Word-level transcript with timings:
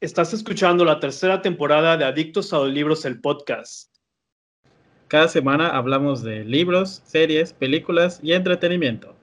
Estás 0.00 0.32
escuchando 0.32 0.84
la 0.84 1.00
tercera 1.00 1.42
temporada 1.42 1.96
de 1.96 2.04
Adictos 2.04 2.52
a 2.52 2.58
los 2.58 2.68
Libros, 2.68 3.04
el 3.04 3.20
podcast. 3.20 3.92
Cada 5.08 5.26
semana 5.26 5.70
hablamos 5.70 6.22
de 6.22 6.44
libros, 6.44 7.02
series, 7.04 7.52
películas 7.52 8.20
y 8.22 8.32
entretenimiento. 8.32 9.16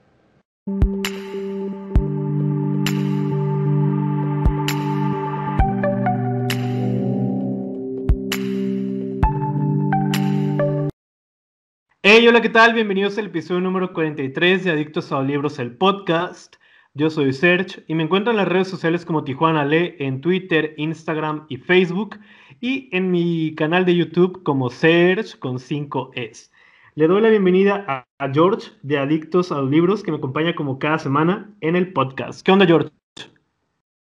Hey, 12.03 12.27
hola, 12.27 12.41
¿qué 12.41 12.49
tal? 12.49 12.73
Bienvenidos 12.73 13.17
al 13.17 13.27
episodio 13.27 13.61
número 13.61 13.93
43 13.93 14.65
de 14.65 14.71
Adictos 14.71 15.09
a 15.13 15.19
los 15.19 15.27
Libros, 15.27 15.57
el 15.57 15.77
podcast. 15.77 16.57
Yo 16.97 17.09
soy 17.09 17.33
Serge 17.33 17.83
y 17.87 17.93
me 17.93 18.03
encuentro 18.03 18.31
en 18.31 18.37
las 18.37 18.47
redes 18.47 18.69
sociales 18.69 19.03
como 19.03 19.25
Tijuana 19.25 19.65
Le 19.65 20.01
en 20.01 20.21
Twitter, 20.21 20.73
Instagram 20.77 21.45
y 21.49 21.57
Facebook 21.57 22.17
y 22.61 22.87
en 22.95 23.11
mi 23.11 23.53
canal 23.53 23.83
de 23.83 23.97
YouTube 23.97 24.43
como 24.43 24.69
Serge 24.69 25.37
con 25.37 25.59
5 25.59 26.11
S. 26.13 26.49
Le 26.93 27.07
doy 27.07 27.21
la 27.21 27.27
bienvenida 27.27 28.07
a, 28.17 28.29
George 28.31 28.71
de 28.81 28.97
Adictos 28.97 29.51
a 29.51 29.55
los 29.55 29.69
Libros 29.69 30.03
que 30.03 30.11
me 30.11 30.19
acompaña 30.19 30.55
como 30.55 30.79
cada 30.79 30.97
semana 30.97 31.53
en 31.59 31.75
el 31.75 31.91
podcast. 31.91 32.41
¿Qué 32.45 32.53
onda, 32.53 32.65
George? 32.65 32.89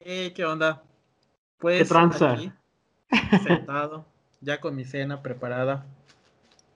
Hey, 0.00 0.34
¿qué 0.36 0.44
onda? 0.44 0.82
Pues, 1.56 1.78
¿Qué 1.78 1.88
tranza? 1.88 2.36
sentado, 3.46 4.04
ya 4.42 4.60
con 4.60 4.76
mi 4.76 4.84
cena 4.84 5.22
preparada. 5.22 5.86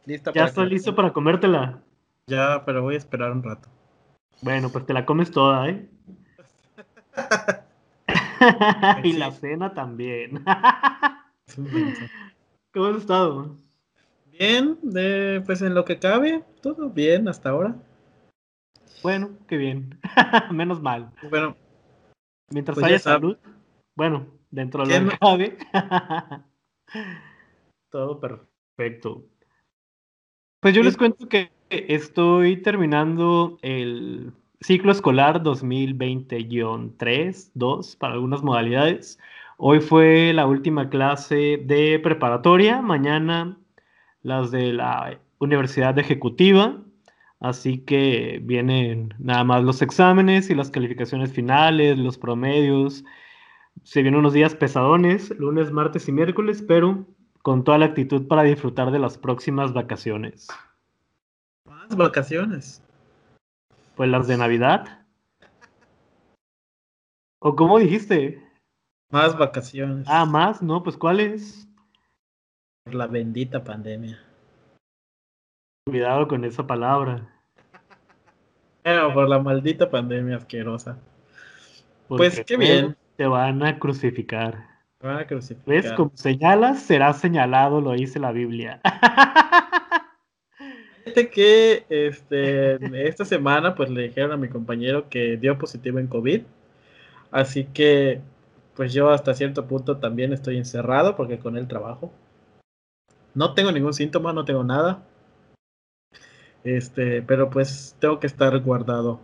Lista 0.06 0.32
¿Ya 0.32 0.46
estás 0.46 0.70
listo 0.70 0.94
para 0.94 1.12
comértela? 1.12 1.82
Ya, 2.28 2.64
pero 2.64 2.80
voy 2.80 2.94
a 2.94 2.98
esperar 2.98 3.30
un 3.30 3.42
rato. 3.42 3.68
Bueno, 4.41 4.70
pues 4.70 4.87
te 4.87 4.92
la 4.92 5.05
comes 5.05 5.30
toda, 5.30 5.69
¿eh? 5.69 5.88
y 9.05 9.12
la 9.14 9.33
cena 9.33 9.74
también. 9.74 10.45
¿Cómo 12.72 12.86
has 12.86 12.97
estado? 12.98 13.56
Bien, 14.27 14.78
de, 14.83 15.42
pues 15.45 15.62
en 15.62 15.75
lo 15.75 15.84
que 15.84 15.98
cabe, 15.98 16.45
todo 16.62 16.91
bien 16.91 17.27
hasta 17.28 17.50
ahora. 17.50 17.75
Bueno, 19.03 19.30
qué 19.48 19.56
bien. 19.56 19.98
Menos 20.52 20.80
mal. 20.80 21.11
Bueno, 21.28 21.56
mientras 22.50 22.77
pues 22.77 22.86
haya 22.86 22.98
salud, 22.98 23.36
bueno, 23.97 24.27
dentro 24.50 24.86
de 24.86 25.00
lo 25.00 25.11
que 25.11 25.19
cabe. 25.19 25.58
todo 27.91 28.20
perfecto. 28.20 29.25
Pues 30.61 30.75
yo 30.75 30.83
les 30.83 30.97
cuento 30.97 31.28
que 31.28 31.50
estoy 31.70 32.62
terminando 32.62 33.58
el 33.62 34.33
ciclo 34.61 34.92
escolar 34.92 35.42
2020-3, 35.42 37.50
2 37.55 37.97
para 37.97 38.14
algunas 38.14 38.42
modalidades. 38.42 39.19
Hoy 39.56 39.80
fue 39.80 40.33
la 40.34 40.46
última 40.46 40.89
clase 40.89 41.61
de 41.64 41.98
preparatoria, 41.98 42.80
mañana 42.80 43.58
las 44.22 44.50
de 44.50 44.72
la 44.72 45.19
Universidad 45.39 45.98
Ejecutiva, 45.98 46.78
así 47.41 47.78
que 47.78 48.41
vienen 48.42 49.14
nada 49.19 49.44
más 49.44 49.64
los 49.64 49.83
exámenes 49.83 50.50
y 50.50 50.55
las 50.55 50.70
calificaciones 50.70 51.33
finales, 51.33 51.98
los 51.98 52.19
promedios. 52.19 53.05
Se 53.83 54.02
vienen 54.02 54.20
unos 54.20 54.33
días 54.33 54.55
pesadones, 54.55 55.30
lunes, 55.39 55.70
martes 55.70 56.08
y 56.08 56.12
miércoles, 56.12 56.64
pero 56.66 57.06
con 57.42 57.64
toda 57.64 57.78
la 57.78 57.86
actitud 57.86 58.27
para 58.27 58.42
disfrutar 58.42 58.91
de 58.91 58.98
las 58.98 59.19
próximas 59.19 59.72
vacaciones. 59.72 60.48
Más 61.69 61.97
vacaciones. 61.97 62.83
Pues 63.94 64.08
las 64.08 64.27
de 64.27 64.36
Navidad. 64.36 65.06
¿O 67.41 67.55
cómo 67.55 67.78
dijiste? 67.78 68.42
Más 69.11 69.36
vacaciones. 69.36 70.06
Ah, 70.08 70.24
más, 70.24 70.62
¿no? 70.62 70.83
Pues 70.83 70.96
¿cuáles? 70.96 71.69
Por 72.84 72.94
la 72.94 73.06
bendita 73.06 73.62
pandemia. 73.62 74.19
Cuidado 75.86 76.28
con 76.28 76.44
esa 76.44 76.66
palabra. 76.66 77.29
Pero 78.83 79.12
por 79.12 79.29
la 79.29 79.39
maldita 79.39 79.90
pandemia 79.90 80.36
asquerosa. 80.36 80.98
pues 82.08 82.42
qué 82.46 82.56
bien. 82.56 82.96
Te 83.17 83.27
van 83.27 83.62
a 83.62 83.79
crucificar. 83.79 84.67
Te 84.98 85.06
van 85.06 85.18
a 85.18 85.27
crucificar. 85.27 85.67
¿Ves? 85.67 85.92
Como 85.92 86.12
señalas, 86.14 86.83
será 86.83 87.12
señalado, 87.12 87.80
lo 87.80 87.92
dice 87.92 88.18
la 88.18 88.33
Biblia. 88.33 88.80
que 91.27 91.84
este, 91.89 92.79
esta 93.08 93.24
semana 93.24 93.74
pues 93.74 93.90
le 93.90 94.05
dijeron 94.05 94.30
a 94.33 94.36
mi 94.36 94.48
compañero 94.48 95.08
que 95.08 95.36
dio 95.36 95.58
positivo 95.58 95.98
en 95.98 96.06
COVID. 96.06 96.42
Así 97.33 97.64
que 97.64 98.20
pues 98.74 98.92
yo 98.92 99.11
hasta 99.11 99.34
cierto 99.34 99.67
punto 99.67 99.96
también 99.96 100.33
estoy 100.33 100.56
encerrado 100.56 101.17
porque 101.17 101.40
con 101.40 101.56
el 101.56 101.67
trabajo. 101.67 102.12
No 103.34 103.55
tengo 103.55 103.73
ningún 103.73 103.92
síntoma, 103.92 104.33
no 104.33 104.45
tengo 104.45 104.62
nada. 104.62 105.02
Este, 106.62 107.23
pero 107.23 107.50
pues 107.50 107.96
tengo 107.98 108.20
que 108.20 108.29
estar 108.29 108.56
guardado 108.61 109.20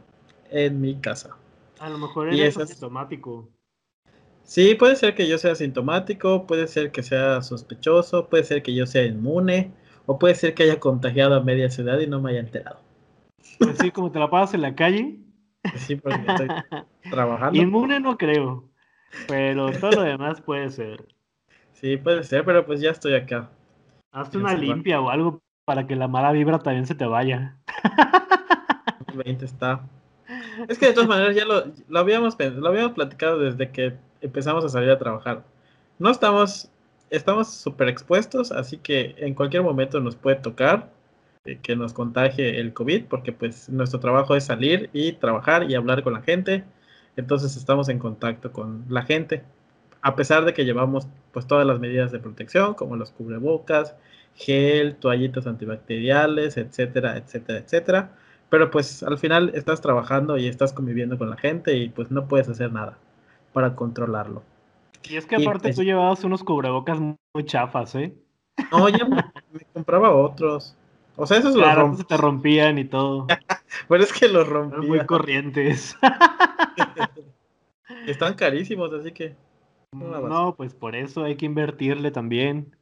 en 0.50 0.80
mi 0.80 0.96
casa. 0.96 1.36
A 1.78 1.88
lo 1.88 1.98
mejor 1.98 2.32
eres 2.32 2.58
asintomático. 2.58 3.48
Sí, 4.42 4.74
puede 4.74 4.96
ser 4.96 5.14
que 5.14 5.26
yo 5.26 5.38
sea 5.38 5.52
asintomático, 5.52 6.46
puede 6.46 6.66
ser 6.66 6.92
que 6.92 7.02
sea 7.02 7.40
sospechoso, 7.40 8.28
puede 8.28 8.44
ser 8.44 8.62
que 8.62 8.74
yo 8.74 8.86
sea 8.86 9.04
inmune 9.04 9.72
o 10.06 10.18
puede 10.18 10.34
ser 10.34 10.54
que 10.54 10.64
haya 10.64 10.80
contagiado 10.80 11.34
a 11.34 11.40
media 11.40 11.70
ciudad 11.70 11.98
y 11.98 12.06
no 12.06 12.20
me 12.20 12.30
haya 12.30 12.40
enterado. 12.40 12.80
Así 13.38 13.56
pues 13.58 13.92
como 13.92 14.10
te 14.10 14.18
la 14.18 14.30
pasas 14.30 14.54
en 14.54 14.62
la 14.62 14.74
calle. 14.74 15.18
Sí, 15.76 15.96
porque 15.96 16.20
estoy 16.26 16.48
trabajando. 17.10 17.58
Inmune 17.58 18.00
no 18.00 18.18
creo, 18.18 18.68
pero 19.28 19.70
todo 19.72 19.92
lo 19.92 20.02
demás 20.02 20.40
puede 20.40 20.70
ser. 20.70 21.06
Sí, 21.72 21.96
puede 21.96 22.22
ser, 22.24 22.44
pero 22.44 22.64
pues 22.66 22.80
ya 22.80 22.90
estoy 22.90 23.14
acá. 23.14 23.50
Hazte 24.12 24.38
una 24.38 24.54
limpia 24.54 25.00
o 25.00 25.10
algo 25.10 25.40
para 25.64 25.86
que 25.86 25.96
la 25.96 26.08
mala 26.08 26.32
vibra 26.32 26.58
también 26.58 26.86
se 26.86 26.94
te 26.94 27.06
vaya. 27.06 27.56
20 29.14 29.44
está. 29.44 29.82
Es 30.68 30.78
que 30.78 30.86
de 30.86 30.92
todas 30.92 31.08
maneras 31.08 31.34
ya 31.36 31.44
lo, 31.44 31.64
lo, 31.88 31.98
habíamos, 31.98 32.36
lo 32.38 32.68
habíamos 32.68 32.92
platicado 32.92 33.38
desde 33.38 33.70
que 33.70 33.94
empezamos 34.20 34.64
a 34.64 34.68
salir 34.68 34.90
a 34.90 34.98
trabajar. 34.98 35.44
No 35.98 36.10
estamos 36.10 36.70
estamos 37.16 37.52
súper 37.52 37.88
expuestos, 37.88 38.52
así 38.52 38.78
que 38.78 39.14
en 39.18 39.34
cualquier 39.34 39.62
momento 39.62 40.00
nos 40.00 40.16
puede 40.16 40.36
tocar 40.36 40.90
eh, 41.44 41.58
que 41.62 41.76
nos 41.76 41.92
contagie 41.92 42.60
el 42.60 42.72
COVID, 42.72 43.04
porque 43.06 43.32
pues 43.32 43.68
nuestro 43.68 44.00
trabajo 44.00 44.34
es 44.36 44.44
salir 44.44 44.90
y 44.92 45.12
trabajar 45.12 45.70
y 45.70 45.74
hablar 45.74 46.02
con 46.02 46.14
la 46.14 46.22
gente, 46.22 46.64
entonces 47.16 47.56
estamos 47.56 47.88
en 47.88 47.98
contacto 47.98 48.52
con 48.52 48.84
la 48.88 49.02
gente, 49.02 49.44
a 50.02 50.16
pesar 50.16 50.44
de 50.44 50.54
que 50.54 50.64
llevamos 50.64 51.08
pues 51.32 51.46
todas 51.46 51.66
las 51.66 51.80
medidas 51.80 52.12
de 52.12 52.18
protección, 52.18 52.74
como 52.74 52.96
los 52.96 53.12
cubrebocas, 53.12 53.94
gel, 54.34 54.96
toallitas 54.96 55.46
antibacteriales, 55.46 56.56
etcétera, 56.56 57.16
etcétera, 57.16 57.58
etcétera, 57.60 58.10
pero 58.50 58.70
pues 58.70 59.02
al 59.02 59.18
final 59.18 59.50
estás 59.54 59.80
trabajando 59.80 60.38
y 60.38 60.48
estás 60.48 60.72
conviviendo 60.72 61.18
con 61.18 61.30
la 61.30 61.36
gente 61.36 61.76
y 61.76 61.88
pues 61.88 62.10
no 62.10 62.28
puedes 62.28 62.48
hacer 62.48 62.72
nada 62.72 62.98
para 63.52 63.74
controlarlo. 63.76 64.42
Y 65.08 65.16
es 65.16 65.26
que 65.26 65.36
aparte 65.36 65.72
tú 65.72 65.82
llevabas 65.82 66.24
unos 66.24 66.42
cubrebocas 66.42 66.98
muy 67.00 67.44
chafas, 67.44 67.94
¿eh? 67.94 68.14
No, 68.70 68.88
ya 68.88 69.04
me, 69.04 69.22
compraba 69.72 70.14
otros. 70.14 70.76
O 71.16 71.26
sea, 71.26 71.38
esos 71.38 71.54
claro, 71.54 71.88
los 71.88 72.06
te 72.06 72.16
rompían 72.16 72.78
y 72.78 72.84
todo. 72.84 73.26
Pero 73.88 74.02
es 74.02 74.12
que 74.12 74.28
los 74.28 74.48
rompían. 74.48 74.86
muy 74.86 75.04
corrientes. 75.06 75.96
Están 78.06 78.34
carísimos, 78.34 78.92
así 78.92 79.12
que. 79.12 79.36
No, 79.92 80.54
pues 80.56 80.74
por 80.74 80.96
eso 80.96 81.24
hay 81.24 81.36
que 81.36 81.46
invertirle 81.46 82.10
también. 82.10 82.74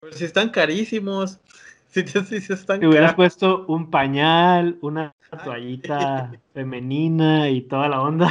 Pero 0.00 0.12
si 0.12 0.24
están 0.24 0.50
carísimos. 0.50 1.40
Si, 1.90 2.06
si, 2.06 2.52
están 2.52 2.80
te 2.80 2.86
hubieras 2.86 3.14
puesto 3.14 3.64
un 3.66 3.90
pañal, 3.90 4.76
una 4.82 5.14
toallita 5.42 6.30
femenina 6.52 7.48
y 7.48 7.62
toda 7.62 7.88
la 7.88 8.02
onda 8.02 8.30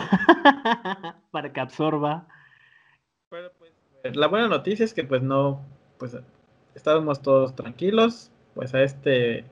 para 1.31 1.51
que 1.51 1.59
absorba. 1.59 2.27
La 4.03 4.27
buena 4.27 4.47
noticia 4.47 4.85
es 4.85 4.93
que 4.93 5.03
pues 5.03 5.21
no, 5.21 5.61
pues 5.97 6.17
estábamos 6.75 7.21
todos 7.21 7.55
tranquilos, 7.55 8.31
pues 8.53 8.73
a 8.73 8.83
este, 8.83 9.43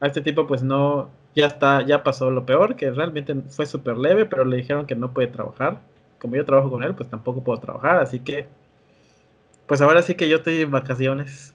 a 0.00 0.06
este 0.06 0.20
tipo 0.20 0.46
pues 0.46 0.62
no, 0.62 1.10
ya 1.34 1.46
está, 1.46 1.82
ya 1.82 2.02
pasó 2.02 2.30
lo 2.30 2.44
peor, 2.44 2.76
que 2.76 2.90
realmente 2.90 3.34
fue 3.48 3.66
súper 3.66 3.96
leve, 3.96 4.26
pero 4.26 4.44
le 4.44 4.58
dijeron 4.58 4.86
que 4.86 4.94
no 4.94 5.12
puede 5.12 5.28
trabajar. 5.28 5.80
Como 6.18 6.36
yo 6.36 6.44
trabajo 6.44 6.70
con 6.70 6.82
él, 6.82 6.94
pues 6.94 7.08
tampoco 7.08 7.42
puedo 7.42 7.58
trabajar, 7.58 7.98
así 7.98 8.20
que, 8.20 8.46
pues 9.66 9.80
ahora 9.80 10.02
sí 10.02 10.14
que 10.14 10.28
yo 10.28 10.36
estoy 10.36 10.60
en 10.60 10.70
vacaciones 10.70 11.54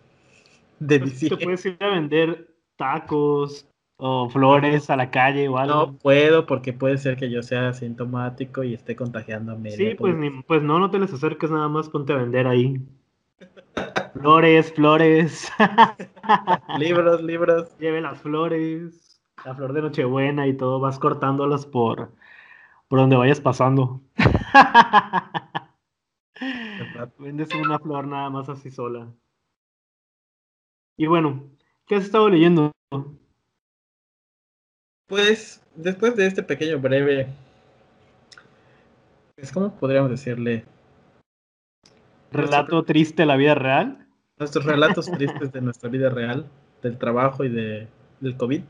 de 0.80 1.00
pues, 1.00 1.20
Te 1.20 1.38
puedes 1.38 1.66
ir 1.66 1.78
a 1.80 1.90
vender 1.90 2.48
tacos, 2.76 3.67
o 3.98 4.30
flores 4.30 4.90
a 4.90 4.96
la 4.96 5.12
calle 5.12 5.50
o 5.50 5.58
algo. 5.58 5.74
No 5.74 5.98
puedo 5.98 6.46
porque 6.46 6.72
puede 6.72 6.98
ser 6.98 7.18
que 7.18 7.30
yo 7.30 7.42
sea 7.42 7.70
asintomático 7.70 8.64
y 8.64 8.74
esté 8.74 8.96
contagiando 8.96 9.52
a 9.52 9.56
medio. 9.56 9.78
Sí, 9.78 9.96
pues, 9.96 10.16
pues 10.46 10.62
no, 10.62 10.80
no 10.80 10.90
te 10.90 11.00
les 11.00 11.12
acerques 11.12 11.52
nada 11.52 11.68
más, 11.68 11.90
ponte 11.90 12.14
a 12.14 12.18
vender 12.18 12.48
ahí. 12.48 12.80
flores, 14.14 14.74
flores. 14.74 15.52
libros, 16.78 17.24
libros. 17.24 17.78
Lleve 17.80 18.02
las 18.02 18.22
flores, 18.22 19.20
la 19.44 19.56
flor 19.56 19.74
de 19.74 19.82
Nochebuena 19.82 20.48
y 20.48 20.56
todo, 20.56 20.80
vas 20.80 21.00
cortándolas 21.00 21.66
por, 21.66 22.12
por 22.88 23.00
donde 23.00 23.16
vayas 23.16 23.42
pasando. 23.42 24.02
Vendes 27.18 27.50
una 27.56 27.80
flor 27.80 28.08
nada 28.08 28.30
más 28.30 28.48
así 28.48 28.70
sola. 28.70 29.08
Y 30.98 31.08
bueno, 31.08 31.50
¿qué 31.88 31.96
has 31.96 32.06
estado 32.06 32.30
leyendo? 32.30 32.72
Pues 35.08 35.62
después 35.76 36.16
de 36.18 36.28
este 36.28 36.44
pequeño 36.44 36.80
breve, 36.80 37.28
pues 39.36 39.54
¿cómo 39.54 39.74
podríamos 39.74 40.12
decirle? 40.12 40.66
Relato 42.32 42.84
triste 42.84 43.22
de 43.22 43.26
la 43.26 43.38
vida 43.38 43.56
real. 43.56 44.06
Nuestros 44.38 44.66
relatos 44.66 45.10
tristes 45.10 45.52
de 45.54 45.62
nuestra 45.62 45.90
vida 45.90 46.10
real, 46.10 46.46
del 46.84 46.98
trabajo 46.98 47.46
y 47.46 47.50
de, 47.50 47.88
del 48.20 48.36
COVID. 48.36 48.62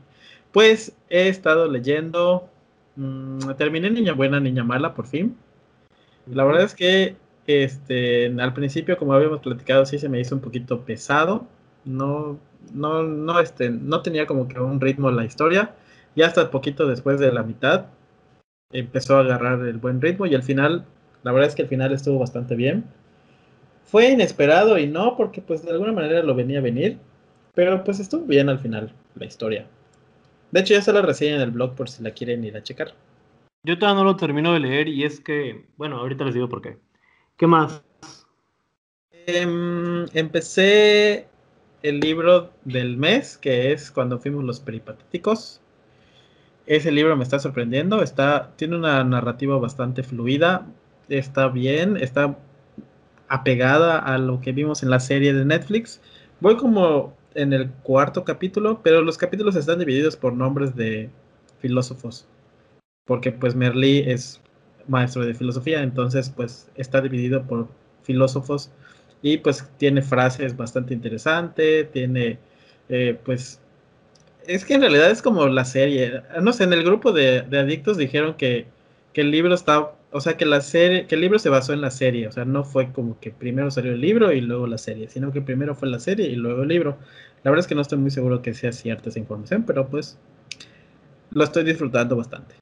Pues 0.52 0.96
he 1.10 1.28
estado 1.28 1.68
leyendo, 1.68 2.48
mm, 2.94 3.54
terminé 3.58 3.90
Niña 3.90 4.12
Buena, 4.12 4.38
Niña 4.38 4.62
Mala 4.62 4.94
por 4.94 5.06
fin. 5.06 5.36
La 6.26 6.44
verdad 6.44 6.62
es 6.62 6.74
que 6.74 7.16
este, 7.48 8.26
al 8.26 8.54
principio, 8.54 8.96
como 8.96 9.12
habíamos 9.12 9.40
platicado, 9.40 9.84
sí 9.86 9.98
se 9.98 10.08
me 10.08 10.20
hizo 10.20 10.36
un 10.36 10.40
poquito 10.40 10.82
pesado. 10.82 11.46
No, 11.84 12.38
no, 12.72 13.02
no, 13.02 13.40
este, 13.40 13.70
no 13.70 14.02
tenía 14.02 14.26
como 14.26 14.46
que 14.46 14.60
un 14.60 14.80
ritmo 14.80 15.10
la 15.10 15.24
historia. 15.24 15.74
Y 16.14 16.22
hasta 16.22 16.50
poquito 16.50 16.86
después 16.86 17.20
de 17.20 17.32
la 17.32 17.42
mitad 17.42 17.86
empezó 18.70 19.16
a 19.16 19.20
agarrar 19.20 19.60
el 19.66 19.78
buen 19.78 20.00
ritmo 20.00 20.26
y 20.26 20.34
al 20.34 20.42
final, 20.42 20.84
la 21.22 21.32
verdad 21.32 21.48
es 21.48 21.54
que 21.54 21.62
al 21.62 21.68
final 21.68 21.92
estuvo 21.92 22.18
bastante 22.18 22.54
bien. 22.54 22.84
Fue 23.84 24.10
inesperado 24.10 24.78
y 24.78 24.86
no, 24.86 25.16
porque 25.16 25.40
pues 25.40 25.62
de 25.62 25.70
alguna 25.70 25.92
manera 25.92 26.22
lo 26.22 26.34
venía 26.34 26.58
a 26.58 26.62
venir, 26.62 26.98
pero 27.54 27.82
pues 27.84 28.00
estuvo 28.00 28.24
bien 28.26 28.48
al 28.48 28.58
final 28.58 28.92
la 29.14 29.26
historia. 29.26 29.66
De 30.50 30.60
hecho 30.60 30.74
ya 30.74 30.82
se 30.82 30.92
la 30.92 31.02
reseña 31.02 31.36
en 31.36 31.42
el 31.42 31.50
blog 31.50 31.74
por 31.74 31.88
si 31.88 32.02
la 32.02 32.10
quieren 32.10 32.44
ir 32.44 32.56
a 32.56 32.62
checar. 32.62 32.94
Yo 33.64 33.78
todavía 33.78 34.02
no 34.02 34.04
lo 34.04 34.16
termino 34.16 34.52
de 34.52 34.60
leer 34.60 34.88
y 34.88 35.04
es 35.04 35.20
que, 35.20 35.66
bueno, 35.76 35.98
ahorita 35.98 36.24
les 36.24 36.34
digo 36.34 36.48
por 36.48 36.62
qué. 36.62 36.78
¿Qué 37.36 37.46
más? 37.46 37.82
Em, 39.26 40.06
empecé 40.14 41.28
el 41.82 42.00
libro 42.00 42.50
del 42.64 42.96
mes, 42.96 43.36
que 43.36 43.72
es 43.72 43.90
cuando 43.90 44.18
fuimos 44.18 44.44
los 44.44 44.60
peripatéticos. 44.60 45.60
Ese 46.68 46.92
libro 46.92 47.16
me 47.16 47.24
está 47.24 47.38
sorprendiendo, 47.38 48.02
está, 48.02 48.50
tiene 48.56 48.76
una 48.76 49.02
narrativa 49.02 49.56
bastante 49.56 50.02
fluida, 50.02 50.66
está 51.08 51.48
bien, 51.48 51.96
está 51.96 52.36
apegada 53.26 53.98
a 53.98 54.18
lo 54.18 54.42
que 54.42 54.52
vimos 54.52 54.82
en 54.82 54.90
la 54.90 55.00
serie 55.00 55.32
de 55.32 55.46
Netflix. 55.46 55.98
Voy 56.40 56.58
como 56.58 57.16
en 57.34 57.54
el 57.54 57.70
cuarto 57.70 58.22
capítulo, 58.22 58.82
pero 58.82 59.00
los 59.00 59.16
capítulos 59.16 59.56
están 59.56 59.78
divididos 59.78 60.18
por 60.18 60.34
nombres 60.34 60.76
de 60.76 61.08
filósofos, 61.58 62.26
porque 63.06 63.32
pues 63.32 63.54
Merlí 63.54 64.00
es 64.00 64.42
maestro 64.88 65.24
de 65.24 65.32
filosofía, 65.32 65.82
entonces 65.82 66.28
pues 66.28 66.70
está 66.74 67.00
dividido 67.00 67.44
por 67.44 67.68
filósofos 68.02 68.70
y 69.22 69.38
pues 69.38 69.66
tiene 69.78 70.02
frases 70.02 70.54
bastante 70.54 70.92
interesantes, 70.92 71.90
tiene 71.92 72.38
eh, 72.90 73.18
pues 73.24 73.58
es 74.48 74.64
que 74.64 74.74
en 74.74 74.80
realidad 74.80 75.10
es 75.10 75.20
como 75.22 75.46
la 75.46 75.64
serie. 75.64 76.22
No 76.40 76.52
sé, 76.52 76.64
en 76.64 76.72
el 76.72 76.82
grupo 76.82 77.12
de, 77.12 77.44
adictos 77.52 77.98
dijeron 77.98 78.34
que, 78.34 78.66
el 79.14 79.32
libro 79.32 79.52
está, 79.52 79.90
o 80.12 80.20
sea, 80.20 80.36
que 80.36 80.46
la 80.46 80.60
serie, 80.60 81.08
que 81.08 81.16
el 81.16 81.20
libro 81.20 81.40
se 81.40 81.48
basó 81.48 81.72
en 81.72 81.80
la 81.80 81.90
serie, 81.90 82.28
o 82.28 82.32
sea, 82.32 82.44
no 82.44 82.62
fue 82.62 82.92
como 82.92 83.18
que 83.18 83.32
primero 83.32 83.68
salió 83.68 83.90
el 83.90 84.00
libro 84.00 84.32
y 84.32 84.40
luego 84.40 84.68
la 84.68 84.78
serie, 84.78 85.08
sino 85.08 85.32
que 85.32 85.40
primero 85.40 85.74
fue 85.74 85.88
la 85.88 85.98
serie 85.98 86.28
y 86.28 86.36
luego 86.36 86.62
el 86.62 86.68
libro. 86.68 86.98
La 87.42 87.50
verdad 87.50 87.64
es 87.64 87.66
que 87.66 87.74
no 87.74 87.80
estoy 87.80 87.98
muy 87.98 88.12
seguro 88.12 88.40
que 88.40 88.54
sea 88.54 88.70
cierta 88.70 89.08
esa 89.08 89.18
información, 89.18 89.64
pero 89.66 89.88
pues 89.88 90.18
lo 91.32 91.42
estoy 91.42 91.64
disfrutando 91.64 92.14
bastante. 92.14 92.54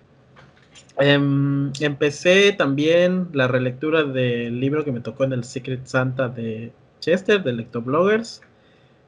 Em, 0.98 1.72
empecé 1.80 2.52
también 2.52 3.28
la 3.34 3.48
relectura 3.48 4.02
del 4.04 4.58
libro 4.58 4.82
que 4.82 4.92
me 4.92 5.00
tocó 5.00 5.24
en 5.24 5.34
el 5.34 5.44
Secret 5.44 5.86
Santa 5.86 6.30
de 6.30 6.72
Chester, 7.00 7.42
de 7.42 7.52
Lectobloggers, 7.52 8.40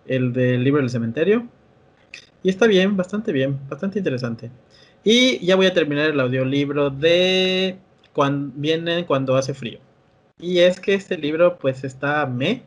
el 0.06 0.34
del 0.34 0.64
libro 0.64 0.82
del 0.82 0.90
cementerio. 0.90 1.48
Y 2.42 2.50
está 2.50 2.66
bien, 2.66 2.96
bastante 2.96 3.32
bien, 3.32 3.58
bastante 3.68 3.98
interesante. 3.98 4.50
Y 5.04 5.44
ya 5.44 5.56
voy 5.56 5.66
a 5.66 5.74
terminar 5.74 6.10
el 6.10 6.20
audiolibro 6.20 6.90
de 6.90 7.78
cuando 8.12 8.52
viene 8.56 9.06
cuando 9.06 9.36
hace 9.36 9.54
frío. 9.54 9.78
Y 10.38 10.58
es 10.58 10.80
que 10.80 10.94
este 10.94 11.18
libro 11.18 11.58
pues 11.58 11.84
está 11.84 12.26
me. 12.26 12.62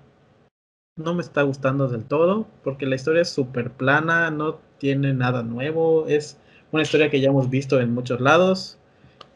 No 0.97 1.13
me 1.13 1.21
está 1.21 1.43
gustando 1.43 1.87
del 1.87 2.05
todo 2.05 2.47
porque 2.63 2.85
la 2.85 2.95
historia 2.95 3.21
es 3.21 3.29
súper 3.29 3.71
plana, 3.71 4.29
no 4.29 4.59
tiene 4.77 5.13
nada 5.13 5.41
nuevo, 5.41 6.07
es 6.07 6.37
una 6.71 6.83
historia 6.83 7.09
que 7.09 7.21
ya 7.21 7.29
hemos 7.29 7.49
visto 7.49 7.79
en 7.79 7.93
muchos 7.93 8.19
lados. 8.19 8.77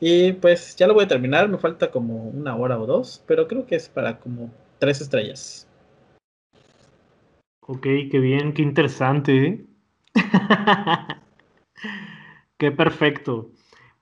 Y 0.02 0.34
pues 0.34 0.76
ya 0.76 0.88
lo 0.88 0.94
voy 0.94 1.06
a 1.06 1.08
terminar, 1.08 1.48
me 1.48 1.58
falta 1.58 1.92
como 1.92 2.28
una 2.30 2.56
hora 2.56 2.78
o 2.78 2.86
dos, 2.86 3.24
pero 3.26 3.48
creo 3.48 3.66
que 3.66 3.76
es 3.76 3.88
para 3.88 4.20
como 4.20 4.52
tres 4.80 5.00
estrellas. 5.00 5.68
Ok, 7.62 7.84
qué 8.12 8.20
bien, 8.20 8.54
qué 8.54 8.62
interesante. 8.62 9.66
Qué 12.58 12.72
perfecto. 12.72 13.52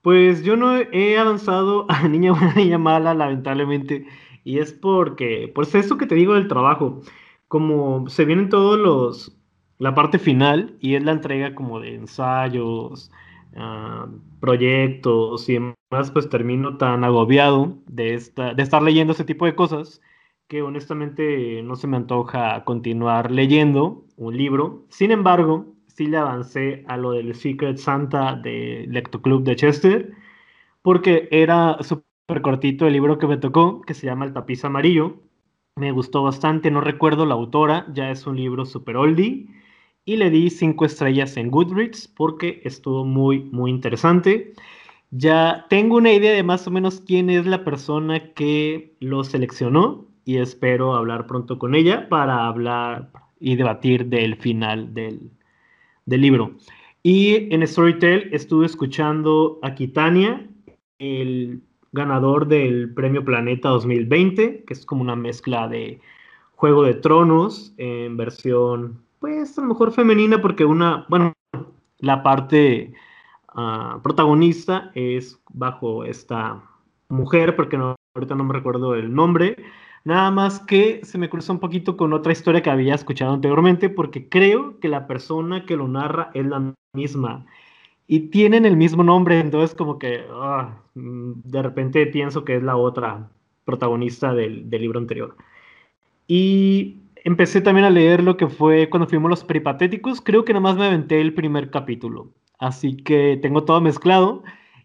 Pues 0.02 0.44
yo 0.44 0.56
no 0.56 0.76
he 0.76 1.18
avanzado 1.18 1.86
a 1.90 2.08
Niña 2.08 2.32
Buena, 2.32 2.54
Niña 2.54 2.78
Mala, 2.78 3.14
lamentablemente. 3.14 4.06
Y 4.44 4.58
es 4.58 4.72
porque, 4.72 5.50
pues 5.54 5.74
eso 5.74 5.96
que 5.96 6.06
te 6.06 6.14
digo 6.14 6.34
del 6.34 6.48
trabajo, 6.48 7.00
como 7.48 8.08
se 8.08 8.24
vienen 8.24 8.48
todos 8.50 8.78
los, 8.78 9.36
la 9.78 9.94
parte 9.94 10.18
final 10.18 10.76
y 10.80 10.94
es 10.96 11.04
la 11.04 11.12
entrega 11.12 11.54
como 11.54 11.80
de 11.80 11.94
ensayos, 11.94 13.10
ah, 13.56 14.08
proyectos 14.40 15.48
y 15.48 15.54
demás, 15.54 16.10
pues 16.12 16.28
termino 16.28 16.76
tan 16.76 17.04
agobiado 17.04 17.78
de, 17.86 18.14
esta, 18.14 18.54
de 18.54 18.62
estar 18.62 18.82
leyendo 18.82 19.12
ese 19.14 19.24
tipo 19.24 19.46
de 19.46 19.54
cosas 19.54 20.00
que 20.48 20.62
honestamente 20.62 21.62
no 21.62 21.76
se 21.76 21.86
me 21.86 21.96
antoja 21.96 22.64
continuar 22.64 23.30
leyendo 23.30 24.04
un 24.16 24.36
libro. 24.36 24.84
Sin 24.90 25.10
embargo, 25.10 25.73
sí 25.94 26.06
le 26.06 26.16
avancé 26.16 26.84
a 26.88 26.96
lo 26.96 27.12
del 27.12 27.34
Secret 27.34 27.78
Santa 27.78 28.36
de 28.36 28.86
Lecto 28.88 29.22
Club 29.22 29.44
de 29.44 29.56
Chester, 29.56 30.12
porque 30.82 31.28
era 31.30 31.78
súper 31.82 32.42
cortito 32.42 32.86
el 32.86 32.92
libro 32.94 33.18
que 33.18 33.26
me 33.26 33.36
tocó, 33.36 33.80
que 33.82 33.94
se 33.94 34.06
llama 34.06 34.24
El 34.26 34.32
tapiz 34.32 34.64
amarillo. 34.64 35.16
Me 35.76 35.92
gustó 35.92 36.22
bastante, 36.22 36.70
no 36.70 36.80
recuerdo 36.80 37.26
la 37.26 37.34
autora, 37.34 37.86
ya 37.92 38.10
es 38.10 38.26
un 38.26 38.36
libro 38.36 38.64
súper 38.66 38.96
oldie. 38.96 39.46
Y 40.04 40.16
le 40.16 40.30
di 40.30 40.50
cinco 40.50 40.84
estrellas 40.84 41.36
en 41.36 41.50
Goodreads 41.50 42.08
porque 42.08 42.60
estuvo 42.64 43.04
muy, 43.04 43.40
muy 43.40 43.70
interesante. 43.70 44.52
Ya 45.10 45.66
tengo 45.70 45.96
una 45.96 46.12
idea 46.12 46.32
de 46.32 46.42
más 46.42 46.66
o 46.66 46.70
menos 46.70 47.00
quién 47.00 47.30
es 47.30 47.46
la 47.46 47.64
persona 47.64 48.32
que 48.34 48.96
lo 49.00 49.24
seleccionó 49.24 50.06
y 50.24 50.38
espero 50.38 50.94
hablar 50.94 51.26
pronto 51.26 51.58
con 51.58 51.74
ella 51.74 52.08
para 52.08 52.46
hablar 52.46 53.10
y 53.40 53.56
debatir 53.56 54.06
del 54.06 54.36
final 54.36 54.92
del, 54.94 55.30
del 56.06 56.20
libro. 56.20 56.52
Y 57.02 57.52
en 57.54 57.66
Storytel 57.66 58.30
estuve 58.32 58.66
escuchando 58.66 59.58
a 59.62 59.74
Kitania, 59.74 60.48
el 60.98 61.62
ganador 61.92 62.48
del 62.48 62.92
Premio 62.94 63.24
Planeta 63.24 63.68
2020, 63.68 64.64
que 64.64 64.72
es 64.72 64.86
como 64.86 65.02
una 65.02 65.16
mezcla 65.16 65.68
de 65.68 66.00
Juego 66.56 66.82
de 66.82 66.94
Tronos 66.94 67.74
en 67.76 68.16
versión, 68.16 69.02
pues 69.20 69.58
a 69.58 69.62
lo 69.62 69.68
mejor 69.68 69.92
femenina, 69.92 70.40
porque 70.40 70.64
una, 70.64 71.04
bueno, 71.08 71.34
la 71.98 72.22
parte 72.22 72.92
ah, 73.48 74.00
protagonista 74.02 74.90
es 74.94 75.40
bajo 75.52 76.04
esta 76.04 76.62
mujer, 77.08 77.54
porque 77.54 77.76
no, 77.76 77.96
ahorita 78.14 78.34
no 78.34 78.44
me 78.44 78.54
recuerdo 78.54 78.94
el 78.94 79.14
nombre, 79.14 79.56
Nada 80.04 80.30
más 80.30 80.60
que 80.60 81.00
se 81.04 81.16
me 81.16 81.30
cruza 81.30 81.52
un 81.52 81.60
poquito 81.60 81.96
con 81.96 82.12
otra 82.12 82.32
historia 82.32 82.62
que 82.62 82.70
había 82.70 82.94
escuchado 82.94 83.32
anteriormente, 83.32 83.88
porque 83.88 84.28
creo 84.28 84.78
que 84.78 84.88
la 84.88 85.06
persona 85.06 85.64
que 85.64 85.76
lo 85.76 85.88
narra 85.88 86.30
es 86.34 86.44
la 86.44 86.74
misma. 86.94 87.46
Y 88.06 88.28
tienen 88.28 88.66
el 88.66 88.76
mismo 88.76 89.02
nombre, 89.02 89.40
entonces 89.40 89.74
como 89.74 89.98
que 89.98 90.24
ah, 90.30 90.78
mm, 90.94 91.32
de 91.44 91.62
repente 91.62 92.06
pienso 92.06 92.44
que 92.44 92.56
es 92.56 92.62
la 92.62 92.76
otra 92.76 93.30
protagonista 93.64 94.34
del, 94.34 94.68
del 94.68 94.82
libro 94.82 94.98
anterior. 94.98 95.36
Y 96.26 96.98
empecé 97.24 97.62
también 97.62 97.86
a 97.86 97.90
leer 97.90 98.22
lo 98.22 98.36
que 98.36 98.48
fue 98.48 98.90
cuando 98.90 99.08
fuimos 99.08 99.30
los 99.30 99.44
peripatéticos. 99.44 100.20
Creo 100.20 100.44
que 100.44 100.52
nada 100.52 100.62
más 100.62 100.76
me 100.76 100.86
aventé 100.86 101.20
el 101.20 101.34
primer 101.34 101.70
capítulo. 101.70 102.30
Así 102.58 102.96
que 102.96 103.38
tengo 103.42 103.64
todo 103.64 103.80
mezclado 103.80 104.42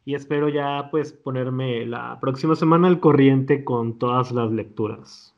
y 0.09 0.15
espero 0.15 0.49
ya 0.49 0.87
pues 0.89 1.13
ponerme 1.13 1.85
la 1.85 2.19
próxima 2.19 2.55
semana 2.55 2.87
al 2.87 2.99
corriente 2.99 3.63
con 3.63 3.99
todas 3.99 4.31
las 4.31 4.51
lecturas. 4.51 5.35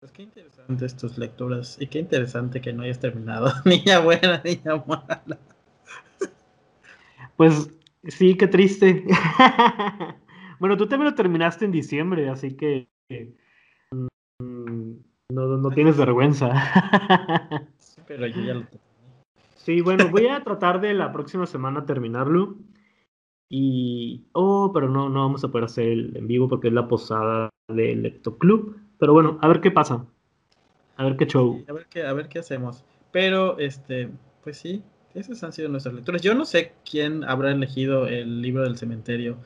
Pues 0.00 0.10
qué 0.10 0.24
interesantes 0.24 0.96
tus 0.96 1.16
lecturas 1.18 1.76
y 1.80 1.86
qué 1.86 2.00
interesante 2.00 2.60
que 2.60 2.72
no 2.72 2.82
hayas 2.82 2.98
terminado. 2.98 3.52
niña 3.64 4.00
buena, 4.00 4.42
niña 4.44 4.84
mala. 4.88 5.38
Pues 7.36 7.70
sí, 8.08 8.36
qué 8.36 8.48
triste. 8.48 9.04
bueno, 10.58 10.76
tú 10.76 10.88
también 10.88 11.12
lo 11.12 11.14
terminaste 11.14 11.64
en 11.64 11.70
diciembre, 11.70 12.28
así 12.28 12.56
que 12.56 12.88
mm, 14.40 14.94
no, 15.30 15.46
no 15.58 15.70
tienes 15.70 15.96
vergüenza. 15.96 16.50
pero 18.08 18.26
yo 18.26 18.42
ya 18.42 18.54
lo 18.54 18.66
Sí, 19.68 19.82
bueno, 19.82 20.08
voy 20.08 20.26
a 20.28 20.42
tratar 20.42 20.80
de 20.80 20.94
la 20.94 21.12
próxima 21.12 21.44
semana 21.44 21.84
terminarlo. 21.84 22.56
Y, 23.50 24.24
oh, 24.32 24.70
pero 24.72 24.88
no, 24.88 25.10
no 25.10 25.20
vamos 25.20 25.44
a 25.44 25.48
poder 25.48 25.66
hacer 25.66 25.88
el 25.88 26.16
en 26.16 26.26
vivo 26.26 26.48
porque 26.48 26.68
es 26.68 26.72
la 26.72 26.88
posada 26.88 27.50
del 27.68 28.00
Lecto 28.00 28.38
Club. 28.38 28.80
Pero 28.98 29.12
bueno, 29.12 29.38
a 29.42 29.46
ver 29.46 29.60
qué 29.60 29.70
pasa. 29.70 30.06
A 30.96 31.04
ver 31.04 31.18
qué 31.18 31.26
show. 31.26 31.62
A 31.68 31.72
ver 31.74 31.86
qué, 31.90 32.02
a 32.02 32.14
ver 32.14 32.30
qué 32.30 32.38
hacemos. 32.38 32.82
Pero, 33.12 33.58
este, 33.58 34.08
pues 34.42 34.56
sí, 34.56 34.82
esas 35.12 35.44
han 35.44 35.52
sido 35.52 35.68
nuestras 35.68 35.94
lecturas. 35.94 36.22
Yo 36.22 36.34
no 36.34 36.46
sé 36.46 36.72
quién 36.90 37.22
habrá 37.24 37.50
elegido 37.50 38.06
el 38.06 38.40
libro 38.40 38.62
del 38.62 38.78
cementerio. 38.78 39.36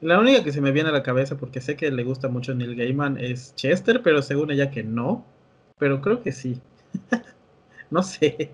La 0.00 0.20
única 0.20 0.44
que 0.44 0.52
se 0.52 0.60
me 0.60 0.70
viene 0.70 0.90
a 0.90 0.92
la 0.92 1.02
cabeza, 1.02 1.38
porque 1.38 1.60
sé 1.60 1.74
que 1.74 1.90
le 1.90 2.04
gusta 2.04 2.28
mucho 2.28 2.54
Neil 2.54 2.76
Gaiman, 2.76 3.18
es 3.18 3.56
Chester, 3.56 4.00
pero 4.04 4.22
según 4.22 4.52
ella 4.52 4.70
que 4.70 4.84
no. 4.84 5.26
Pero 5.76 6.00
creo 6.00 6.22
que 6.22 6.30
sí. 6.30 6.60
no 7.90 8.04
sé. 8.04 8.52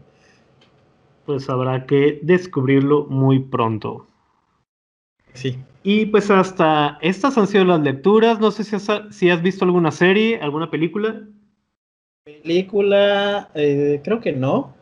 Pues 1.28 1.50
habrá 1.50 1.85
que 1.85 2.20
descubrirlo 2.23 3.04
muy 3.04 3.38
pronto. 3.38 4.06
Sí. 5.35 5.58
Y 5.82 6.06
pues 6.06 6.30
hasta 6.30 6.97
estas 7.02 7.37
han 7.37 7.47
sido 7.47 7.66
las 7.66 7.82
lecturas. 7.82 8.40
No 8.40 8.50
sé 8.50 8.64
si 8.64 8.76
has, 8.76 8.88
si 9.11 9.28
has 9.28 9.42
visto 9.42 9.66
alguna 9.66 9.90
serie, 9.90 10.40
alguna 10.40 10.70
película. 10.70 11.20
Película, 12.25 13.50
eh, 13.54 14.00
creo 14.02 14.20
que 14.23 14.32
no. 14.32 14.73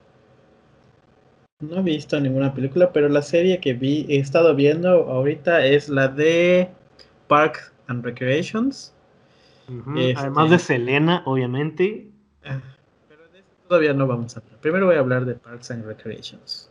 No 1.59 1.79
he 1.79 1.83
visto 1.83 2.21
ninguna 2.21 2.55
película, 2.55 2.93
pero 2.93 3.09
la 3.09 3.23
serie 3.23 3.59
que 3.59 3.73
vi, 3.73 4.07
he 4.09 4.19
estado 4.19 4.55
viendo 4.55 4.89
ahorita 4.89 5.67
es 5.67 5.89
la 5.89 6.07
de 6.07 6.71
Parks 7.27 7.73
and 7.89 8.05
Recreations. 8.05 8.95
Este 9.97 10.15
Además 10.17 10.51
de 10.51 10.61
Selena, 10.61 11.23
obviamente. 11.27 12.09
Ah, 12.45 12.61
pero 13.09 13.27
de 13.33 13.41
eso 13.41 13.56
todavía 13.69 13.93
no 13.93 14.07
vamos 14.07 14.37
a 14.37 14.41
hablar. 14.41 14.59
Primero 14.61 14.87
voy 14.87 14.97
a 14.97 15.01
hablar 15.01 15.25
de 15.25 15.35
Parks 15.35 15.71
and 15.71 15.85
Recreations. 15.85 16.71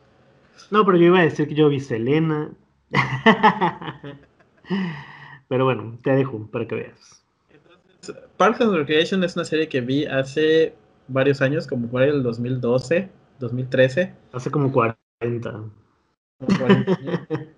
No, 0.72 0.86
pero 0.86 0.98
yo 0.98 1.06
iba 1.06 1.20
a 1.20 1.24
decir 1.24 1.48
que 1.48 1.56
yo 1.56 1.70
vi 1.70 1.80
Selena. 1.80 2.52
pero 5.48 5.66
bueno, 5.66 5.98
te 6.04 6.12
dejo 6.12 6.48
para 6.52 6.68
que 6.68 6.76
veas. 6.76 7.24
Entonces, 7.50 8.16
Parks 8.38 8.62
and 8.62 8.76
Recreation 8.76 9.24
es 9.24 9.36
una 9.36 9.46
serie 9.46 9.68
que 9.68 9.82
vi 9.82 10.06
hace 10.06 10.76
varios 11.08 11.42
años, 11.42 11.68
como 11.68 11.88
por 11.88 12.02
el 12.02 12.24
2012 12.24 13.10
2013. 13.40 14.14
Hace 14.34 14.52
como 14.52 14.72
40. 14.72 15.64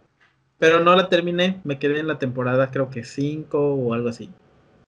Pero 0.59 0.83
no 0.83 0.95
la 0.95 1.09
terminé, 1.09 1.61
me 1.63 1.77
quedé 1.77 1.99
en 1.99 2.07
la 2.07 2.17
temporada 2.17 2.71
creo 2.71 2.89
que 2.89 3.03
5 3.03 3.75
o 3.75 3.93
algo 3.93 4.09
así. 4.09 4.31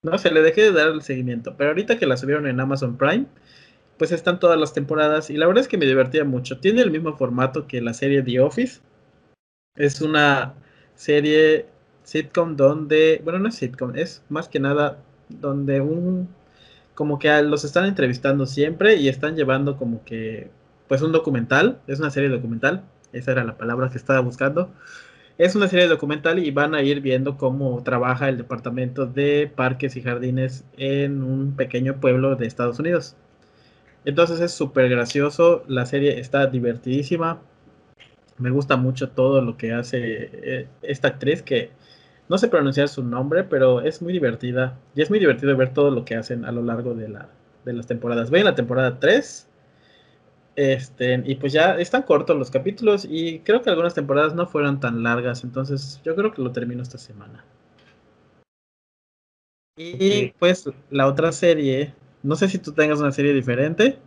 No 0.01 0.17
sé, 0.17 0.31
le 0.31 0.41
dejé 0.41 0.61
de 0.61 0.71
dar 0.71 0.87
el 0.87 1.01
seguimiento. 1.01 1.55
Pero 1.57 1.69
ahorita 1.71 1.99
que 1.99 2.07
la 2.07 2.17
subieron 2.17 2.47
en 2.47 2.59
Amazon 2.59 2.97
Prime, 2.97 3.25
pues 3.99 4.13
están 4.13 4.39
todas 4.39 4.57
las 4.57 4.73
temporadas 4.73 5.29
y 5.29 5.35
la 5.35 5.45
verdad 5.45 5.61
es 5.61 5.67
que 5.67 5.77
me 5.77 5.85
divertía 5.85 6.23
mucho. 6.23 6.59
Tiene 6.59 6.81
el 6.81 6.89
mismo 6.89 7.15
formato 7.17 7.67
que 7.67 7.81
la 7.81 7.93
serie 7.93 8.23
The 8.23 8.39
Office. 8.39 8.79
Es 9.75 10.01
una 10.01 10.55
serie 10.95 11.67
sitcom 12.03 12.55
donde, 12.55 13.21
bueno, 13.23 13.39
no 13.39 13.49
es 13.49 13.55
sitcom, 13.55 13.95
es 13.95 14.23
más 14.29 14.47
que 14.47 14.59
nada 14.59 15.03
donde 15.27 15.81
un, 15.81 16.29
como 16.95 17.19
que 17.19 17.29
los 17.43 17.65
están 17.65 17.85
entrevistando 17.85 18.45
siempre 18.45 18.95
y 18.95 19.09
están 19.09 19.35
llevando 19.35 19.77
como 19.77 20.03
que 20.05 20.49
pues 20.87 21.01
un 21.01 21.11
documental, 21.11 21.79
es 21.87 21.99
una 21.99 22.09
serie 22.09 22.29
documental, 22.29 22.83
esa 23.11 23.33
era 23.33 23.43
la 23.43 23.57
palabra 23.57 23.89
que 23.89 23.97
estaba 23.97 24.21
buscando. 24.21 24.71
Es 25.37 25.55
una 25.55 25.67
serie 25.67 25.87
documental 25.87 26.39
y 26.39 26.51
van 26.51 26.73
a 26.73 26.81
ir 26.83 27.01
viendo 27.01 27.37
cómo 27.37 27.83
trabaja 27.83 28.29
el 28.29 28.37
departamento 28.37 29.05
de 29.05 29.51
parques 29.53 29.95
y 29.97 30.01
jardines 30.01 30.65
en 30.77 31.21
un 31.21 31.55
pequeño 31.55 31.99
pueblo 31.99 32.35
de 32.35 32.47
Estados 32.47 32.79
Unidos. 32.79 33.15
Entonces 34.05 34.39
es 34.39 34.51
súper 34.51 34.89
gracioso, 34.89 35.63
la 35.67 35.85
serie 35.85 36.19
está 36.19 36.47
divertidísima, 36.47 37.41
me 38.37 38.49
gusta 38.49 38.77
mucho 38.77 39.09
todo 39.09 39.41
lo 39.41 39.57
que 39.57 39.73
hace 39.73 40.29
eh, 40.33 40.67
esta 40.81 41.09
actriz 41.09 41.41
que 41.41 41.71
no 42.29 42.37
sé 42.37 42.47
pronunciar 42.47 42.87
su 42.87 43.03
nombre, 43.03 43.43
pero 43.43 43.81
es 43.81 44.01
muy 44.01 44.13
divertida 44.13 44.77
y 44.95 45.01
es 45.01 45.09
muy 45.09 45.19
divertido 45.19 45.55
ver 45.57 45.73
todo 45.73 45.91
lo 45.91 46.05
que 46.05 46.15
hacen 46.15 46.45
a 46.45 46.51
lo 46.51 46.61
largo 46.61 46.93
de, 46.93 47.09
la, 47.09 47.29
de 47.65 47.73
las 47.73 47.87
temporadas. 47.87 48.29
Voy 48.29 48.39
en 48.39 48.45
la 48.45 48.55
temporada 48.55 48.99
3 48.99 49.49
este, 50.55 51.23
y 51.25 51.35
pues 51.35 51.53
ya 51.53 51.75
están 51.75 52.03
cortos 52.03 52.37
los 52.37 52.51
capítulos 52.51 53.07
y 53.09 53.39
creo 53.39 53.61
que 53.61 53.69
algunas 53.69 53.93
temporadas 53.93 54.35
no 54.35 54.45
fueron 54.45 54.79
tan 54.79 55.03
largas, 55.03 55.43
entonces 55.43 56.01
yo 56.03 56.15
creo 56.15 56.33
que 56.33 56.41
lo 56.41 56.51
termino 56.51 56.81
esta 56.81 56.97
semana. 56.97 57.45
Y 59.77 60.33
pues 60.37 60.69
la 60.89 61.07
otra 61.07 61.31
serie, 61.31 61.93
no 62.23 62.35
sé 62.35 62.49
si 62.49 62.59
tú 62.59 62.73
tengas 62.73 62.99
una 62.99 63.11
serie 63.11 63.33
diferente, 63.33 63.99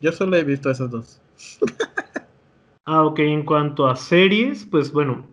yo 0.00 0.12
solo 0.12 0.36
he 0.36 0.44
visto 0.44 0.70
esas 0.70 0.90
dos. 0.90 1.20
ah, 2.84 3.04
ok, 3.04 3.18
en 3.20 3.44
cuanto 3.44 3.86
a 3.86 3.96
series, 3.96 4.66
pues 4.66 4.92
bueno, 4.92 5.26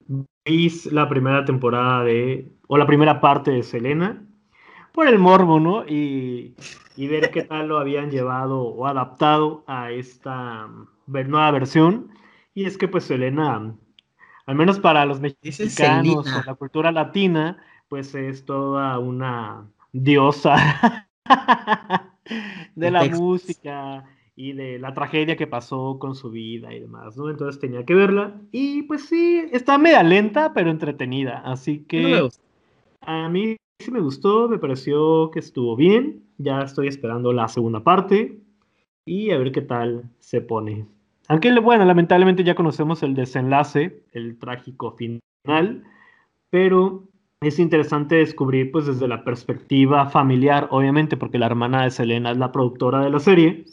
vi 0.45 0.71
la 0.91 1.09
primera 1.09 1.45
temporada 1.45 2.03
de, 2.03 2.51
o 2.67 2.77
la 2.77 2.85
primera 2.85 3.19
parte 3.19 3.51
de 3.51 3.63
Selena, 3.63 4.23
por 4.93 5.07
el 5.07 5.19
morbo, 5.19 5.59
¿no? 5.59 5.85
Y, 5.87 6.55
ver 6.97 7.31
qué 7.31 7.43
tal 7.43 7.69
lo 7.69 7.77
habían 7.77 8.11
llevado 8.11 8.61
o 8.61 8.85
adaptado 8.85 9.63
a 9.67 9.91
esta 9.91 10.67
mm, 10.67 10.87
nueva 11.07 11.51
versión. 11.51 12.09
Y 12.53 12.65
es 12.65 12.77
que 12.77 12.89
pues 12.89 13.05
Selena, 13.05 13.73
al 14.45 14.55
menos 14.55 14.79
para 14.79 15.05
los 15.05 15.21
mexicanos 15.21 16.27
o 16.27 16.43
la 16.45 16.55
cultura 16.55 16.91
latina, 16.91 17.57
pues 17.87 18.13
es 18.15 18.43
toda 18.43 18.99
una 18.99 19.65
diosa 19.93 21.07
de 22.75 22.91
la 22.91 23.05
música 23.05 24.05
y 24.35 24.53
de 24.53 24.79
la 24.79 24.93
tragedia 24.93 25.35
que 25.35 25.47
pasó 25.47 25.97
con 25.99 26.15
su 26.15 26.29
vida 26.29 26.73
y 26.73 26.79
demás, 26.79 27.17
¿no? 27.17 27.29
Entonces 27.29 27.59
tenía 27.59 27.85
que 27.85 27.95
verla 27.95 28.39
y 28.51 28.83
pues 28.83 29.05
sí, 29.05 29.43
está 29.51 29.77
media 29.77 30.01
lenta 30.03 30.53
pero 30.53 30.71
entretenida, 30.71 31.41
así 31.45 31.83
que 31.87 32.29
a 33.01 33.29
mí 33.29 33.57
sí 33.79 33.91
me 33.91 34.01
gustó, 34.01 34.47
me 34.47 34.59
pareció 34.59 35.31
que 35.31 35.39
estuvo 35.39 35.75
bien. 35.75 36.23
Ya 36.37 36.61
estoy 36.61 36.87
esperando 36.87 37.33
la 37.33 37.47
segunda 37.47 37.83
parte 37.83 38.39
y 39.05 39.31
a 39.31 39.37
ver 39.37 39.51
qué 39.51 39.61
tal 39.61 40.09
se 40.19 40.41
pone. 40.41 40.85
Aunque, 41.27 41.57
bueno, 41.59 41.85
lamentablemente 41.85 42.43
ya 42.43 42.55
conocemos 42.55 43.03
el 43.03 43.13
desenlace, 43.13 44.03
el 44.13 44.37
trágico 44.39 44.91
final, 44.91 45.83
pero 46.49 47.08
es 47.41 47.57
interesante 47.57 48.15
descubrir, 48.15 48.71
pues, 48.71 48.85
desde 48.85 49.07
la 49.07 49.23
perspectiva 49.23 50.09
familiar, 50.09 50.67
obviamente, 50.71 51.15
porque 51.15 51.39
la 51.39 51.45
hermana 51.45 51.83
de 51.83 51.91
Selena 51.91 52.31
es 52.31 52.37
la 52.37 52.51
productora 52.51 53.01
de 53.01 53.09
la 53.09 53.19
serie, 53.19 53.65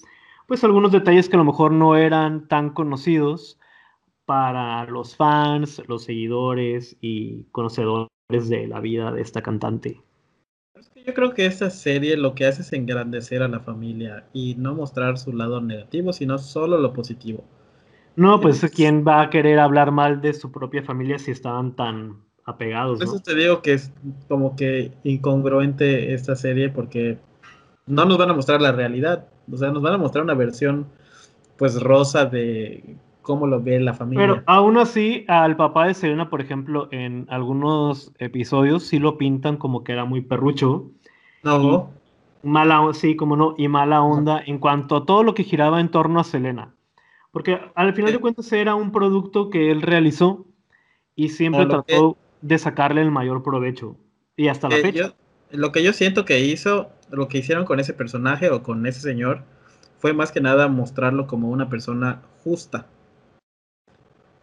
pues 0.46 0.62
algunos 0.62 0.92
detalles 0.92 1.28
que 1.28 1.34
a 1.34 1.38
lo 1.38 1.44
mejor 1.44 1.72
no 1.72 1.96
eran 1.96 2.46
tan 2.46 2.70
conocidos 2.70 3.58
para 4.24 4.84
los 4.86 5.16
fans, 5.16 5.82
los 5.88 6.04
seguidores 6.04 6.96
y 7.00 7.44
conocedores 7.50 8.08
de 8.30 8.68
la 8.68 8.80
vida 8.80 9.10
de 9.10 9.22
esta 9.22 9.42
cantante. 9.42 10.00
Yo 11.04 11.14
creo 11.14 11.34
que 11.34 11.46
esta 11.46 11.70
serie 11.70 12.16
lo 12.16 12.34
que 12.34 12.46
hace 12.46 12.62
es 12.62 12.72
engrandecer 12.72 13.42
a 13.42 13.48
la 13.48 13.60
familia 13.60 14.26
y 14.32 14.54
no 14.56 14.74
mostrar 14.74 15.18
su 15.18 15.32
lado 15.32 15.60
negativo, 15.60 16.12
sino 16.12 16.38
solo 16.38 16.78
lo 16.78 16.92
positivo. 16.92 17.44
No, 18.14 18.40
pues 18.40 18.68
quién 18.74 19.04
va 19.06 19.22
a 19.22 19.30
querer 19.30 19.58
hablar 19.58 19.90
mal 19.90 20.20
de 20.20 20.32
su 20.34 20.50
propia 20.50 20.82
familia 20.82 21.18
si 21.18 21.30
estaban 21.30 21.76
tan 21.76 22.25
apegados. 22.46 22.98
Por 22.98 23.08
eso 23.08 23.20
te 23.20 23.34
digo 23.34 23.60
que 23.60 23.74
es 23.74 23.92
como 24.28 24.56
que 24.56 24.92
incongruente 25.04 26.14
esta 26.14 26.36
serie 26.36 26.70
porque 26.70 27.18
no 27.86 28.04
nos 28.04 28.16
van 28.16 28.30
a 28.30 28.34
mostrar 28.34 28.62
la 28.62 28.72
realidad, 28.72 29.26
o 29.52 29.56
sea, 29.56 29.70
nos 29.70 29.82
van 29.82 29.94
a 29.94 29.98
mostrar 29.98 30.24
una 30.24 30.34
versión 30.34 30.86
pues 31.58 31.80
rosa 31.80 32.24
de 32.24 32.96
cómo 33.22 33.46
lo 33.46 33.60
ve 33.60 33.80
la 33.80 33.94
familia. 33.94 34.26
Pero 34.26 34.42
aún 34.46 34.78
así, 34.78 35.24
al 35.28 35.56
papá 35.56 35.86
de 35.88 35.94
Serena, 35.94 36.30
por 36.30 36.40
ejemplo, 36.40 36.88
en 36.92 37.26
algunos 37.28 38.12
episodios 38.18 38.84
sí 38.84 38.98
lo 38.98 39.18
pintan 39.18 39.56
como 39.56 39.82
que 39.82 39.92
era 39.92 40.04
muy 40.04 40.20
perrucho. 40.20 40.90
No. 41.42 41.90
Mala, 42.42 42.92
sí, 42.92 43.16
como 43.16 43.36
no, 43.36 43.54
y 43.58 43.66
mala 43.66 44.02
onda 44.02 44.40
en 44.46 44.58
cuanto 44.58 44.96
a 44.96 45.04
todo 45.04 45.24
lo 45.24 45.34
que 45.34 45.42
giraba 45.42 45.80
en 45.80 45.90
torno 45.90 46.20
a 46.20 46.24
Selena. 46.24 46.74
Porque 47.32 47.58
al 47.74 47.92
final 47.94 48.12
de 48.12 48.18
cuentas 48.18 48.52
era 48.52 48.76
un 48.76 48.92
producto 48.92 49.50
que 49.50 49.72
él 49.72 49.82
realizó 49.82 50.46
y 51.16 51.30
siempre 51.30 51.66
trató 51.66 52.16
de 52.46 52.58
sacarle 52.58 53.02
el 53.02 53.10
mayor 53.10 53.42
provecho. 53.42 53.96
Y 54.36 54.48
hasta 54.48 54.68
la 54.68 54.76
fecha. 54.76 55.14
lo 55.50 55.72
que 55.72 55.82
yo 55.82 55.92
siento 55.92 56.24
que 56.24 56.40
hizo, 56.40 56.90
lo 57.10 57.28
que 57.28 57.38
hicieron 57.38 57.64
con 57.64 57.80
ese 57.80 57.94
personaje 57.94 58.50
o 58.50 58.62
con 58.62 58.86
ese 58.86 59.00
señor, 59.00 59.42
fue 59.98 60.12
más 60.12 60.32
que 60.32 60.40
nada 60.40 60.68
mostrarlo 60.68 61.26
como 61.26 61.50
una 61.50 61.68
persona 61.68 62.22
justa 62.44 62.86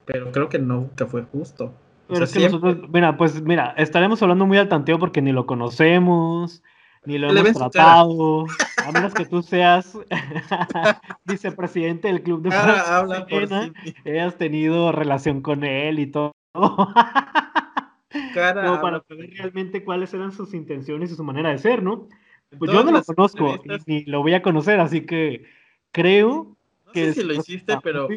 pero 0.05 0.31
creo 0.31 0.49
que 0.49 0.59
nunca 0.59 1.05
fue 1.05 1.23
justo. 1.23 1.73
Pero 2.07 2.25
es 2.25 2.33
que 2.33 2.39
nosotros, 2.41 2.89
mira, 2.89 3.17
pues 3.17 3.41
mira, 3.41 3.73
estaremos 3.77 4.21
hablando 4.21 4.45
muy 4.45 4.57
al 4.57 4.69
tanteo 4.69 4.99
porque 4.99 5.21
ni 5.21 5.31
lo 5.31 5.45
conocemos, 5.45 6.61
ni 7.05 7.17
lo 7.17 7.31
hemos 7.31 7.53
tratado, 7.53 8.45
a 8.85 8.91
menos 8.91 9.13
que 9.13 9.25
tú 9.25 9.41
seas 9.41 9.97
vicepresidente 11.25 12.09
del 12.09 12.21
club 12.21 12.43
de 12.43 12.53
habla 12.55 13.25
por 13.25 13.47
hayas 14.05 14.37
tenido 14.37 14.91
relación 14.91 15.41
con 15.41 15.63
él 15.63 15.99
y 15.99 16.07
todo. 16.07 16.33
Cara 18.33 18.65
Como 18.65 18.81
para 18.81 19.01
saber 19.01 19.31
realmente 19.37 19.83
cuáles 19.83 20.13
eran 20.13 20.31
sus 20.31 20.53
intenciones 20.53 21.11
y 21.11 21.15
su 21.15 21.23
manera 21.23 21.49
de 21.49 21.57
ser, 21.57 21.81
¿no? 21.81 22.07
Pues 22.57 22.71
yo 22.71 22.83
no 22.83 22.91
lo 22.91 23.03
conozco 23.03 23.61
ni 23.87 24.03
lo 24.05 24.21
voy 24.21 24.33
a 24.35 24.41
conocer, 24.41 24.79
así 24.79 25.01
que 25.05 25.45
creo 25.91 26.55
no 26.85 26.91
que... 26.91 27.13
Sé 27.13 27.21
si 27.21 27.23
lo 27.27 27.33
hiciste, 27.33 27.75
pero 27.83 28.07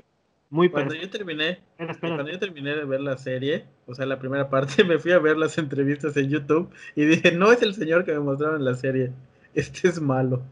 Muy 0.50 0.68
Cuando 0.68 0.94
yo 0.94 1.08
terminé, 1.10 1.60
Espera, 1.70 1.92
espera. 1.92 2.14
cuando 2.14 2.32
yo 2.32 2.38
terminé 2.38 2.74
de 2.74 2.84
ver 2.84 3.00
la 3.00 3.16
serie, 3.16 3.64
o 3.86 3.94
sea, 3.94 4.06
la 4.06 4.18
primera 4.18 4.48
parte, 4.48 4.84
me 4.84 4.98
fui 4.98 5.12
a 5.12 5.18
ver 5.18 5.36
las 5.36 5.58
entrevistas 5.58 6.16
en 6.16 6.28
YouTube 6.28 6.70
y 6.94 7.04
dije, 7.04 7.32
no 7.32 7.50
es 7.50 7.62
el 7.62 7.74
señor 7.74 8.04
que 8.04 8.12
me 8.12 8.20
mostraron 8.20 8.56
en 8.56 8.64
la 8.64 8.74
serie, 8.74 9.12
este 9.54 9.88
es 9.88 10.00
malo. 10.00 10.42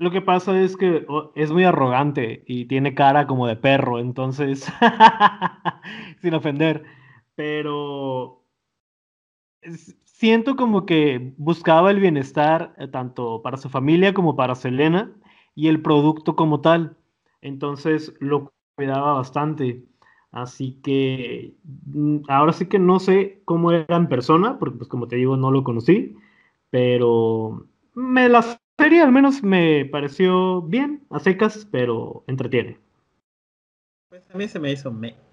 Lo 0.00 0.12
que 0.12 0.20
pasa 0.20 0.60
es 0.60 0.76
que 0.76 1.04
es 1.34 1.50
muy 1.50 1.64
arrogante 1.64 2.44
y 2.46 2.66
tiene 2.66 2.94
cara 2.94 3.26
como 3.26 3.48
de 3.48 3.56
perro, 3.56 3.98
entonces, 3.98 4.70
sin 6.22 6.34
ofender, 6.34 6.84
pero 7.38 8.42
siento 10.04 10.56
como 10.56 10.84
que 10.86 11.34
buscaba 11.36 11.92
el 11.92 12.00
bienestar 12.00 12.74
eh, 12.78 12.88
tanto 12.88 13.42
para 13.42 13.56
su 13.56 13.68
familia 13.68 14.12
como 14.12 14.34
para 14.34 14.56
Selena 14.56 15.12
y 15.54 15.68
el 15.68 15.80
producto 15.80 16.34
como 16.34 16.60
tal, 16.60 16.96
entonces 17.40 18.12
lo 18.18 18.52
cuidaba 18.74 19.12
bastante. 19.12 19.84
Así 20.32 20.80
que 20.82 21.54
mm, 21.94 22.22
ahora 22.26 22.52
sí 22.52 22.66
que 22.66 22.80
no 22.80 22.98
sé 22.98 23.40
cómo 23.44 23.70
era 23.70 23.94
en 23.96 24.08
persona, 24.08 24.58
porque 24.58 24.78
pues 24.78 24.88
como 24.88 25.06
te 25.06 25.14
digo 25.14 25.36
no 25.36 25.52
lo 25.52 25.62
conocí, 25.62 26.16
pero 26.70 27.68
me 27.94 28.28
la 28.28 28.58
serie 28.76 29.00
al 29.00 29.12
menos 29.12 29.44
me 29.44 29.84
pareció 29.84 30.62
bien, 30.62 31.04
a 31.10 31.20
secas, 31.20 31.68
pero 31.70 32.24
entretiene. 32.26 32.80
Pues 34.08 34.28
a 34.28 34.36
mí 34.36 34.48
se 34.48 34.58
me 34.58 34.72
hizo 34.72 34.90
me. 34.90 35.27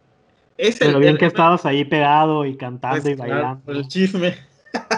Es 0.58 0.82
el, 0.82 0.88
Pero 0.88 1.00
bien 1.00 1.14
el- 1.14 1.18
que 1.18 1.26
estabas 1.28 1.66
ahí 1.66 1.86
pegado 1.86 2.46
y 2.46 2.58
cantando 2.58 3.02
pues, 3.02 3.14
y 3.14 3.16
claro, 3.16 3.32
bailando. 3.34 3.72
el 3.72 3.88
chisme. 3.88 4.36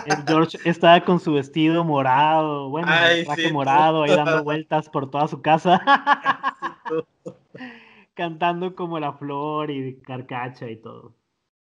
El 0.05 0.23
George 0.25 0.57
estaba 0.63 1.03
con 1.03 1.19
su 1.19 1.33
vestido 1.33 1.83
morado, 1.83 2.69
bueno, 2.69 2.87
Ay, 2.89 3.25
traje 3.25 3.47
sí, 3.47 3.51
morado, 3.51 4.03
ahí 4.03 4.15
dando 4.15 4.41
vueltas 4.43 4.87
por 4.89 5.09
toda 5.11 5.27
su 5.27 5.41
casa, 5.41 5.81
cantando 8.13 8.75
como 8.75 8.99
la 8.99 9.13
flor 9.13 9.69
y 9.71 9.95
carcacha 9.97 10.69
y 10.69 10.77
todo. 10.77 11.13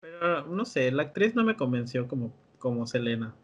Pero 0.00 0.46
no 0.46 0.64
sé, 0.64 0.90
la 0.92 1.02
actriz 1.04 1.34
no 1.34 1.44
me 1.44 1.56
convenció 1.56 2.06
como, 2.08 2.32
como 2.58 2.86
Selena. 2.86 3.34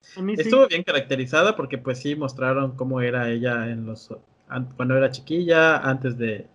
Sí. 0.00 0.20
Estuvo 0.36 0.68
bien 0.68 0.84
caracterizada 0.84 1.56
porque 1.56 1.78
pues 1.78 1.98
sí 2.00 2.14
mostraron 2.14 2.76
cómo 2.76 3.00
era 3.00 3.28
ella 3.30 3.68
en 3.68 3.86
los 3.86 4.14
an- 4.48 4.72
cuando 4.76 4.96
era 4.96 5.10
chiquilla, 5.10 5.78
antes 5.78 6.16
de, 6.16 6.46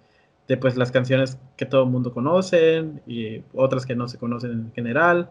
de 0.47 0.57
pues 0.57 0.77
las 0.77 0.91
canciones 0.91 1.37
que 1.57 1.65
todo 1.65 1.83
el 1.83 1.89
mundo 1.89 2.13
conoce 2.13 2.85
y 3.07 3.43
otras 3.53 3.85
que 3.85 3.95
no 3.95 4.07
se 4.07 4.17
conocen 4.17 4.51
en 4.51 4.73
general 4.73 5.29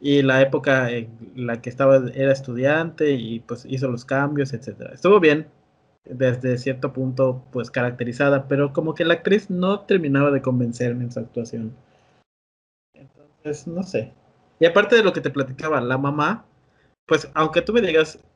y 0.00 0.22
la 0.22 0.42
época 0.42 0.90
en 0.90 1.08
la 1.34 1.60
que 1.62 1.70
estaba 1.70 1.96
era 2.14 2.32
estudiante 2.32 3.12
y 3.12 3.40
pues 3.40 3.66
hizo 3.68 3.88
los 3.88 4.04
cambios, 4.04 4.52
etcétera. 4.52 4.92
Estuvo 4.94 5.20
bien 5.20 5.48
desde 6.04 6.58
cierto 6.58 6.92
punto 6.92 7.42
pues 7.52 7.70
caracterizada, 7.70 8.46
pero 8.48 8.72
como 8.72 8.94
que 8.94 9.04
la 9.04 9.14
actriz 9.14 9.50
no 9.50 9.80
terminaba 9.80 10.30
de 10.30 10.42
convencerme 10.42 11.04
en 11.04 11.12
su 11.12 11.20
actuación. 11.20 11.74
Entonces, 12.94 13.66
no 13.66 13.82
sé. 13.82 14.12
Y 14.60 14.66
aparte 14.66 14.96
de 14.96 15.04
lo 15.04 15.12
que 15.12 15.20
te 15.20 15.30
platicaba, 15.30 15.80
la 15.80 15.98
mamá 15.98 16.44
pues 17.06 17.30
aunque 17.34 17.62
tú 17.62 17.72
me 17.72 17.80
digas, 17.82 18.18
"Es 18.18 18.22
que 18.22 18.33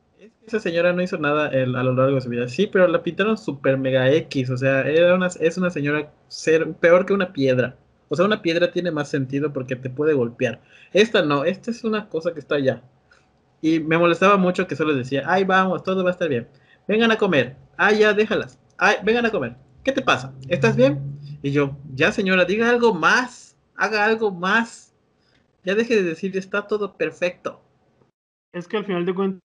esa 0.49 0.59
señora 0.59 0.93
no 0.93 1.01
hizo 1.01 1.17
nada 1.17 1.49
el- 1.49 1.75
a 1.75 1.83
lo 1.83 1.93
largo 1.93 2.15
de 2.15 2.21
su 2.21 2.29
vida, 2.29 2.47
sí, 2.47 2.67
pero 2.67 2.87
la 2.87 3.03
pintaron 3.03 3.37
super 3.37 3.77
mega 3.77 4.09
X, 4.11 4.49
o 4.49 4.57
sea, 4.57 4.81
era 4.81 5.15
una, 5.15 5.27
es 5.27 5.57
una 5.57 5.69
señora 5.69 6.11
ser, 6.27 6.73
peor 6.73 7.05
que 7.05 7.13
una 7.13 7.31
piedra. 7.33 7.77
O 8.09 8.15
sea, 8.15 8.25
una 8.25 8.41
piedra 8.41 8.71
tiene 8.71 8.91
más 8.91 9.07
sentido 9.09 9.53
porque 9.53 9.75
te 9.75 9.89
puede 9.89 10.13
golpear. 10.13 10.61
Esta 10.93 11.21
no, 11.21 11.43
esta 11.45 11.71
es 11.71 11.83
una 11.83 12.09
cosa 12.09 12.33
que 12.33 12.39
está 12.39 12.55
allá. 12.55 12.81
Y 13.61 13.79
me 13.79 13.97
molestaba 13.97 14.37
mucho 14.37 14.67
que 14.67 14.75
solo 14.75 14.95
decía, 14.95 15.23
ay, 15.27 15.43
vamos, 15.43 15.83
todo 15.83 16.03
va 16.03 16.09
a 16.09 16.13
estar 16.13 16.29
bien. 16.29 16.47
Vengan 16.87 17.11
a 17.11 17.17
comer. 17.17 17.55
Ay, 17.77 17.99
ya, 17.99 18.13
déjalas. 18.13 18.57
Ay, 18.77 18.95
vengan 19.03 19.25
a 19.25 19.31
comer. 19.31 19.55
¿Qué 19.83 19.91
te 19.91 20.01
pasa? 20.01 20.33
¿Estás 20.47 20.75
bien? 20.75 21.19
Y 21.43 21.51
yo, 21.51 21.77
ya 21.93 22.11
señora, 22.11 22.45
diga 22.45 22.69
algo 22.69 22.93
más. 22.93 23.57
Haga 23.75 24.05
algo 24.05 24.31
más. 24.31 24.95
Ya 25.63 25.75
deje 25.75 25.95
de 25.95 26.03
decir, 26.03 26.35
está 26.35 26.67
todo 26.67 26.97
perfecto. 26.97 27.61
Es 28.53 28.67
que 28.67 28.77
al 28.77 28.85
final 28.85 29.05
de 29.05 29.13
cuentas, 29.13 29.41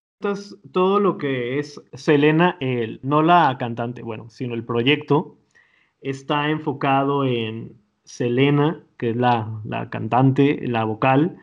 todo 0.73 1.01
lo 1.01 1.19
que 1.19 1.59
es 1.59 1.81
Selena, 1.93 2.57
el, 2.61 3.01
no 3.03 3.23
la 3.23 3.57
cantante, 3.59 4.03
bueno, 4.03 4.31
sino 4.31 4.55
el 4.55 4.65
proyecto, 4.65 5.37
está 6.01 6.51
enfocado 6.51 7.25
en 7.25 7.77
Selena, 8.05 8.83
que 8.99 9.11
es 9.11 9.17
la, 9.17 9.61
la 9.65 9.91
cantante, 9.91 10.61
la 10.67 10.85
vocal, 10.85 11.37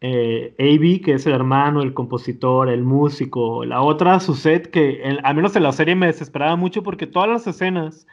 eh, 0.00 0.54
Avi, 0.58 1.00
que 1.00 1.14
es 1.14 1.26
el 1.26 1.32
hermano, 1.34 1.82
el 1.82 1.94
compositor, 1.94 2.68
el 2.68 2.82
músico, 2.84 3.64
la 3.64 3.80
otra, 3.82 4.20
Suzette, 4.20 4.70
que 4.70 5.02
en- 5.02 5.24
al 5.24 5.34
menos 5.36 5.56
en 5.56 5.62
la 5.62 5.72
serie 5.72 5.94
me 5.96 6.06
desesperaba 6.06 6.56
mucho 6.56 6.82
porque 6.82 7.06
todas 7.06 7.28
las 7.28 7.46
escenas 7.46 8.06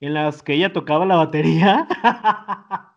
en 0.00 0.14
las 0.14 0.42
que 0.42 0.54
ella 0.54 0.72
tocaba 0.72 1.06
la 1.06 1.16
batería, 1.16 1.86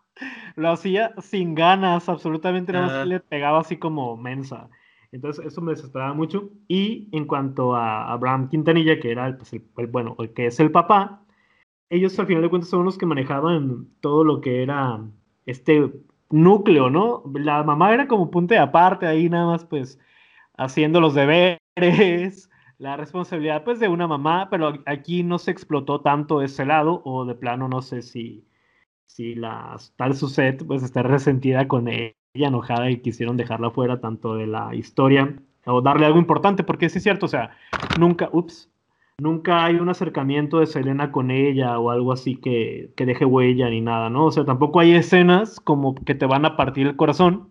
lo 0.56 0.70
hacía 0.70 1.12
sin 1.20 1.54
ganas, 1.54 2.08
absolutamente 2.08 2.72
nada 2.72 2.86
más 2.86 3.06
le 3.06 3.20
pegaba 3.20 3.60
así 3.60 3.76
como 3.78 4.16
mensa. 4.16 4.68
Entonces 5.14 5.46
eso 5.46 5.62
me 5.62 5.72
desesperaba 5.72 6.14
mucho. 6.14 6.50
Y 6.68 7.08
en 7.12 7.26
cuanto 7.26 7.76
a 7.76 8.12
Abraham 8.12 8.50
Quintanilla, 8.50 9.00
que 9.00 9.12
era 9.12 9.28
el, 9.28 9.36
pues, 9.38 9.52
el- 9.54 9.88
bueno, 9.88 10.16
el 10.20 10.34
que 10.34 10.46
es 10.48 10.60
el 10.60 10.72
papá, 10.72 11.24
ellos 11.90 12.18
al 12.18 12.26
final 12.26 12.42
de 12.42 12.50
cuentas 12.50 12.70
son 12.70 12.84
los 12.84 12.98
que 12.98 13.06
manejaban 13.06 13.88
todo 14.00 14.24
lo 14.24 14.40
que 14.40 14.62
era 14.62 15.00
este 15.46 15.92
núcleo, 16.30 16.90
¿no? 16.90 17.22
La 17.34 17.62
mamá 17.62 17.92
era 17.94 18.08
como 18.08 18.30
punto 18.30 18.54
de 18.54 18.60
aparte 18.60 19.06
ahí 19.06 19.28
nada 19.28 19.46
más 19.46 19.64
pues 19.64 19.98
haciendo 20.56 21.00
los 21.00 21.14
deberes, 21.14 22.50
la 22.78 22.96
responsabilidad 22.96 23.64
pues 23.64 23.80
de 23.80 23.88
una 23.88 24.06
mamá, 24.08 24.48
pero 24.50 24.74
aquí 24.86 25.22
no 25.22 25.38
se 25.38 25.50
explotó 25.52 26.00
tanto 26.02 26.42
ese 26.42 26.64
lado 26.66 27.02
o 27.04 27.24
de 27.26 27.34
plano 27.34 27.68
no 27.68 27.82
sé 27.82 28.02
si 28.02 28.46
si 29.06 29.34
la 29.36 29.76
tal 29.96 30.14
Suzette 30.16 30.64
pues 30.66 30.82
está 30.82 31.02
resentida 31.02 31.68
con 31.68 31.88
ella, 32.34 32.48
enojada 32.48 32.90
y 32.90 33.00
quisieron 33.00 33.36
dejarla 33.36 33.70
fuera 33.70 34.00
tanto 34.00 34.34
de 34.34 34.46
la 34.46 34.74
historia 34.74 35.36
o 35.66 35.80
darle 35.80 36.06
algo 36.06 36.18
importante, 36.18 36.64
porque 36.64 36.88
sí 36.88 36.98
es 36.98 37.04
cierto, 37.04 37.26
o 37.26 37.28
sea, 37.28 37.50
nunca, 37.98 38.28
ups, 38.32 38.70
nunca 39.18 39.64
hay 39.64 39.76
un 39.76 39.88
acercamiento 39.88 40.58
de 40.58 40.66
Selena 40.66 41.12
con 41.12 41.30
ella 41.30 41.78
o 41.78 41.90
algo 41.90 42.12
así 42.12 42.36
que, 42.36 42.92
que 42.96 43.06
deje 43.06 43.24
huella 43.24 43.70
ni 43.70 43.80
nada, 43.80 44.10
¿no? 44.10 44.26
O 44.26 44.32
sea, 44.32 44.44
tampoco 44.44 44.80
hay 44.80 44.94
escenas 44.94 45.60
como 45.60 45.94
que 45.94 46.14
te 46.14 46.26
van 46.26 46.44
a 46.44 46.56
partir 46.56 46.86
el 46.88 46.96
corazón, 46.96 47.48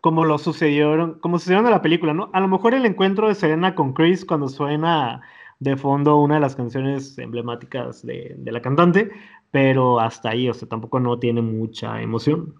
como 0.00 0.24
lo 0.24 0.38
sucedieron, 0.38 1.18
como 1.20 1.38
sucedieron 1.38 1.66
en 1.66 1.72
la 1.72 1.82
película, 1.82 2.14
¿no? 2.14 2.30
A 2.32 2.40
lo 2.40 2.48
mejor 2.48 2.74
el 2.74 2.86
encuentro 2.86 3.28
de 3.28 3.34
Selena 3.34 3.74
con 3.74 3.92
Chris 3.92 4.24
cuando 4.24 4.48
suena 4.48 5.20
de 5.58 5.76
fondo 5.76 6.18
una 6.18 6.36
de 6.36 6.40
las 6.40 6.56
canciones 6.56 7.18
emblemáticas 7.18 8.06
de, 8.06 8.34
de 8.38 8.52
la 8.52 8.62
cantante, 8.62 9.10
pero 9.50 10.00
hasta 10.00 10.30
ahí, 10.30 10.48
o 10.48 10.54
sea, 10.54 10.68
tampoco 10.68 11.00
no 11.00 11.18
tiene 11.18 11.42
mucha 11.42 12.00
emoción. 12.00 12.54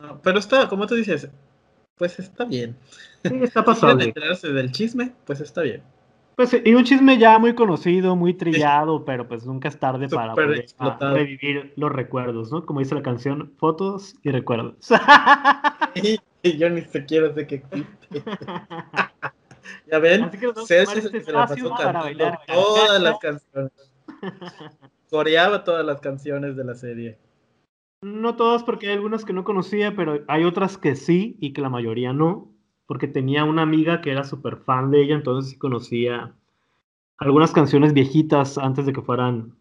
No, 0.00 0.20
pero 0.22 0.38
está, 0.38 0.68
como 0.68 0.86
tú 0.86 0.94
dices, 0.94 1.28
pues 1.96 2.18
está 2.18 2.44
bien. 2.44 2.76
Sí, 3.24 3.38
está 3.42 3.64
pasable. 3.64 4.04
enterarse 4.04 4.52
del 4.52 4.72
chisme, 4.72 5.12
pues 5.26 5.40
está 5.40 5.62
bien. 5.62 5.82
Pues, 6.36 6.56
y 6.64 6.74
un 6.74 6.84
chisme 6.84 7.18
ya 7.18 7.38
muy 7.38 7.54
conocido, 7.54 8.16
muy 8.16 8.32
trillado, 8.32 9.04
pero 9.04 9.28
pues 9.28 9.44
nunca 9.44 9.68
es 9.68 9.78
tarde 9.78 10.08
para 10.08 10.30
Súper 10.30 10.44
volver 10.46 10.58
a 10.58 10.62
explotado. 10.62 11.14
revivir 11.14 11.74
los 11.76 11.92
recuerdos, 11.92 12.50
¿no? 12.50 12.64
Como 12.64 12.80
dice 12.80 12.94
la 12.94 13.02
canción, 13.02 13.52
fotos 13.58 14.14
y 14.22 14.30
recuerdos. 14.30 14.76
Y, 15.94 16.18
y 16.42 16.56
yo 16.56 16.70
ni 16.70 16.80
siquiera 16.82 17.34
sé 17.34 17.46
que 17.46 17.56
existe. 17.56 18.22
Ya 19.90 19.98
ven, 19.98 20.24
Así 20.24 20.38
que 20.38 20.46
es 20.46 20.70
el 20.70 21.16
este 21.16 21.32
la 21.32 21.46
pasó 21.46 21.70
para 21.70 21.76
cantando 21.76 22.00
bailar 22.00 22.40
todas 22.46 23.02
las 23.02 23.18
canciones. 23.18 23.72
Coreaba 25.10 25.64
todas 25.64 25.84
las 25.84 26.00
canciones 26.00 26.56
de 26.56 26.64
la 26.64 26.74
serie. 26.74 27.18
No 28.02 28.34
todas 28.36 28.62
porque 28.64 28.86
hay 28.88 28.94
algunas 28.94 29.24
que 29.24 29.32
no 29.34 29.44
conocía, 29.44 29.94
pero 29.94 30.24
hay 30.28 30.44
otras 30.44 30.78
que 30.78 30.96
sí 30.96 31.36
y 31.40 31.52
que 31.52 31.60
la 31.60 31.68
mayoría 31.68 32.12
no, 32.12 32.50
porque 32.86 33.06
tenía 33.08 33.44
una 33.44 33.62
amiga 33.62 34.00
que 34.00 34.10
era 34.10 34.24
súper 34.24 34.56
fan 34.56 34.90
de 34.90 35.02
ella, 35.02 35.14
entonces 35.14 35.50
sí 35.52 35.58
conocía 35.58 36.34
algunas 37.18 37.52
canciones 37.52 37.92
viejitas 37.92 38.56
antes 38.56 38.86
de 38.86 38.94
que 38.94 39.02
fueran 39.02 39.54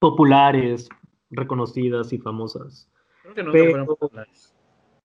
populares, 0.00 0.88
reconocidas 1.30 2.12
y 2.12 2.18
famosas. 2.18 2.88
Creo 3.22 3.34
que 3.34 3.42
nunca 3.42 3.52
Pero- 3.58 3.70
fueron 3.70 3.86
populares. 3.86 4.54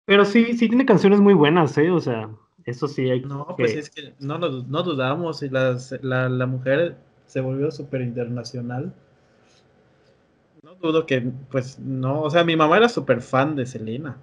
Pero 0.05 0.23
sí, 0.25 0.57
sí 0.57 0.69
tiene 0.69 0.85
canciones 0.85 1.19
muy 1.19 1.33
buenas, 1.33 1.77
¿eh? 1.77 1.91
O 1.91 1.99
sea, 1.99 2.29
eso 2.63 2.87
sí 2.87 3.09
hay 3.09 3.21
No, 3.21 3.45
que... 3.47 3.53
pues 3.63 3.75
es 3.75 3.89
que 3.89 4.13
no, 4.19 4.37
no 4.39 4.83
dudamos. 4.83 5.43
Y 5.43 5.49
las- 5.49 5.93
la, 6.01 6.29
la 6.29 6.45
mujer 6.47 6.97
se 7.25 7.41
volvió 7.41 7.69
súper 7.71 8.01
internacional. 8.01 8.95
Dudo 10.81 11.05
que, 11.05 11.21
pues, 11.49 11.79
no. 11.79 12.21
O 12.21 12.29
sea, 12.29 12.43
mi 12.43 12.55
mamá 12.55 12.77
era 12.77 12.89
súper 12.89 13.21
fan 13.21 13.55
de 13.55 13.65
Selena. 13.65 14.17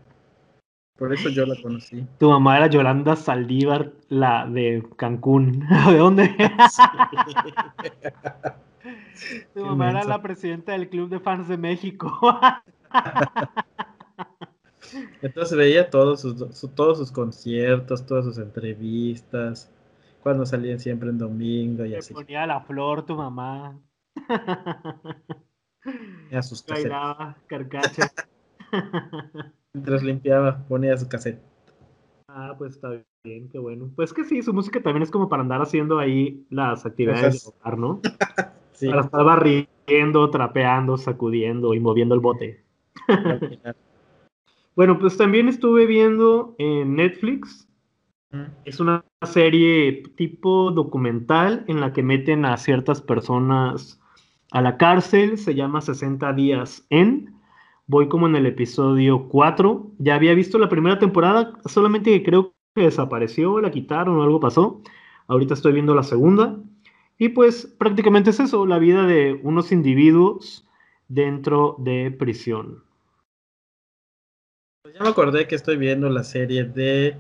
Por 0.97 1.13
eso 1.13 1.29
yo 1.29 1.45
la 1.45 1.61
conocí. 1.61 2.07
Tu 2.19 2.31
mamá 2.31 2.57
era 2.57 2.69
Yolanda 2.69 3.17
Saldívar, 3.17 3.91
la 4.09 4.47
de 4.47 4.87
Cancún. 4.97 5.67
¿De 5.91 5.99
dónde? 5.99 6.35
Tu 9.55 9.63
Qué 9.63 9.65
mamá 9.65 9.91
era 9.91 10.05
la 10.05 10.21
presidenta 10.21 10.73
del 10.73 10.91
Club 10.91 11.09
de 11.09 11.19
Fans 11.19 11.49
de 11.49 11.57
México. 11.57 12.13
Entonces 15.23 15.57
veía 15.57 15.89
todos 15.89 16.21
sus, 16.21 16.55
su- 16.57 16.69
todos 16.69 16.99
sus 16.99 17.11
conciertos, 17.11 18.05
todas 18.05 18.27
sus 18.27 18.37
entrevistas, 18.39 19.73
cuando 20.23 20.45
salían 20.45 20.79
siempre 20.79 21.09
en 21.09 21.17
domingo 21.19 21.87
y 21.87 21.95
así. 21.95 22.13
ponía 22.13 22.47
la 22.47 22.61
flor 22.61 23.07
tu 23.07 23.17
mamá. 23.17 23.79
Sus 26.43 26.63
cassettes. 26.63 26.91
Bailaba, 26.91 27.37
carcacha. 27.47 28.11
Mientras 29.73 30.03
limpiaba, 30.03 30.65
ponía 30.69 30.97
su 30.97 31.09
cassette. 31.09 31.41
Ah, 32.29 32.55
pues 32.57 32.75
está 32.75 32.91
bien, 33.25 33.49
qué 33.49 33.59
bueno. 33.59 33.91
Pues 33.95 34.13
que 34.13 34.25
sí, 34.25 34.43
su 34.43 34.53
música 34.53 34.83
también 34.83 35.03
es 35.03 35.11
como 35.11 35.29
para 35.29 35.43
andar 35.43 35.63
haciendo 35.63 35.99
ahí 35.99 36.45
las 36.51 36.87
actividades 36.87 37.45
Cosas. 37.45 37.45
de 37.45 37.61
hogar, 37.61 37.79
¿no? 37.79 38.01
Sí, 38.73 38.89
Para 38.89 39.03
estar 39.03 39.23
barriendo, 39.25 40.31
trapeando, 40.31 40.97
sacudiendo 40.97 41.75
y 41.75 41.81
moviendo 41.81 42.17
el 42.17 42.21
bote. 42.21 42.65
Bueno, 44.75 44.99
pues 44.99 45.17
también 45.17 45.49
estuve 45.49 45.87
viendo 45.87 46.57
en 46.59 46.97
Netflix. 46.97 47.69
Mm. 48.33 48.47
Es 48.65 48.81
una 48.81 49.05
serie 49.23 50.03
tipo 50.17 50.73
documental 50.73 51.65
en 51.69 51.81
la 51.81 51.93
que 51.93 52.03
meten 52.03 52.45
a 52.45 52.57
ciertas 52.57 53.01
personas 53.01 54.01
a 54.51 54.63
la 54.63 54.77
cárcel. 54.77 55.39
Se 55.39 55.55
llama 55.55 55.81
60 55.81 56.33
días 56.33 56.87
en. 56.91 57.35
Voy 57.87 58.09
como 58.09 58.27
en 58.27 58.37
el 58.37 58.47
episodio 58.47 59.29
4. 59.29 59.93
Ya 59.99 60.15
había 60.15 60.35
visto 60.35 60.59
la 60.59 60.69
primera 60.69 60.99
temporada, 60.99 61.53
solamente 61.67 62.11
que 62.11 62.23
creo 62.23 62.55
que 62.75 62.83
desapareció, 62.83 63.61
la 63.61 63.71
quitaron 63.71 64.19
o 64.19 64.23
algo 64.23 64.41
pasó. 64.41 64.81
Ahorita 65.27 65.55
estoy 65.55 65.73
viendo 65.73 65.95
la 65.95 66.03
segunda. 66.03 66.59
Y 67.19 67.31
pues 67.31 67.67
prácticamente 67.79 68.31
es 68.31 68.41
eso, 68.41 68.67
la 68.67 68.79
vida 68.79 69.07
de 69.07 69.39
unos 69.43 69.71
individuos 69.71 70.67
dentro 71.09 71.77
de 71.79 72.11
prisión. 72.11 72.83
Ya 74.93 75.03
me 75.03 75.09
acordé 75.09 75.47
que 75.47 75.55
estoy 75.55 75.77
viendo 75.77 76.09
la 76.09 76.25
serie 76.25 76.65
de 76.65 77.17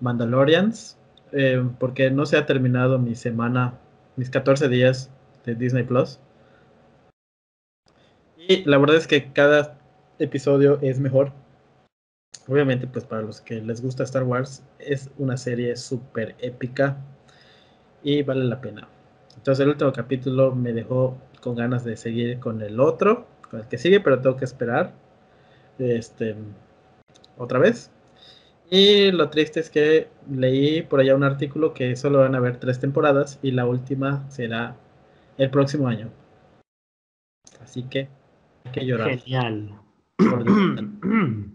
Mandalorians, 0.00 0.98
eh, 1.32 1.62
porque 1.78 2.10
no 2.10 2.26
se 2.26 2.36
ha 2.36 2.46
terminado 2.46 2.98
mi 2.98 3.14
semana, 3.14 3.80
mis 4.16 4.30
14 4.30 4.68
días 4.68 5.10
de 5.44 5.54
Disney 5.54 5.84
Plus. 5.84 6.20
Y 8.46 8.64
la 8.64 8.76
verdad 8.76 8.96
es 8.96 9.06
que 9.06 9.32
cada 9.32 9.78
episodio 10.18 10.78
es 10.82 11.00
mejor. 11.00 11.32
Obviamente, 12.46 12.86
pues 12.86 13.04
para 13.06 13.22
los 13.22 13.40
que 13.40 13.60
les 13.62 13.80
gusta 13.80 14.04
Star 14.04 14.24
Wars, 14.24 14.62
es 14.78 15.10
una 15.16 15.36
serie 15.38 15.76
súper 15.76 16.34
épica 16.38 16.98
y 18.02 18.22
vale 18.22 18.44
la 18.44 18.60
pena. 18.60 18.86
Entonces 19.34 19.62
el 19.62 19.70
último 19.70 19.92
capítulo 19.92 20.54
me 20.54 20.74
dejó 20.74 21.16
con 21.40 21.56
ganas 21.56 21.84
de 21.84 21.96
seguir 21.96 22.38
con 22.38 22.60
el 22.60 22.80
otro, 22.80 23.26
con 23.50 23.60
el 23.60 23.68
que 23.68 23.78
sigue, 23.78 24.00
pero 24.00 24.20
tengo 24.20 24.36
que 24.36 24.44
esperar. 24.44 24.92
Este, 25.78 26.36
otra 27.38 27.58
vez. 27.58 27.90
Y 28.70 29.10
lo 29.10 29.30
triste 29.30 29.60
es 29.60 29.70
que 29.70 30.08
leí 30.30 30.82
por 30.82 31.00
allá 31.00 31.14
un 31.14 31.24
artículo 31.24 31.72
que 31.72 31.96
solo 31.96 32.18
van 32.20 32.34
a 32.34 32.38
haber 32.38 32.58
tres 32.58 32.78
temporadas 32.78 33.38
y 33.42 33.52
la 33.52 33.66
última 33.66 34.28
será 34.30 34.76
el 35.38 35.50
próximo 35.50 35.88
año. 35.88 36.10
Así 37.62 37.84
que 37.84 38.08
Genial. 38.72 39.78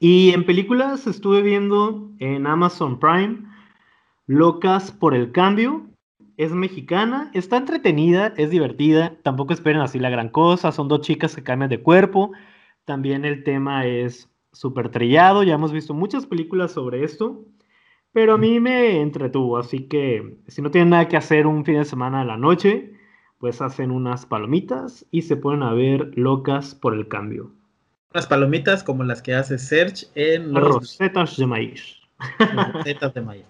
Y 0.00 0.32
en 0.32 0.44
películas 0.44 1.06
estuve 1.06 1.40
viendo 1.40 2.10
en 2.18 2.46
Amazon 2.46 3.00
Prime 3.00 3.38
Locas 4.26 4.92
por 4.92 5.14
el 5.14 5.32
Cambio. 5.32 5.86
Es 6.36 6.52
mexicana, 6.52 7.30
está 7.32 7.56
entretenida, 7.56 8.34
es 8.36 8.50
divertida. 8.50 9.16
Tampoco 9.22 9.54
esperen 9.54 9.80
así 9.80 9.98
la 9.98 10.10
gran 10.10 10.28
cosa. 10.28 10.72
Son 10.72 10.88
dos 10.88 11.00
chicas 11.00 11.34
que 11.34 11.42
cambian 11.42 11.70
de 11.70 11.80
cuerpo. 11.80 12.32
También 12.84 13.24
el 13.24 13.44
tema 13.44 13.86
es 13.86 14.28
súper 14.52 14.90
trillado. 14.90 15.42
Ya 15.42 15.54
hemos 15.54 15.72
visto 15.72 15.94
muchas 15.94 16.26
películas 16.26 16.72
sobre 16.72 17.02
esto. 17.04 17.46
Pero 18.12 18.34
a 18.34 18.38
mí 18.38 18.60
me 18.60 19.00
entretuvo. 19.00 19.56
Así 19.56 19.88
que 19.88 20.38
si 20.48 20.60
no 20.60 20.70
tienen 20.70 20.90
nada 20.90 21.08
que 21.08 21.16
hacer 21.16 21.46
un 21.46 21.64
fin 21.64 21.76
de 21.76 21.84
semana 21.84 22.20
a 22.20 22.24
la 22.26 22.36
noche, 22.36 22.93
pues 23.44 23.60
hacen 23.60 23.90
unas 23.90 24.24
palomitas 24.24 25.04
y 25.10 25.20
se 25.20 25.36
ponen 25.36 25.62
a 25.62 25.74
ver 25.74 26.16
Locas 26.16 26.74
por 26.74 26.94
el 26.94 27.08
Cambio. 27.08 27.50
Unas 28.14 28.26
palomitas 28.26 28.82
como 28.82 29.04
las 29.04 29.20
que 29.20 29.34
hace 29.34 29.58
Serge 29.58 30.06
en 30.14 30.54
los 30.54 30.64
Rosetas 30.64 31.36
de 31.36 31.46
maíz. 31.46 32.00
recetas 32.72 33.12
de 33.12 33.20
maíz. 33.20 33.44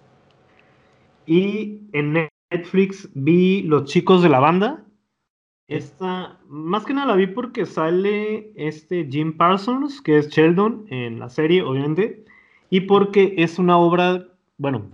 Y 1.25 1.79
en 1.93 2.27
Netflix 2.51 3.07
vi 3.13 3.61
Los 3.61 3.85
chicos 3.85 4.21
de 4.21 4.27
la 4.27 4.41
banda. 4.41 4.83
Esta, 5.69 6.41
más 6.49 6.83
que 6.83 6.93
nada 6.93 7.07
la 7.07 7.15
vi 7.15 7.27
porque 7.27 7.65
sale 7.65 8.51
este 8.57 9.07
Jim 9.09 9.37
Parsons, 9.37 10.01
que 10.01 10.17
es 10.17 10.27
Sheldon 10.27 10.87
en 10.89 11.19
la 11.19 11.29
serie, 11.29 11.61
obviamente, 11.61 12.25
y 12.69 12.81
porque 12.81 13.33
es 13.37 13.59
una 13.59 13.77
obra, 13.77 14.27
bueno, 14.57 14.91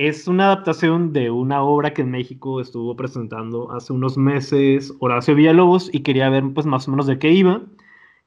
es 0.00 0.26
una 0.28 0.46
adaptación 0.46 1.12
de 1.12 1.30
una 1.30 1.62
obra 1.62 1.92
que 1.92 2.00
en 2.00 2.10
México 2.10 2.62
estuvo 2.62 2.96
presentando 2.96 3.70
hace 3.70 3.92
unos 3.92 4.16
meses 4.16 4.94
Horacio 4.98 5.34
Villalobos 5.34 5.92
y 5.92 6.00
quería 6.00 6.30
ver 6.30 6.42
pues 6.54 6.64
más 6.64 6.88
o 6.88 6.90
menos 6.90 7.06
de 7.06 7.18
qué 7.18 7.30
iba. 7.32 7.60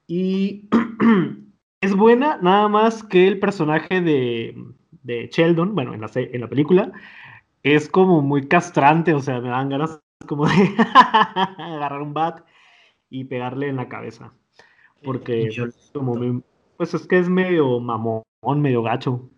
Y 0.06 0.68
es 1.80 1.96
buena, 1.96 2.38
nada 2.40 2.68
más 2.68 3.02
que 3.02 3.26
el 3.26 3.40
personaje 3.40 4.00
de, 4.00 4.56
de 5.02 5.28
Sheldon, 5.32 5.74
bueno, 5.74 5.94
en 5.94 6.02
la, 6.02 6.10
en 6.14 6.40
la 6.40 6.48
película, 6.48 6.92
es 7.64 7.88
como 7.88 8.22
muy 8.22 8.46
castrante, 8.46 9.12
o 9.12 9.18
sea, 9.20 9.40
me 9.40 9.48
dan 9.48 9.68
ganas 9.68 10.00
como 10.28 10.46
de 10.46 10.54
agarrar 11.58 12.02
un 12.02 12.14
bat 12.14 12.44
y 13.10 13.24
pegarle 13.24 13.68
en 13.68 13.74
la 13.76 13.88
cabeza. 13.88 14.32
Porque 15.02 15.48
violento, 15.48 15.76
como 15.92 16.14
me- 16.14 16.40
pues 16.76 16.94
es 16.94 17.06
que 17.06 17.18
es 17.18 17.28
medio 17.28 17.80
mamón, 17.80 18.22
medio 18.56 18.82
gacho. 18.82 19.28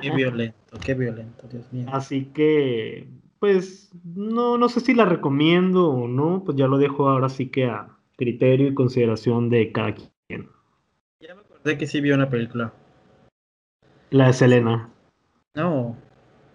qué 0.00 0.10
violento, 0.14 0.78
qué 0.84 0.94
violento, 0.94 1.46
Dios 1.48 1.72
mío. 1.72 1.86
Así 1.92 2.26
que, 2.26 3.08
pues, 3.38 3.90
no, 4.04 4.58
no 4.58 4.68
sé 4.68 4.80
si 4.80 4.94
la 4.94 5.04
recomiendo 5.04 5.90
o 5.90 6.08
no, 6.08 6.42
pues 6.44 6.56
ya 6.56 6.66
lo 6.66 6.78
dejo 6.78 7.08
ahora 7.08 7.28
sí 7.28 7.48
que 7.48 7.66
a 7.66 7.96
criterio 8.16 8.68
y 8.68 8.74
consideración 8.74 9.48
de 9.48 9.72
cada 9.72 9.94
quien. 9.94 10.50
Ya 11.20 11.34
me 11.34 11.42
acordé 11.42 11.78
que 11.78 11.86
sí 11.86 12.00
vi 12.00 12.10
una 12.10 12.28
película. 12.28 12.72
La 14.10 14.28
de 14.28 14.32
Selena. 14.32 14.90
No, 15.54 15.96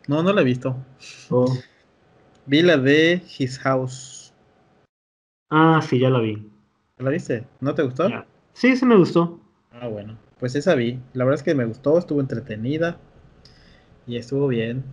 no, 0.07 0.23
no 0.23 0.33
la 0.33 0.41
he 0.41 0.45
visto. 0.45 0.75
Oh. 1.29 1.53
Vi 2.45 2.61
la 2.61 2.77
de 2.77 3.21
His 3.37 3.59
House. 3.59 4.33
Ah, 5.49 5.81
sí, 5.81 5.99
ya 5.99 6.09
la 6.09 6.19
vi. 6.19 6.49
¿La 6.97 7.09
viste? 7.09 7.45
¿No 7.61 7.73
te 7.73 7.83
gustó? 7.83 8.09
Ya. 8.09 8.25
Sí, 8.53 8.75
sí 8.75 8.85
me 8.85 8.95
gustó. 8.95 9.42
Ah, 9.83 9.89
bueno. 9.89 10.17
Pues 10.39 10.55
esa 10.55 10.75
vi. 10.75 11.01
La 11.11 11.25
verdad 11.25 11.41
es 11.41 11.43
que 11.43 11.55
me 11.55 11.65
gustó, 11.65 11.97
estuvo 11.97 12.21
entretenida 12.21 12.97
y 14.07 14.15
estuvo 14.15 14.47
bien. 14.47 14.85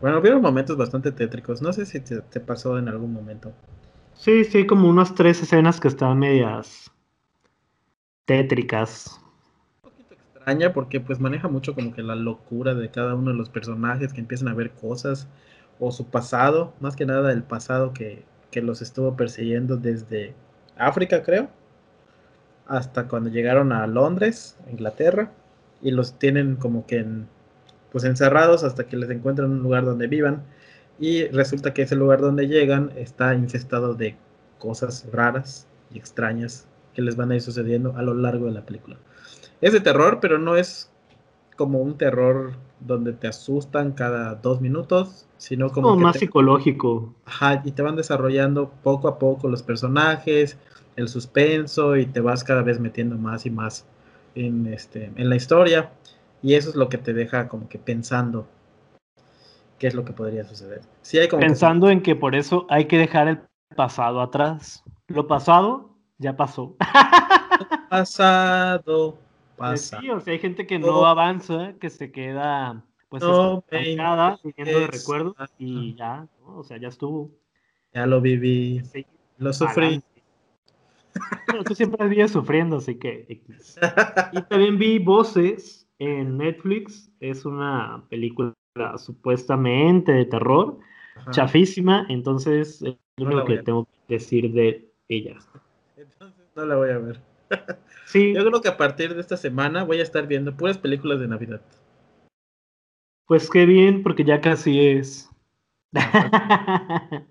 Bueno, 0.00 0.18
hubieron 0.18 0.40
momentos 0.40 0.78
bastante 0.78 1.12
tétricos. 1.12 1.60
No 1.60 1.70
sé 1.74 1.84
si 1.84 2.00
te, 2.00 2.22
te 2.22 2.40
pasó 2.40 2.78
en 2.78 2.88
algún 2.88 3.12
momento. 3.12 3.52
Sí, 4.14 4.44
sí, 4.44 4.66
como 4.66 4.88
unas 4.88 5.14
tres 5.14 5.42
escenas 5.42 5.78
que 5.80 5.88
están 5.88 6.18
medias 6.18 6.90
tétricas. 8.24 9.20
Un 9.84 9.90
poquito 9.90 10.14
extraña 10.14 10.72
porque 10.72 11.00
pues 11.00 11.20
maneja 11.20 11.48
mucho 11.48 11.74
como 11.74 11.92
que 11.92 12.02
la 12.02 12.14
locura 12.14 12.74
de 12.74 12.90
cada 12.90 13.14
uno 13.14 13.32
de 13.32 13.36
los 13.36 13.50
personajes 13.50 14.12
que 14.12 14.20
empiezan 14.20 14.48
a 14.48 14.54
ver 14.54 14.72
cosas 14.72 15.28
o 15.78 15.92
su 15.92 16.06
pasado, 16.06 16.72
más 16.80 16.96
que 16.96 17.06
nada 17.06 17.32
el 17.32 17.42
pasado 17.42 17.92
que, 17.92 18.24
que 18.50 18.62
los 18.62 18.82
estuvo 18.82 19.14
persiguiendo 19.16 19.76
desde 19.76 20.34
África, 20.76 21.22
creo, 21.22 21.50
hasta 22.66 23.08
cuando 23.08 23.30
llegaron 23.30 23.72
a 23.72 23.86
Londres, 23.86 24.56
Inglaterra, 24.70 25.30
y 25.82 25.90
los 25.90 26.18
tienen 26.18 26.56
como 26.56 26.86
que 26.86 26.98
en, 26.98 27.26
pues 27.90 28.04
encerrados 28.04 28.64
hasta 28.64 28.84
que 28.84 28.96
les 28.96 29.10
encuentran 29.10 29.50
un 29.50 29.62
lugar 29.62 29.84
donde 29.84 30.06
vivan 30.06 30.42
y 30.98 31.26
resulta 31.28 31.74
que 31.74 31.82
ese 31.82 31.96
lugar 31.96 32.20
donde 32.20 32.46
llegan 32.46 32.92
está 32.96 33.34
infestado 33.34 33.94
de 33.94 34.16
cosas 34.58 35.06
raras 35.12 35.66
y 35.92 35.98
extrañas 35.98 36.66
que 36.94 37.02
les 37.02 37.16
van 37.16 37.32
a 37.32 37.34
ir 37.34 37.42
sucediendo 37.42 37.96
a 37.96 38.02
lo 38.02 38.14
largo 38.14 38.46
de 38.46 38.52
la 38.52 38.64
película. 38.64 38.96
Es 39.60 39.72
de 39.72 39.80
terror, 39.80 40.18
pero 40.20 40.38
no 40.38 40.56
es 40.56 40.90
como 41.56 41.80
un 41.80 41.96
terror 41.96 42.52
donde 42.80 43.12
te 43.12 43.28
asustan 43.28 43.92
cada 43.92 44.34
dos 44.36 44.60
minutos, 44.60 45.26
sino 45.38 45.70
como, 45.70 45.96
que 45.96 46.02
más 46.02 46.14
te- 46.14 46.20
psicológico. 46.20 47.14
Ajá, 47.24 47.62
y 47.64 47.72
te 47.72 47.82
van 47.82 47.96
desarrollando 47.96 48.70
poco 48.82 49.08
a 49.08 49.18
poco 49.18 49.48
los 49.48 49.62
personajes, 49.62 50.56
el 50.96 51.08
suspenso, 51.08 51.96
y 51.96 52.06
te 52.06 52.20
vas 52.20 52.44
cada 52.44 52.62
vez 52.62 52.78
metiendo 52.80 53.16
más 53.16 53.46
y 53.46 53.50
más 53.50 53.86
en, 54.34 54.66
este, 54.66 55.10
en 55.16 55.28
la 55.28 55.36
historia. 55.36 55.90
Y 56.42 56.54
eso 56.54 56.70
es 56.70 56.74
lo 56.76 56.88
que 56.88 56.98
te 56.98 57.12
deja 57.12 57.48
como 57.48 57.68
que 57.68 57.78
pensando 57.78 58.46
qué 59.78 59.86
es 59.88 59.94
lo 59.94 60.04
que 60.04 60.12
podría 60.12 60.44
suceder. 60.44 60.82
Sí 61.02 61.18
hay 61.18 61.28
como 61.28 61.40
que- 61.40 61.46
Pensando 61.46 61.88
en 61.90 62.02
que 62.02 62.14
por 62.16 62.34
eso 62.34 62.66
hay 62.68 62.86
que 62.86 62.98
dejar 62.98 63.28
el 63.28 63.40
pasado 63.76 64.20
atrás. 64.20 64.82
Lo 65.08 65.26
pasado 65.26 65.96
ya 66.18 66.36
pasó. 66.36 66.76
pasado, 67.90 69.18
pasa. 69.56 70.00
sí, 70.00 70.10
o 70.10 70.20
sea, 70.20 70.32
hay 70.32 70.38
gente 70.38 70.66
que 70.66 70.78
No. 70.78 71.06
avanza, 71.06 71.74
que 71.80 71.90
se 71.90 72.10
queda 72.12 72.84
pues 73.08 73.22
No 73.22 73.62
estancada, 73.70 74.38
de 74.42 74.48
interesa. 74.50 74.90
recuerdos 74.90 75.36
y 75.58 75.94
ya, 75.94 76.26
¿no? 76.40 76.56
o 76.58 76.64
sea, 76.64 76.78
ya 76.78 76.88
estuvo. 76.88 77.30
Ya 77.92 78.06
lo 78.06 78.20
viví, 78.22 78.80
Sí, 78.90 79.04
lo 79.36 79.52
sufrí. 79.52 80.02
Bueno, 81.46 81.64
tú 81.64 81.74
siempre 81.74 82.08
vives 82.08 82.32
sufriendo, 82.32 82.76
así 82.76 82.96
que. 82.96 83.42
Y 84.32 84.42
también 84.48 84.78
vi 84.78 84.98
Voces 84.98 85.88
en 85.98 86.38
Netflix. 86.38 87.10
Es 87.20 87.44
una 87.44 88.04
película 88.08 88.54
supuestamente 88.96 90.12
de 90.12 90.24
terror. 90.24 90.78
chafísima, 91.30 92.06
entonces 92.08 92.82
es 92.82 92.96
lo 93.18 93.26
único 93.26 93.44
que 93.44 93.58
tengo 93.58 93.84
que 93.84 94.14
decir 94.14 94.52
de 94.52 94.90
ella. 95.08 95.36
Entonces 95.96 96.46
no 96.56 96.64
la 96.64 96.76
voy 96.76 96.90
a 96.90 96.98
ver. 96.98 97.20
sí. 98.06 98.32
Yo 98.34 98.44
creo 98.44 98.60
que 98.60 98.68
a 98.68 98.76
partir 98.76 99.14
de 99.14 99.20
esta 99.20 99.36
semana 99.36 99.84
voy 99.84 100.00
a 100.00 100.02
estar 100.02 100.26
viendo 100.26 100.56
puras 100.56 100.78
películas 100.78 101.20
de 101.20 101.28
Navidad. 101.28 101.60
Pues 103.26 103.48
qué 103.48 103.66
bien, 103.66 104.02
porque 104.02 104.24
ya 104.24 104.40
casi 104.40 104.80
es. 104.80 105.30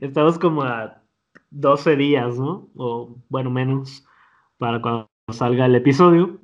Estamos 0.00 0.38
como 0.38 0.62
a 0.62 1.02
12 1.50 1.96
días, 1.96 2.38
¿no? 2.38 2.68
O 2.76 3.16
bueno, 3.28 3.50
menos 3.50 4.06
para 4.58 4.80
cuando 4.80 5.08
salga 5.32 5.66
el 5.66 5.74
episodio. 5.74 6.40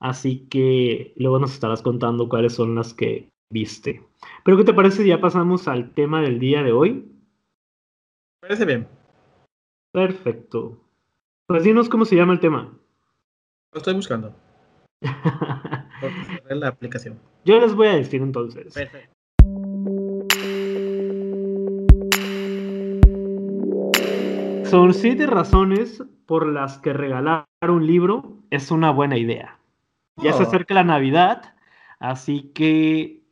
Así 0.00 0.46
que 0.48 1.14
luego 1.16 1.38
nos 1.38 1.52
estarás 1.52 1.82
contando 1.82 2.28
cuáles 2.28 2.54
son 2.54 2.74
las 2.74 2.92
que 2.92 3.30
viste. 3.50 4.02
Pero 4.44 4.56
¿qué 4.56 4.64
te 4.64 4.74
parece 4.74 5.02
si 5.02 5.08
ya 5.08 5.20
pasamos 5.20 5.68
al 5.68 5.92
tema 5.94 6.20
del 6.20 6.38
día 6.38 6.62
de 6.62 6.72
hoy? 6.72 7.10
Parece 8.40 8.64
bien. 8.64 8.88
Perfecto. 9.92 10.80
Pues 11.46 11.64
dinos 11.64 11.88
cómo 11.88 12.04
se 12.04 12.16
llama 12.16 12.32
el 12.32 12.40
tema. 12.40 12.76
Lo 13.72 13.78
estoy 13.78 13.94
buscando. 13.94 14.34
la 16.50 16.68
aplicación. 16.68 17.18
Yo 17.44 17.60
les 17.60 17.74
voy 17.74 17.88
a 17.88 17.94
decir 17.94 18.22
entonces. 18.22 18.74
Perfecto. 18.74 19.13
Son 24.74 24.92
siete 24.92 25.28
razones 25.28 26.02
por 26.26 26.48
las 26.48 26.78
que 26.78 26.92
regalar 26.92 27.46
un 27.62 27.86
libro 27.86 28.38
es 28.50 28.72
una 28.72 28.90
buena 28.90 29.16
idea. 29.16 29.56
Ya 30.16 30.32
se 30.32 30.42
oh. 30.42 30.46
acerca 30.48 30.74
la 30.74 30.82
Navidad, 30.82 31.54
así 32.00 32.50
que 32.56 33.22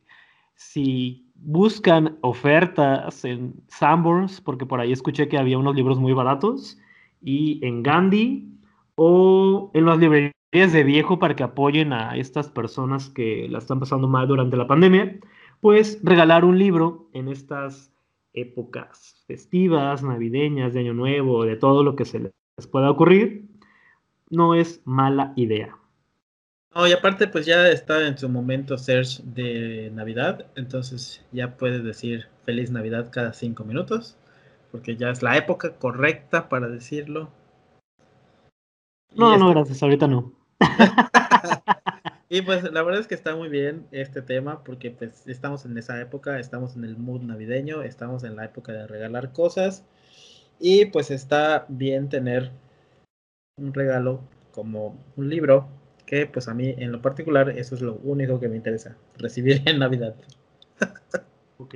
si 0.55 1.29
buscan 1.35 2.17
ofertas 2.21 3.25
en 3.25 3.55
Sanborns, 3.67 4.39
porque 4.39 4.65
por 4.65 4.79
ahí 4.79 4.93
escuché 4.93 5.27
que 5.27 5.37
había 5.37 5.57
unos 5.57 5.75
libros 5.75 5.99
muy 5.99 6.13
baratos, 6.13 6.79
y 7.21 7.59
en 7.61 7.83
Gandhi 7.83 8.47
o 8.95 9.69
en 9.73 9.85
las 9.85 9.97
librerías 9.97 10.71
de 10.71 10.83
viejo 10.85 11.19
para 11.19 11.35
que 11.35 11.43
apoyen 11.43 11.91
a 11.91 12.15
estas 12.15 12.49
personas 12.51 13.09
que 13.09 13.49
la 13.49 13.57
están 13.57 13.81
pasando 13.81 14.07
mal 14.07 14.29
durante 14.29 14.55
la 14.55 14.67
pandemia, 14.67 15.19
pues 15.59 15.99
regalar 16.03 16.45
un 16.45 16.57
libro 16.57 17.09
en 17.11 17.27
estas 17.27 17.92
épocas 18.33 19.23
festivas, 19.27 20.03
navideñas, 20.03 20.73
de 20.73 20.81
Año 20.81 20.93
Nuevo, 20.93 21.45
de 21.45 21.55
todo 21.55 21.83
lo 21.83 21.95
que 21.95 22.05
se 22.05 22.19
les 22.19 22.67
pueda 22.71 22.89
ocurrir, 22.89 23.47
no 24.29 24.55
es 24.55 24.81
mala 24.85 25.33
idea. 25.35 25.77
No, 26.75 26.87
y 26.87 26.91
aparte 26.91 27.27
pues 27.27 27.45
ya 27.45 27.69
está 27.69 28.07
en 28.07 28.17
su 28.17 28.27
momento 28.29 28.77
search 28.77 29.19
de 29.21 29.91
Navidad, 29.93 30.47
entonces 30.55 31.23
ya 31.31 31.55
puedes 31.55 31.83
decir 31.83 32.27
feliz 32.45 32.71
Navidad 32.71 33.09
cada 33.11 33.33
cinco 33.33 33.63
minutos, 33.63 34.17
porque 34.71 34.95
ya 34.95 35.11
es 35.11 35.21
la 35.21 35.37
época 35.37 35.75
correcta 35.77 36.49
para 36.49 36.67
decirlo. 36.67 37.29
No, 39.15 39.37
no, 39.37 39.51
gracias, 39.51 39.83
ahorita 39.83 40.07
no. 40.07 40.33
y 42.33 42.41
pues 42.41 42.63
la 42.63 42.81
verdad 42.81 42.99
es 42.99 43.07
que 43.07 43.13
está 43.13 43.35
muy 43.35 43.47
bien 43.47 43.85
este 43.91 44.23
tema, 44.23 44.63
porque 44.63 44.89
pues 44.89 45.27
estamos 45.27 45.65
en 45.65 45.77
esa 45.77 46.01
época, 46.01 46.39
estamos 46.39 46.75
en 46.75 46.83
el 46.83 46.97
mood 46.97 47.21
navideño, 47.21 47.83
estamos 47.83 48.23
en 48.23 48.35
la 48.35 48.45
época 48.45 48.71
de 48.71 48.87
regalar 48.87 49.31
cosas, 49.33 49.85
y 50.59 50.85
pues 50.85 51.11
está 51.11 51.67
bien 51.69 52.09
tener 52.09 52.49
un 53.57 53.71
regalo 53.71 54.21
como 54.49 54.97
un 55.15 55.29
libro 55.29 55.67
que 56.07 56.25
pues 56.25 56.47
a 56.47 56.55
mí 56.55 56.73
en 56.75 56.91
lo 56.91 57.03
particular 57.03 57.51
eso 57.51 57.75
es 57.75 57.81
lo 57.81 57.97
único 57.97 58.39
que 58.39 58.47
me 58.47 58.55
interesa, 58.55 58.97
recibir 59.15 59.61
en 59.65 59.77
Navidad. 59.77 60.15
ok. 61.57 61.75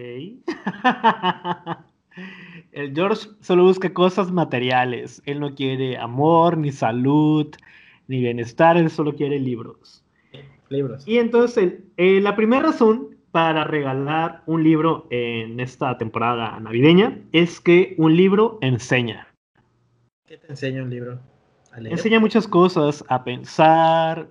El 2.72 2.96
George 2.96 3.30
solo 3.42 3.64
busca 3.64 3.94
cosas 3.94 4.32
materiales. 4.32 5.22
Él 5.28 5.40
no 5.40 5.54
quiere 5.54 5.98
amor, 5.98 6.58
ni 6.58 6.72
salud, 6.72 7.54
ni 8.08 8.22
bienestar. 8.22 8.76
Él 8.76 8.90
solo 8.90 9.14
quiere 9.14 9.40
libros. 9.40 10.04
Libros. 10.70 11.08
Y 11.08 11.18
entonces, 11.18 11.76
eh, 11.98 12.20
la 12.22 12.36
primera 12.36 12.64
razón 12.64 13.18
para 13.32 13.64
regalar 13.64 14.42
un 14.46 14.64
libro 14.64 15.08
en 15.10 15.60
esta 15.60 15.98
temporada 15.98 16.60
navideña 16.60 17.20
es 17.32 17.60
que 17.60 17.96
un 17.98 18.16
libro 18.16 18.58
enseña. 18.62 19.28
¿Qué 20.26 20.38
te 20.38 20.48
enseña 20.48 20.84
un 20.84 20.90
libro? 20.90 21.20
Enseña 21.76 22.20
muchas 22.20 22.48
cosas, 22.48 23.04
a 23.08 23.24
pensar, 23.24 24.30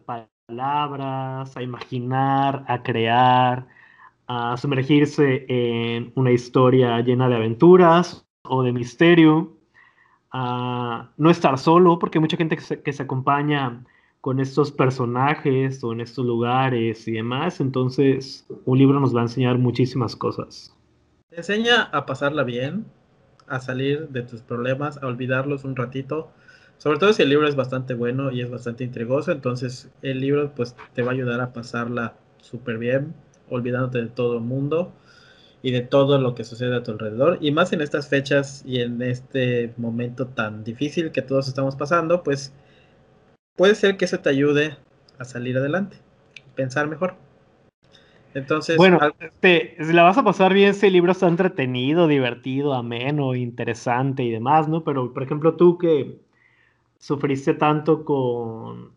palabras, 0.48 1.56
a 1.56 1.62
imaginar, 1.62 2.64
a 2.66 2.82
crear, 2.82 3.66
a 4.26 4.56
sumergirse 4.56 5.46
en 5.48 6.12
una 6.16 6.32
historia 6.32 7.00
llena 7.00 7.28
de 7.28 7.36
aventuras 7.36 8.26
o 8.42 8.62
de 8.64 8.72
misterio, 8.72 9.56
a 10.32 11.10
no 11.16 11.30
estar 11.30 11.56
solo, 11.58 11.98
porque 11.98 12.18
mucha 12.18 12.36
gente 12.36 12.56
que 12.56 12.62
se, 12.62 12.82
que 12.82 12.92
se 12.92 13.04
acompaña 13.04 13.84
con 14.20 14.40
estos 14.40 14.72
personajes 14.72 15.82
o 15.84 15.92
en 15.92 16.00
estos 16.00 16.26
lugares 16.26 17.06
y 17.06 17.12
demás, 17.12 17.60
entonces 17.60 18.46
un 18.64 18.78
libro 18.78 18.98
nos 19.00 19.14
va 19.14 19.20
a 19.20 19.24
enseñar 19.24 19.58
muchísimas 19.58 20.16
cosas. 20.16 20.74
Te 21.28 21.36
enseña 21.36 21.82
a 21.82 22.06
pasarla 22.06 22.42
bien, 22.42 22.86
a 23.46 23.60
salir 23.60 24.08
de 24.08 24.22
tus 24.22 24.42
problemas, 24.42 25.02
a 25.02 25.06
olvidarlos 25.06 25.64
un 25.64 25.76
ratito, 25.76 26.30
sobre 26.78 26.98
todo 26.98 27.12
si 27.12 27.22
el 27.22 27.30
libro 27.30 27.48
es 27.48 27.56
bastante 27.56 27.94
bueno 27.94 28.30
y 28.32 28.40
es 28.40 28.50
bastante 28.50 28.84
intrigoso, 28.84 29.32
entonces 29.32 29.90
el 30.02 30.20
libro 30.20 30.52
pues 30.54 30.76
te 30.94 31.02
va 31.02 31.10
a 31.10 31.14
ayudar 31.14 31.40
a 31.40 31.52
pasarla 31.52 32.14
súper 32.40 32.78
bien, 32.78 33.14
olvidándote 33.48 33.98
de 33.98 34.08
todo 34.08 34.34
el 34.34 34.42
mundo 34.42 34.92
y 35.62 35.70
de 35.70 35.80
todo 35.80 36.18
lo 36.18 36.34
que 36.34 36.44
sucede 36.44 36.76
a 36.76 36.82
tu 36.82 36.92
alrededor. 36.92 37.38
Y 37.40 37.50
más 37.50 37.72
en 37.72 37.80
estas 37.80 38.08
fechas 38.08 38.62
y 38.66 38.80
en 38.80 39.00
este 39.02 39.72
momento 39.76 40.26
tan 40.26 40.64
difícil 40.64 41.12
que 41.12 41.22
todos 41.22 41.48
estamos 41.48 41.76
pasando, 41.76 42.22
pues 42.22 42.52
puede 43.56 43.74
ser 43.74 43.96
que 43.96 44.04
eso 44.04 44.20
te 44.20 44.28
ayude 44.28 44.76
a 45.18 45.24
salir 45.24 45.56
adelante, 45.56 45.96
pensar 46.54 46.88
mejor. 46.88 47.14
Entonces, 48.34 48.76
bueno, 48.76 48.98
este, 49.18 49.76
la 49.78 50.02
vas 50.02 50.18
a 50.18 50.22
pasar 50.22 50.52
bien 50.52 50.74
si 50.74 50.86
el 50.86 50.92
libro 50.92 51.12
está 51.12 51.26
entretenido, 51.26 52.06
divertido, 52.06 52.74
ameno, 52.74 53.34
interesante 53.34 54.24
y 54.24 54.30
demás, 54.30 54.68
¿no? 54.68 54.84
Pero, 54.84 55.14
por 55.14 55.22
ejemplo, 55.22 55.56
tú 55.56 55.78
que 55.78 56.20
sufriste 56.98 57.54
tanto 57.54 58.04
con, 58.04 58.92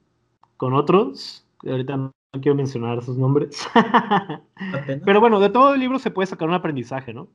con 0.58 0.74
otros, 0.74 1.48
ahorita 1.66 1.96
no 1.96 2.12
quiero 2.42 2.56
mencionar 2.56 3.02
sus 3.02 3.18
nombres. 3.18 3.66
Pero 5.06 5.22
bueno, 5.22 5.40
de 5.40 5.50
todo 5.50 5.74
el 5.74 5.80
libro 5.80 6.00
se 6.00 6.12
puede 6.12 6.28
sacar 6.28 6.50
un 6.50 6.56
aprendizaje, 6.56 7.14
¿no? 7.14 7.30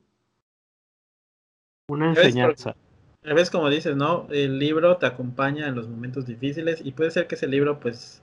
Una 1.87 2.09
enseñanza. 2.09 2.75
A 3.27 3.33
veces, 3.33 3.49
como 3.49 3.69
dices, 3.69 3.95
¿no? 3.95 4.27
El 4.29 4.59
libro 4.59 4.97
te 4.97 5.07
acompaña 5.07 5.67
en 5.67 5.75
los 5.75 5.87
momentos 5.87 6.27
difíciles 6.27 6.81
y 6.83 6.91
puede 6.91 7.11
ser 7.11 7.27
que 7.27 7.35
ese 7.35 7.47
libro, 7.47 7.79
pues, 7.79 8.21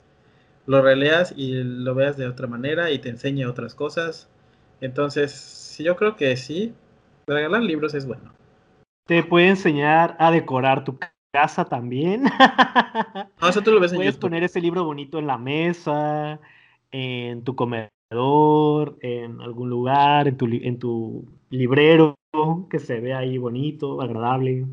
lo 0.67 0.81
releas 0.81 1.35
y 1.37 1.63
lo 1.63 1.95
veas 1.95 2.17
de 2.17 2.29
otra 2.29 2.47
manera 2.47 2.91
y 2.91 2.99
te 2.99 3.09
enseñe 3.09 3.45
otras 3.47 3.75
cosas. 3.75 4.29
Entonces, 4.81 5.77
yo 5.79 5.97
creo 5.97 6.17
que 6.17 6.37
sí, 6.37 6.75
regalar 7.27 7.63
libros 7.63 7.95
es 7.95 8.07
bueno. 8.07 8.33
Te 9.07 9.25
puede 9.25 9.49
enseñar 9.49 10.17
a 10.21 10.31
decorar 10.31 10.85
tu 10.85 10.99
casa 11.33 11.65
también. 11.65 12.25
Ah, 13.45 13.49
eso 13.49 13.61
tú 13.61 13.73
lo 13.73 13.81
ves 13.81 13.93
en 13.93 13.99
Puedes 13.99 14.17
poner 14.17 14.45
ese 14.45 14.61
libro 14.61 14.85
bonito 14.85 15.19
en 15.19 15.27
la 15.27 15.37
mesa, 15.37 16.39
en 16.93 17.43
tu 17.43 17.57
comedor, 17.57 18.97
en 19.01 19.41
algún 19.41 19.69
lugar, 19.69 20.29
en 20.29 20.37
tu, 20.37 20.47
en 20.47 20.79
tu 20.79 21.25
librero, 21.51 22.15
que 22.71 22.79
se 22.79 23.01
vea 23.01 23.19
ahí 23.19 23.39
bonito, 23.39 24.01
agradable. 24.01 24.65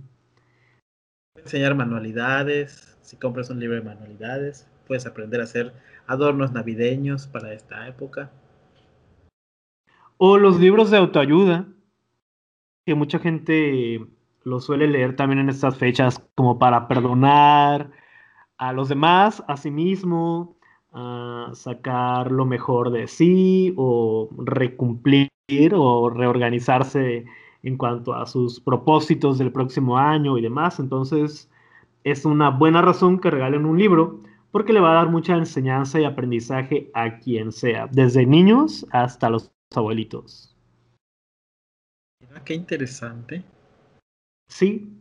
Enseñar 1.43 1.75
manualidades, 1.75 2.97
si 3.01 3.17
compras 3.17 3.49
un 3.49 3.59
libro 3.59 3.75
de 3.75 3.81
manualidades, 3.81 4.67
puedes 4.87 5.05
aprender 5.05 5.41
a 5.41 5.45
hacer 5.45 5.73
adornos 6.07 6.51
navideños 6.51 7.27
para 7.27 7.53
esta 7.53 7.87
época. 7.87 8.31
O 10.17 10.37
los 10.37 10.59
libros 10.59 10.91
de 10.91 10.97
autoayuda, 10.97 11.67
que 12.85 12.95
mucha 12.95 13.19
gente 13.19 14.05
lo 14.43 14.59
suele 14.59 14.87
leer 14.87 15.15
también 15.15 15.39
en 15.39 15.49
estas 15.49 15.77
fechas 15.77 16.21
como 16.35 16.59
para 16.59 16.87
perdonar 16.87 17.91
a 18.57 18.73
los 18.73 18.89
demás, 18.89 19.43
a 19.47 19.57
sí 19.57 19.71
mismo, 19.71 20.57
sacar 21.53 22.31
lo 22.31 22.45
mejor 22.45 22.91
de 22.91 23.07
sí 23.07 23.73
o 23.77 24.29
recumplir 24.37 25.29
o 25.73 26.09
reorganizarse 26.09 27.25
en 27.63 27.77
cuanto 27.77 28.13
a 28.13 28.25
sus 28.25 28.59
propósitos 28.59 29.37
del 29.37 29.51
próximo 29.51 29.97
año 29.97 30.37
y 30.37 30.41
demás. 30.41 30.79
Entonces 30.79 31.49
es 32.03 32.25
una 32.25 32.49
buena 32.49 32.81
razón 32.81 33.19
que 33.19 33.31
regalen 33.31 33.65
un 33.65 33.77
libro 33.77 34.21
porque 34.51 34.73
le 34.73 34.79
va 34.79 34.91
a 34.91 34.95
dar 34.95 35.09
mucha 35.09 35.35
enseñanza 35.35 35.99
y 35.99 36.05
aprendizaje 36.05 36.89
a 36.93 37.19
quien 37.19 37.51
sea, 37.51 37.87
desde 37.91 38.25
niños 38.25 38.85
hasta 38.91 39.29
los 39.29 39.51
abuelitos. 39.75 40.55
qué 42.45 42.55
interesante. 42.55 43.43
Sí, 44.49 44.91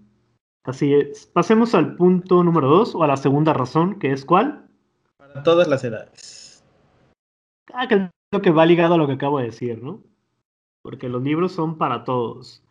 así 0.64 0.92
es. 0.92 1.26
Pasemos 1.26 1.74
al 1.74 1.96
punto 1.96 2.44
número 2.44 2.68
dos 2.68 2.94
o 2.94 3.02
a 3.02 3.06
la 3.06 3.16
segunda 3.16 3.54
razón, 3.54 3.98
que 3.98 4.12
es 4.12 4.24
cuál? 4.24 4.68
Para 5.16 5.42
todas 5.42 5.68
las 5.68 5.82
edades. 5.84 6.62
Ah, 7.72 7.88
que 7.88 8.10
lo 8.32 8.42
que 8.42 8.50
va 8.50 8.66
ligado 8.66 8.94
a 8.94 8.98
lo 8.98 9.06
que 9.06 9.14
acabo 9.14 9.38
de 9.38 9.46
decir, 9.46 9.82
¿no? 9.82 10.02
Porque 10.82 11.08
los 11.08 11.22
libros 11.22 11.52
son 11.52 11.76
para 11.78 12.04
todos. 12.04 12.62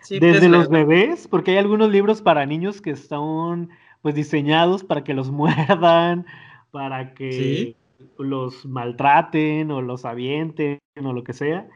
Sí, 0.00 0.18
pues, 0.18 0.34
Desde 0.34 0.48
los 0.48 0.68
bebés, 0.68 1.28
porque 1.28 1.52
hay 1.52 1.58
algunos 1.58 1.90
libros 1.90 2.22
para 2.22 2.46
niños 2.46 2.80
que 2.80 2.90
están 2.90 3.70
pues 4.02 4.14
diseñados 4.14 4.84
para 4.84 5.02
que 5.04 5.14
los 5.14 5.30
muerdan, 5.80 6.26
para 6.70 7.14
que 7.14 7.32
Sí. 7.32 7.76
los 8.18 8.64
maltraten 8.66 9.70
o 9.70 9.82
los 9.82 10.04
avienten 10.04 10.78
o 11.02 11.12
lo 11.12 11.24
que 11.24 11.32
sea, 11.32 11.68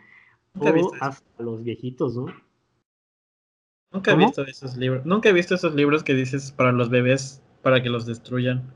Nunca 0.55 0.71
he 0.71 0.73
o 0.75 0.77
eso. 0.77 0.91
hasta 1.01 1.43
los 1.43 1.63
viejitos, 1.65 2.17
¿no? 2.17 2.27
Nunca 3.93 4.13
he 4.13 4.17
visto 4.17 4.47
esos 4.47 4.77
libros. 4.77 5.05
Nunca 5.05 5.29
he 5.29 5.33
visto 5.33 5.55
esos 5.57 5.75
libros 5.75 6.05
que 6.05 6.15
dices 6.15 6.53
para 6.53 6.71
los 6.71 6.91
bebés, 6.91 7.43
para 7.63 7.83
que 7.83 7.91
los 7.91 8.07
destruyan. 8.07 8.73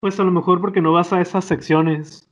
Pues 0.00 0.18
a 0.18 0.24
lo 0.24 0.30
mejor 0.30 0.60
porque 0.60 0.80
no 0.80 0.92
vas 0.92 1.12
a 1.12 1.20
esas 1.20 1.44
secciones 1.44 2.30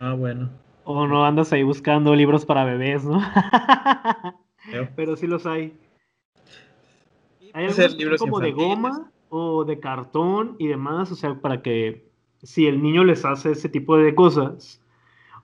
Ah, 0.00 0.14
bueno. 0.14 0.48
O 0.90 1.06
no 1.06 1.26
andas 1.26 1.52
ahí 1.52 1.62
buscando 1.62 2.14
libros 2.14 2.46
para 2.46 2.64
bebés, 2.64 3.04
¿no? 3.04 3.20
Pero 4.96 5.16
sí 5.16 5.26
los 5.26 5.44
hay. 5.44 5.76
Hay 7.52 7.66
algunos 7.66 7.94
libros 7.96 8.20
como 8.20 8.40
de 8.40 8.48
infantiles. 8.48 8.76
goma 8.80 9.10
o 9.28 9.64
de 9.64 9.78
cartón 9.80 10.56
y 10.58 10.66
demás, 10.68 11.12
o 11.12 11.14
sea, 11.14 11.34
para 11.34 11.60
que 11.60 12.10
si 12.42 12.66
el 12.66 12.82
niño 12.82 13.04
les 13.04 13.24
hace 13.26 13.52
ese 13.52 13.68
tipo 13.68 13.98
de 13.98 14.14
cosas, 14.14 14.80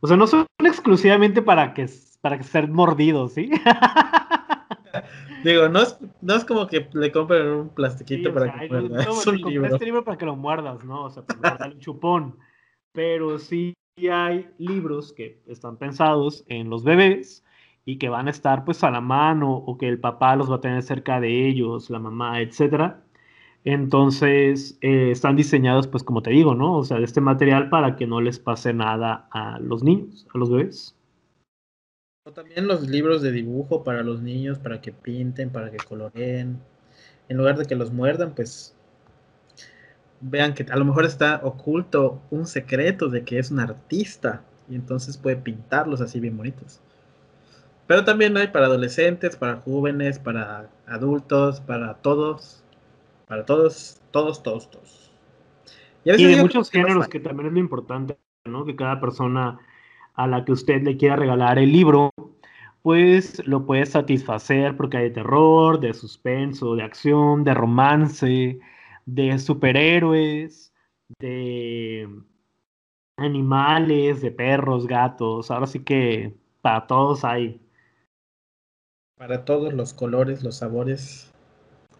o 0.01 0.07
sea, 0.07 0.17
no 0.17 0.27
son 0.27 0.47
exclusivamente 0.63 1.43
para 1.43 1.75
que 1.75 1.87
para 2.23 2.39
que 2.39 2.45
ser 2.45 2.69
mordidos, 2.71 3.35
¿sí? 3.35 3.51
Digo, 5.45 5.69
no 5.69 5.83
es, 5.83 5.99
no 6.23 6.35
es 6.37 6.45
como 6.45 6.67
que 6.67 6.89
le 6.95 7.13
compren 7.13 7.47
un 7.49 7.71
Sí, 7.71 7.75
plastiquito 7.75 8.31
o 8.31 8.35
para 8.35 8.47
sea, 8.47 8.61
que 8.61 8.69
muerda. 8.69 9.05
no, 9.05 9.13
Es 9.21 9.27
un 9.27 9.37
libro. 9.43 9.75
este 9.75 9.85
libro 9.85 10.05
para 10.05 10.17
que 10.17 10.25
lo 10.27 10.37
muerdas, 10.37 10.85
¿no? 10.85 11.05
O 11.05 11.11
sea, 11.11 11.25
para 11.27 11.57
darle 11.59 11.75
un 11.75 11.81
chupón. 11.81 12.39
Pero 12.93 13.39
sí 13.39 13.75
hay 13.97 14.49
libros 14.59 15.13
que 15.13 15.41
están 15.47 15.77
pensados 15.77 16.45
en 16.49 16.69
los 16.71 16.85
bebés 16.85 17.45
y 17.85 17.99
que 17.99 18.09
van 18.09 18.29
a 18.29 18.31
estar 18.31 18.65
pues 18.65 18.83
a 18.83 18.91
la 18.91 19.01
mano 19.01 19.55
o 19.55 19.79
que 19.79 19.89
el 19.89 20.01
papá 20.01 20.37
los 20.37 20.51
va 20.51 20.57
a 20.57 20.61
tener 20.61 20.83
cerca 20.83 21.21
de 21.21 21.47
ellos, 21.49 21.91
la 21.91 21.99
mamá, 21.99 22.41
etcétera. 22.41 23.03
Entonces, 23.65 24.79
eh, 24.83 25.11
están 25.11 25.37
diseñados 25.37 25.87
pues 25.87 26.03
como 26.03 26.23
te 26.23 26.31
digo, 26.31 26.55
¿no? 26.55 26.79
O 26.79 26.85
sea, 26.85 26.99
de 26.99 27.05
este 27.05 27.21
material 27.21 27.71
para 27.71 27.97
que 27.97 28.07
no 28.07 28.21
les 28.21 28.39
pase 28.39 28.73
nada 28.75 29.29
a 29.31 29.59
los 29.59 29.83
niños, 29.83 30.27
a 30.35 30.39
los 30.39 30.51
bebés. 30.51 30.97
O 32.27 32.33
También 32.33 32.67
los 32.67 32.89
libros 32.89 33.23
de 33.23 33.33
dibujo 33.33 33.85
para 33.85 34.03
los 34.03 34.23
niños, 34.23 34.59
para 34.59 34.81
que 34.81 34.93
pinten, 34.93 35.51
para 35.51 35.71
que 35.71 35.77
coloreen. 35.77 36.59
En 37.29 37.37
lugar 37.37 37.57
de 37.57 37.67
que 37.67 37.75
los 37.75 37.93
muerdan, 37.93 38.35
pues 38.35 38.74
vean 40.21 40.55
que 40.55 40.65
a 40.71 40.77
lo 40.77 40.85
mejor 40.85 41.05
está 41.05 41.41
oculto 41.43 42.21
un 42.31 42.47
secreto 42.47 43.09
de 43.09 43.25
que 43.25 43.39
es 43.39 43.51
un 43.51 43.61
artista 43.61 44.43
y 44.69 44.75
entonces 44.75 45.17
puede 45.17 45.37
pintarlos 45.37 46.01
así 46.01 46.21
bien 46.21 46.37
bonitos. 46.37 46.81
Pero 47.87 48.05
también 48.05 48.37
hay 48.37 48.49
para 48.49 48.67
adolescentes, 48.67 49.37
para 49.37 49.57
jóvenes, 49.57 50.19
para 50.19 50.71
adultos, 50.87 51.61
para 51.61 51.95
todos, 51.95 52.65
para 53.27 53.45
todos, 53.45 54.01
todos, 54.11 54.43
todos, 54.43 54.71
todos. 54.71 55.13
a 56.07 56.15
Y 56.17 56.25
de 56.25 56.37
muchos 56.41 56.71
que 56.71 56.79
géneros, 56.81 57.09
que 57.09 57.21
también 57.21 57.49
es 57.49 57.53
lo 57.53 57.59
importante, 57.59 58.17
¿no? 58.47 58.65
Que 58.65 58.75
cada 58.75 59.01
persona 59.01 59.59
a 60.15 60.27
la 60.27 60.45
que 60.45 60.53
usted 60.53 60.83
le 60.83 60.97
quiera 60.97 61.17
regalar 61.17 61.59
el 61.59 61.73
libro, 61.73 62.11
pues 62.83 63.47
lo 63.47 63.67
puede 63.67 63.85
satisfacer 63.85 64.77
porque 64.77 64.99
hay 64.99 65.05
de 65.05 65.11
terror, 65.11 65.81
de 65.81 65.93
suspenso, 65.93 66.77
de 66.77 66.85
acción, 66.85 67.45
de 67.45 67.55
romance, 67.55 68.59
de 69.07 69.39
superhéroes, 69.39 70.73
de 71.19 72.09
animales, 73.17 74.21
de 74.23 74.31
perros, 74.31 74.87
gatos. 74.87 75.51
Ahora 75.51 75.67
sí 75.67 75.81
que 75.81 76.35
para 76.63 76.87
todos 76.87 77.25
hay. 77.25 77.61
Para 79.17 79.45
todos 79.45 79.73
los 79.73 79.95
colores, 79.95 80.43
los 80.43 80.57
sabores. 80.57 81.33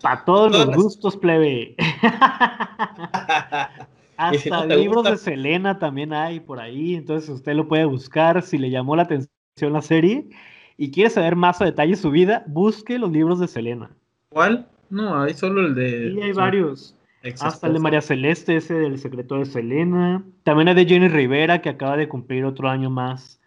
Para 0.03 0.25
todos 0.25 0.51
Todas 0.53 0.67
los 0.67 0.77
las- 0.77 0.85
gustos, 0.85 1.17
plebe. 1.17 1.77
Y 4.33 4.39
si 4.39 4.49
no 4.49 4.57
Hasta 4.61 4.77
libros 4.77 4.97
gusta- 4.99 5.11
de 5.11 5.17
Selena 5.19 5.79
también 5.81 6.13
hay 6.13 6.39
por 6.39 6.61
ahí, 6.61 6.95
entonces 6.95 7.29
usted 7.29 7.55
lo 7.55 7.67
puede 7.67 7.85
buscar 7.85 8.43
si 8.43 8.59
le 8.59 8.71
llamó 8.71 8.95
la 8.95 9.03
atención 9.03 9.73
la 9.73 9.83
serie 9.83 10.29
y 10.77 10.93
quiere 10.93 11.11
saber 11.11 11.35
más 11.35 11.61
a 11.61 11.65
detalle 11.65 11.97
su 11.97 12.11
vida, 12.13 12.45
busque 12.47 12.97
los 12.99 13.11
libros 13.11 13.41
de 13.41 13.49
Selena. 13.49 13.91
¿Cuál? 14.29 14.69
No, 14.95 15.23
hay 15.23 15.35
solo 15.35 15.67
el 15.67 15.75
de. 15.75 16.13
Y 16.13 16.23
hay 16.23 16.33
su 16.33 16.39
varios, 16.39 16.97
hasta 17.41 17.67
el 17.67 17.75
de. 17.75 17.79
María 17.81 18.01
Celeste, 18.01 18.57
ese 18.57 18.75
del 18.75 18.99
secreto 18.99 19.37
de 19.37 19.45
Selena. 19.45 20.25
También 20.43 20.69
hay 20.69 20.75
de 20.75 20.87
Jenny 20.87 21.09
Rivera, 21.09 21.61
que 21.61 21.69
acaba 21.69 21.97
de 21.97 22.09
cumplir 22.09 22.45
otro 22.45 22.69
año 22.69 22.91
más 22.91 23.41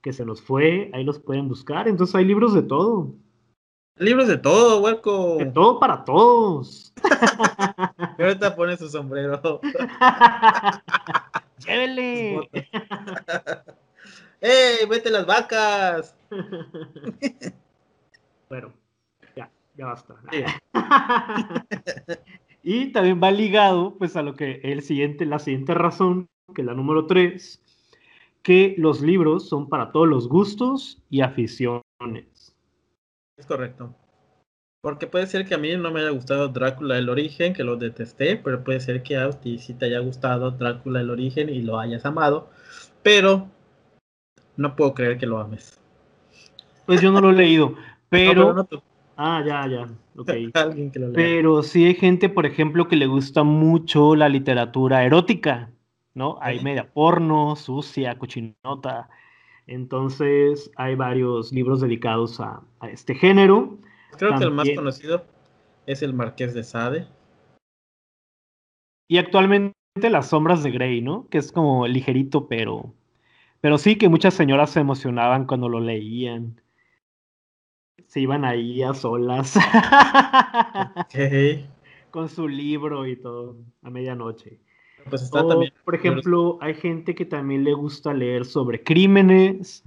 que 0.00 0.12
se 0.12 0.24
nos 0.24 0.42
fue, 0.42 0.90
ahí 0.92 1.02
los 1.02 1.18
pueden 1.18 1.48
buscar, 1.48 1.88
entonces 1.88 2.14
hay 2.14 2.26
libros 2.26 2.52
de 2.52 2.62
todo, 2.62 3.14
Libros 3.96 4.26
de 4.26 4.36
todo, 4.36 4.80
huerco. 4.80 5.36
de 5.36 5.46
todo 5.46 5.78
para 5.78 6.04
todos. 6.04 6.92
Y 8.18 8.22
ahorita 8.22 8.56
pone 8.56 8.76
su 8.76 8.88
sombrero. 8.88 9.60
Llévele. 11.64 12.50
¡Ey, 14.40 14.86
vete 14.88 15.10
las 15.10 15.26
vacas! 15.26 16.16
Bueno, 18.46 18.72
ya, 19.76 19.86
basta. 19.86 20.14
Sí. 20.30 20.44
y 22.62 22.92
también 22.92 23.20
va 23.22 23.30
ligado 23.30 23.96
pues 23.98 24.16
a 24.16 24.22
lo 24.22 24.34
que 24.34 24.60
el 24.62 24.82
siguiente, 24.82 25.26
la 25.26 25.38
siguiente 25.38 25.74
razón, 25.74 26.28
que 26.54 26.62
es 26.62 26.66
la 26.66 26.74
número 26.74 27.06
3, 27.06 27.62
que 28.42 28.74
los 28.78 29.00
libros 29.00 29.48
son 29.48 29.68
para 29.68 29.90
todos 29.90 30.08
los 30.08 30.28
gustos 30.28 31.02
y 31.10 31.22
aficiones. 31.22 32.54
Es 33.36 33.46
correcto. 33.46 33.94
Porque 34.82 35.06
puede 35.06 35.26
ser 35.26 35.46
que 35.46 35.54
a 35.54 35.58
mí 35.58 35.74
no 35.76 35.90
me 35.90 36.00
haya 36.00 36.10
gustado 36.10 36.48
Drácula 36.48 36.98
el 36.98 37.08
origen, 37.08 37.54
que 37.54 37.64
lo 37.64 37.76
detesté, 37.76 38.36
pero 38.36 38.62
puede 38.62 38.80
ser 38.80 39.02
que 39.02 39.16
a 39.16 39.30
ti 39.30 39.58
sí 39.58 39.72
te 39.72 39.86
haya 39.86 40.00
gustado 40.00 40.50
Drácula 40.50 41.00
el 41.00 41.08
origen 41.08 41.48
y 41.48 41.62
lo 41.62 41.78
hayas 41.78 42.04
amado. 42.04 42.50
Pero 43.02 43.48
no 44.58 44.76
puedo 44.76 44.92
creer 44.92 45.16
que 45.16 45.24
lo 45.24 45.38
ames. 45.38 45.80
Pues 46.84 47.00
yo 47.00 47.10
no 47.10 47.22
lo 47.22 47.30
he 47.30 47.34
leído, 47.34 47.70
No, 47.70 47.76
pero... 48.10 48.52
no. 48.52 48.68
Ah, 49.16 49.42
ya, 49.46 49.66
ya, 49.66 49.88
ok. 50.16 50.30
Alguien 50.54 50.90
que 50.90 50.98
lo 50.98 51.08
lea. 51.08 51.14
Pero 51.14 51.62
sí 51.62 51.84
hay 51.84 51.94
gente, 51.94 52.28
por 52.28 52.46
ejemplo, 52.46 52.88
que 52.88 52.96
le 52.96 53.06
gusta 53.06 53.42
mucho 53.44 54.16
la 54.16 54.28
literatura 54.28 55.04
erótica, 55.04 55.70
¿no? 56.14 56.38
Hay 56.40 56.58
Sí. 56.58 56.64
media 56.64 56.92
porno, 56.92 57.56
sucia, 57.56 58.18
cochinota. 58.18 59.08
Entonces 59.66 60.70
hay 60.76 60.94
varios 60.94 61.52
libros 61.52 61.80
dedicados 61.80 62.40
a, 62.40 62.62
a 62.80 62.88
este 62.90 63.14
género. 63.14 63.78
Creo 64.18 64.36
que 64.38 64.44
el 64.44 64.50
más 64.50 64.68
conocido 64.74 65.24
es 65.86 66.02
el 66.02 66.12
Marqués 66.12 66.54
de 66.54 66.64
Sade. 66.64 67.06
Y 69.08 69.18
actualmente 69.18 69.74
Las 69.96 70.28
sombras 70.30 70.64
de 70.64 70.72
Grey, 70.72 71.00
¿no? 71.00 71.28
Que 71.28 71.38
es 71.38 71.52
como 71.52 71.86
ligerito, 71.86 72.48
pero... 72.48 72.92
Pero 73.60 73.78
sí 73.78 73.96
que 73.96 74.08
muchas 74.08 74.34
señoras 74.34 74.70
se 74.70 74.80
emocionaban 74.80 75.46
cuando 75.46 75.68
lo 75.68 75.78
leían. 75.80 76.60
Se 78.06 78.20
iban 78.20 78.44
ahí 78.44 78.82
a 78.82 78.94
solas. 78.94 79.54
Con 82.10 82.28
su 82.28 82.48
libro 82.48 83.06
y 83.06 83.16
todo, 83.16 83.56
a 83.82 83.90
medianoche. 83.90 84.60
Pues 85.08 85.22
está 85.22 85.42
O, 85.42 85.48
también. 85.48 85.72
por 85.84 85.94
ejemplo, 85.94 86.58
hay 86.60 86.74
gente 86.74 87.14
que 87.14 87.24
también 87.24 87.64
le 87.64 87.74
gusta 87.74 88.14
leer 88.14 88.44
sobre 88.44 88.82
crímenes, 88.82 89.84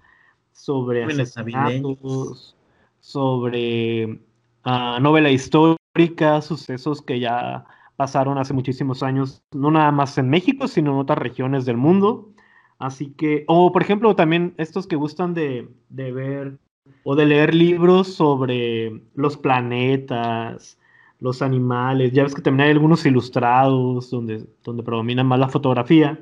sobre 0.51 1.05
Crímenes 1.05 1.37
asesinatos, 1.37 2.55
sobre 2.99 4.19
ah, 4.63 4.99
novela 5.01 5.31
histórica, 5.31 6.41
sucesos 6.41 7.01
que 7.01 7.19
ya 7.19 7.65
pasaron 7.95 8.37
hace 8.37 8.53
muchísimos 8.53 9.01
años, 9.01 9.41
no 9.51 9.71
nada 9.71 9.91
más 9.91 10.17
en 10.17 10.29
México, 10.29 10.67
sino 10.67 10.91
en 10.91 10.99
otras 10.99 11.17
regiones 11.17 11.65
del 11.65 11.77
mundo. 11.77 12.29
Así 12.77 13.11
que, 13.13 13.43
o 13.47 13.71
por 13.71 13.81
ejemplo, 13.81 14.15
también 14.15 14.53
estos 14.57 14.85
que 14.85 14.95
gustan 14.95 15.33
de, 15.33 15.67
de 15.89 16.11
ver 16.11 16.59
o 17.03 17.15
de 17.15 17.25
leer 17.25 17.53
libros 17.53 18.13
sobre 18.13 19.01
los 19.15 19.37
planetas, 19.37 20.77
los 21.19 21.41
animales. 21.41 22.11
Ya 22.11 22.23
ves 22.23 22.35
que 22.35 22.41
también 22.41 22.67
hay 22.67 22.73
algunos 22.73 23.05
ilustrados 23.05 24.09
donde, 24.09 24.45
donde 24.63 24.83
predomina 24.83 25.23
más 25.23 25.39
la 25.39 25.49
fotografía 25.49 26.19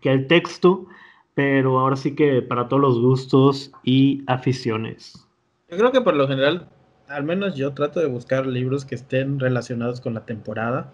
que 0.00 0.12
el 0.12 0.26
texto, 0.26 0.86
pero 1.34 1.80
ahora 1.80 1.96
sí 1.96 2.14
que 2.14 2.42
para 2.42 2.68
todos 2.68 2.82
los 2.82 3.00
gustos 3.00 3.72
y 3.82 4.22
aficiones. 4.26 5.26
Yo 5.70 5.78
creo 5.78 5.92
que 5.92 6.02
por 6.02 6.14
lo 6.14 6.28
general, 6.28 6.68
al 7.08 7.24
menos 7.24 7.54
yo 7.54 7.72
trato 7.72 8.00
de 8.00 8.06
buscar 8.06 8.46
libros 8.46 8.84
que 8.84 8.94
estén 8.94 9.40
relacionados 9.40 10.00
con 10.00 10.14
la 10.14 10.26
temporada. 10.26 10.92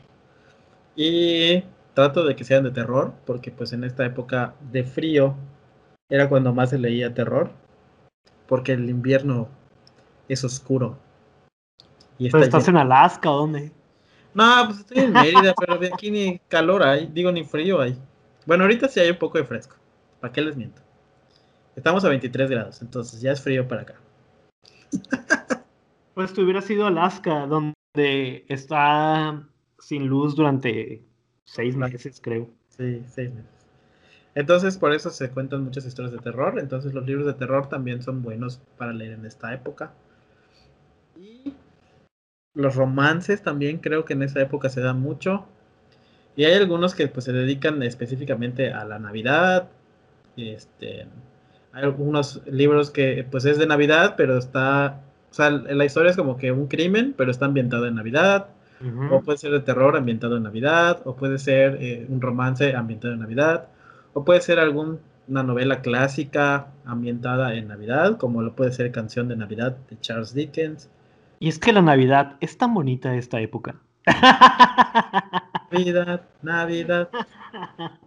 Y 0.97 1.65
trato 1.95 2.25
de 2.25 2.37
que 2.37 2.45
sean 2.45 2.65
de 2.65 2.71
terror, 2.71 3.13
porque 3.27 3.51
pues 3.51 3.73
en 3.73 3.85
esta 3.85 4.05
época 4.07 4.55
de 4.71 4.85
frío 4.85 5.35
era 6.09 6.29
cuando 6.29 6.53
más 6.55 6.71
se 6.71 6.79
leía 6.79 7.15
terror, 7.15 7.51
porque 8.51 8.73
el 8.73 8.91
invierno 8.91 9.49
es 10.29 10.43
oscuro. 10.45 10.99
Y 12.19 12.27
está 12.27 12.37
¿Pero 12.39 12.45
estás 12.47 12.67
lleno- 12.67 12.81
en 12.81 12.87
Alaska 12.87 13.31
o 13.31 13.39
dónde? 13.39 13.73
No, 14.35 14.45
pues 14.67 14.81
estoy 14.81 14.99
en 14.99 15.13
Mérida, 15.13 15.55
pero 15.59 15.79
de 15.79 15.87
aquí 15.93 16.11
ni 16.11 16.39
calor 16.49 16.83
hay, 16.83 17.07
digo 17.07 17.31
ni 17.33 17.45
frío 17.45 17.81
hay. 17.81 17.97
Bueno, 18.47 18.65
ahorita 18.65 18.89
sí 18.89 19.01
hay 19.01 19.11
un 19.11 19.19
poco 19.19 19.39
de 19.39 19.45
fresco, 19.45 19.77
¿para 20.21 20.33
qué 20.33 20.43
les 20.43 20.57
miento? 20.57 20.83
Estamos 21.77 22.05
a 22.05 22.09
23 22.09 22.51
grados, 22.51 22.83
entonces 22.83 23.21
ya 23.21 23.33
es 23.33 23.41
frío 23.41 23.67
para 23.67 23.83
acá. 23.83 23.95
Pues 26.15 26.35
tú 26.35 26.43
hubieras 26.43 26.69
ido 26.69 26.85
a 26.85 26.89
Alaska, 26.89 27.47
donde 27.47 28.45
está 28.49 29.43
sin 29.79 30.07
luz 30.07 30.35
durante 30.37 31.03
seis 31.45 31.77
meses, 31.77 32.21
creo. 32.21 32.51
Sí, 32.69 33.03
seis 33.09 33.33
meses. 33.33 33.60
Entonces, 34.35 34.79
por 34.79 34.93
eso 34.93 35.11
se 35.11 35.31
cuentan 35.31 35.65
muchas 35.65 35.87
historias 35.87 36.13
de 36.13 36.19
terror. 36.19 36.59
Entonces, 36.59 36.95
los 36.95 37.07
libros 37.07 37.27
de 37.27 37.35
terror 37.35 37.69
también 37.69 38.03
son 38.03 38.23
buenos 38.23 38.61
para 38.77 38.93
leer 38.93 39.13
en 39.13 39.27
esta 39.27 39.53
época. 39.53 39.93
Y 41.17 41.53
los 42.55 42.77
romances 42.77 43.43
también 43.43 43.79
creo 43.79 44.05
que 44.05 44.13
en 44.13 44.23
esa 44.23 44.41
época 44.41 44.69
se 44.69 44.81
dan 44.81 45.01
mucho. 45.01 45.47
Y 46.37 46.45
hay 46.45 46.55
algunos 46.55 46.95
que 46.95 47.09
pues 47.09 47.25
se 47.25 47.33
dedican 47.33 47.83
específicamente 47.83 48.73
a 48.73 48.85
la 48.85 48.99
Navidad. 48.99 49.69
Este, 50.37 51.07
hay 51.73 51.83
algunos 51.83 52.41
libros 52.47 52.91
que 52.91 53.27
pues 53.31 53.45
es 53.45 53.59
de 53.59 53.67
Navidad, 53.67 54.15
pero 54.17 54.39
está, 54.39 55.01
o 55.31 55.35
sea, 55.35 55.51
la 55.51 55.85
historia 55.85 56.11
es 56.11 56.17
como 56.17 56.37
que 56.37 56.53
un 56.53 56.67
crimen, 56.69 57.15
pero 57.17 57.31
está 57.31 57.47
ambientado 57.47 57.87
en 57.87 57.97
Navidad. 57.97 58.49
O 59.11 59.21
puede 59.21 59.37
ser 59.37 59.51
de 59.51 59.61
terror 59.61 59.95
ambientado 59.95 60.39
en 60.39 60.45
Navidad, 60.45 61.03
o 61.05 61.15
puede 61.15 61.39
ser 61.39 61.77
eh, 61.83 62.07
un 62.09 62.23
romance 62.23 62.75
ambientado 62.75 63.13
en 63.13 63.21
Navidad, 63.21 63.69
o 64.13 64.25
puede 64.25 64.41
ser 64.41 64.59
alguna 64.59 64.99
novela 65.29 65.81
clásica 65.81 66.73
ambientada 66.85 67.55
en 67.55 67.69
Navidad, 67.69 68.19
como 68.19 68.43
lo 68.43 68.55
puede 68.55 68.73
ser 68.73 68.91
Canción 68.93 69.29
de 69.29 69.37
Navidad 69.37 69.77
de 69.89 70.01
Charles 70.01 70.35
Dickens. 70.35 70.91
Y 71.39 71.49
es 71.49 71.59
que 71.59 71.73
la 71.73 71.83
Navidad 71.83 72.37
es 72.41 72.59
tan 72.59 72.75
bonita 72.75 73.15
esta 73.15 73.41
época. 73.41 73.77
Navidad, 75.71 76.29
Navidad. 76.43 77.09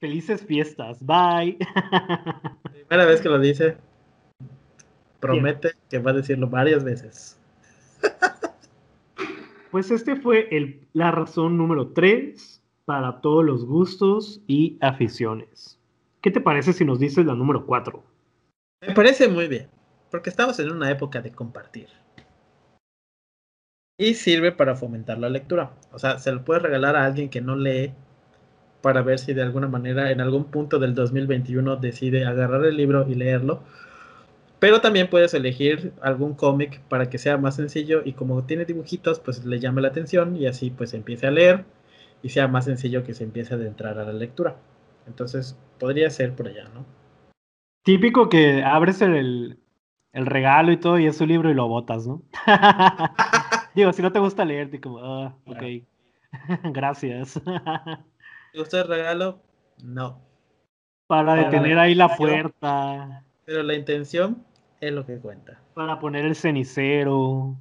Felices 0.00 0.44
fiestas, 0.46 1.04
bye. 1.04 1.58
Primera 2.62 3.04
vez 3.04 3.20
que 3.20 3.28
lo 3.28 3.38
dice, 3.40 3.76
promete 5.18 5.72
que 5.90 5.98
va 5.98 6.12
a 6.12 6.14
decirlo 6.14 6.48
varias 6.48 6.84
veces. 6.84 7.38
Pues 9.70 9.90
este 9.90 10.16
fue 10.16 10.48
el, 10.50 10.88
la 10.94 11.10
razón 11.10 11.58
número 11.58 11.88
3 11.88 12.57
para 12.88 13.20
todos 13.20 13.44
los 13.44 13.66
gustos 13.66 14.40
y 14.46 14.78
aficiones. 14.80 15.78
¿Qué 16.22 16.30
te 16.30 16.40
parece 16.40 16.72
si 16.72 16.86
nos 16.86 16.98
dices 16.98 17.26
la 17.26 17.34
número 17.34 17.66
4? 17.66 18.02
Me 18.80 18.94
parece 18.94 19.28
muy 19.28 19.46
bien, 19.46 19.68
porque 20.10 20.30
estamos 20.30 20.58
en 20.58 20.72
una 20.72 20.90
época 20.90 21.20
de 21.20 21.30
compartir. 21.30 21.88
Y 23.98 24.14
sirve 24.14 24.52
para 24.52 24.74
fomentar 24.74 25.18
la 25.18 25.28
lectura. 25.28 25.72
O 25.92 25.98
sea, 25.98 26.18
se 26.18 26.32
lo 26.32 26.46
puede 26.46 26.60
regalar 26.60 26.96
a 26.96 27.04
alguien 27.04 27.28
que 27.28 27.42
no 27.42 27.56
lee 27.56 27.92
para 28.80 29.02
ver 29.02 29.18
si 29.18 29.34
de 29.34 29.42
alguna 29.42 29.68
manera 29.68 30.10
en 30.10 30.22
algún 30.22 30.44
punto 30.44 30.78
del 30.78 30.94
2021 30.94 31.76
decide 31.76 32.24
agarrar 32.24 32.64
el 32.64 32.78
libro 32.78 33.06
y 33.06 33.16
leerlo 33.16 33.64
pero 34.60 34.80
también 34.80 35.08
puedes 35.08 35.34
elegir 35.34 35.92
algún 36.00 36.34
cómic 36.34 36.80
para 36.88 37.08
que 37.08 37.18
sea 37.18 37.36
más 37.36 37.56
sencillo 37.56 38.02
y 38.04 38.14
como 38.14 38.44
tiene 38.44 38.64
dibujitos, 38.64 39.20
pues 39.20 39.44
le 39.44 39.60
llame 39.60 39.82
la 39.82 39.88
atención 39.88 40.36
y 40.36 40.46
así 40.46 40.70
pues 40.70 40.94
empiece 40.94 41.28
a 41.28 41.30
leer 41.30 41.64
y 42.22 42.30
sea 42.30 42.48
más 42.48 42.64
sencillo 42.64 43.04
que 43.04 43.14
se 43.14 43.24
empiece 43.24 43.54
a 43.54 43.56
adentrar 43.56 43.98
a 43.98 44.04
la 44.04 44.12
lectura. 44.12 44.56
Entonces 45.06 45.58
podría 45.78 46.10
ser 46.10 46.34
por 46.34 46.48
allá, 46.48 46.68
¿no? 46.74 46.84
Típico 47.82 48.28
que 48.28 48.62
abres 48.62 49.00
el, 49.00 49.58
el 50.12 50.26
regalo 50.26 50.72
y 50.72 50.76
todo 50.76 50.98
y 50.98 51.06
es 51.06 51.20
un 51.20 51.28
libro 51.28 51.50
y 51.50 51.54
lo 51.54 51.68
botas, 51.68 52.06
¿no? 52.06 52.22
Digo, 53.74 53.92
si 53.92 54.02
no 54.02 54.12
te 54.12 54.18
gusta 54.18 54.44
leer, 54.44 54.70
te 54.70 54.80
como, 54.80 54.98
ah, 54.98 55.34
ok, 55.46 55.62
gracias. 56.72 57.40
¿Te 58.52 58.58
gusta 58.58 58.80
el 58.80 58.88
regalo? 58.88 59.40
No. 59.82 60.20
Para 61.06 61.34
detener 61.34 61.78
ahí 61.78 61.94
la 61.94 62.16
puerta. 62.16 63.24
Pero 63.44 63.62
la 63.62 63.74
intención 63.74 64.44
es 64.80 64.92
lo 64.92 65.06
que 65.06 65.18
cuenta. 65.18 65.60
Para 65.74 65.98
poner 65.98 66.24
el 66.24 66.34
cenicero. 66.34 67.56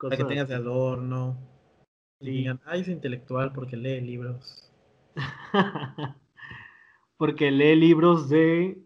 Para 0.00 0.16
que 0.16 0.24
tengas 0.24 0.48
de 0.48 0.54
adorno. 0.54 1.36
Y 2.20 2.30
digan, 2.30 2.60
ay, 2.64 2.80
es 2.80 2.88
intelectual 2.88 3.52
porque 3.52 3.76
lee 3.76 4.00
libros. 4.00 4.72
porque 7.18 7.50
lee 7.50 7.76
libros 7.76 8.28
de. 8.28 8.78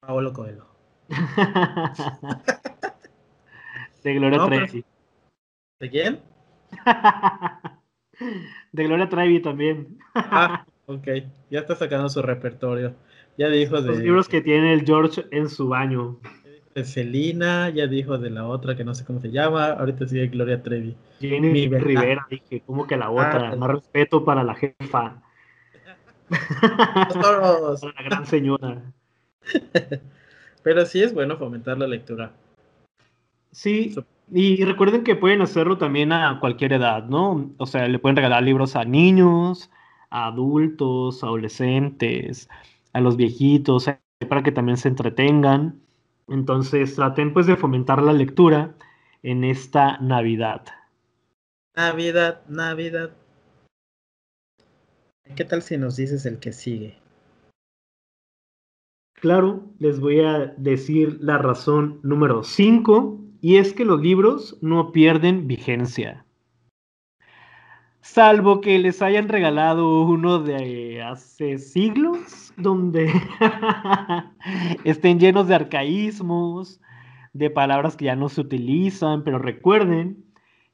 Paolo 0.00 0.32
Coelho. 0.32 0.66
de 4.02 4.14
Gloria 4.14 4.46
Trevi. 4.46 4.84
¿De 5.80 5.90
quién? 5.90 6.20
de 8.72 8.84
Gloria 8.84 9.08
Trevi 9.08 9.42
también. 9.42 9.98
ah, 10.14 10.64
ok. 10.86 11.06
Ya 11.50 11.60
está 11.60 11.76
sacando 11.76 12.08
su 12.08 12.22
repertorio. 12.22 12.96
Ya 13.36 13.48
dijo 13.48 13.82
de. 13.82 13.88
Los 13.88 13.98
libros 13.98 14.28
que 14.28 14.40
tiene 14.40 14.72
el 14.72 14.86
George 14.86 15.26
en 15.30 15.50
su 15.50 15.68
baño. 15.68 16.18
De 16.76 16.84
Celina, 16.84 17.70
ya 17.70 17.86
dijo 17.86 18.18
de 18.18 18.28
la 18.28 18.46
otra 18.46 18.76
que 18.76 18.84
no 18.84 18.94
sé 18.94 19.02
cómo 19.06 19.18
se 19.18 19.30
llama. 19.30 19.70
Ahorita 19.70 20.06
sigue 20.06 20.26
Gloria 20.26 20.62
Trevi. 20.62 20.94
Jenny 21.20 21.68
Rivera, 21.68 22.26
dije, 22.28 22.62
¿cómo 22.66 22.86
que 22.86 22.98
la 22.98 23.08
otra? 23.08 23.52
Ah, 23.52 23.56
Más 23.56 23.70
respeto 23.70 24.26
para 24.26 24.44
la 24.44 24.54
jefa. 24.54 25.22
para 26.28 27.40
la 27.40 28.02
gran 28.04 28.26
señora. 28.26 28.82
Pero 30.62 30.84
sí 30.84 31.02
es 31.02 31.14
bueno 31.14 31.38
fomentar 31.38 31.78
la 31.78 31.86
lectura. 31.86 32.32
Sí, 33.52 33.96
y 34.30 34.62
recuerden 34.62 35.02
que 35.02 35.16
pueden 35.16 35.40
hacerlo 35.40 35.78
también 35.78 36.12
a 36.12 36.40
cualquier 36.40 36.74
edad, 36.74 37.06
¿no? 37.06 37.54
O 37.56 37.64
sea, 37.64 37.88
le 37.88 37.98
pueden 37.98 38.16
regalar 38.16 38.42
libros 38.42 38.76
a 38.76 38.84
niños, 38.84 39.70
a 40.10 40.26
adultos, 40.26 41.24
adolescentes, 41.24 42.50
a 42.92 43.00
los 43.00 43.16
viejitos, 43.16 43.90
para 44.28 44.42
que 44.42 44.52
también 44.52 44.76
se 44.76 44.88
entretengan. 44.88 45.85
Entonces 46.28 46.94
traten 46.94 47.32
pues 47.32 47.46
de 47.46 47.56
fomentar 47.56 48.02
la 48.02 48.12
lectura 48.12 48.74
en 49.22 49.44
esta 49.44 49.98
Navidad. 49.98 50.62
Navidad, 51.74 52.42
Navidad. 52.48 53.10
¿Qué 55.34 55.44
tal 55.44 55.62
si 55.62 55.76
nos 55.76 55.96
dices 55.96 56.24
el 56.26 56.38
que 56.38 56.52
sigue? 56.52 56.98
Claro, 59.14 59.64
les 59.78 59.98
voy 59.98 60.20
a 60.20 60.54
decir 60.56 61.18
la 61.20 61.38
razón 61.38 62.00
número 62.02 62.44
5 62.44 63.20
y 63.40 63.56
es 63.56 63.72
que 63.72 63.84
los 63.84 64.00
libros 64.00 64.58
no 64.60 64.92
pierden 64.92 65.46
vigencia. 65.46 66.25
Salvo 68.06 68.60
que 68.60 68.78
les 68.78 69.02
hayan 69.02 69.28
regalado 69.28 70.02
uno 70.02 70.38
de 70.38 71.02
hace 71.02 71.58
siglos, 71.58 72.54
donde 72.56 73.12
estén 74.84 75.18
llenos 75.18 75.48
de 75.48 75.56
arcaísmos, 75.56 76.80
de 77.34 77.50
palabras 77.50 77.96
que 77.96 78.06
ya 78.06 78.16
no 78.16 78.30
se 78.30 78.40
utilizan, 78.40 79.22
pero 79.22 79.38
recuerden 79.38 80.24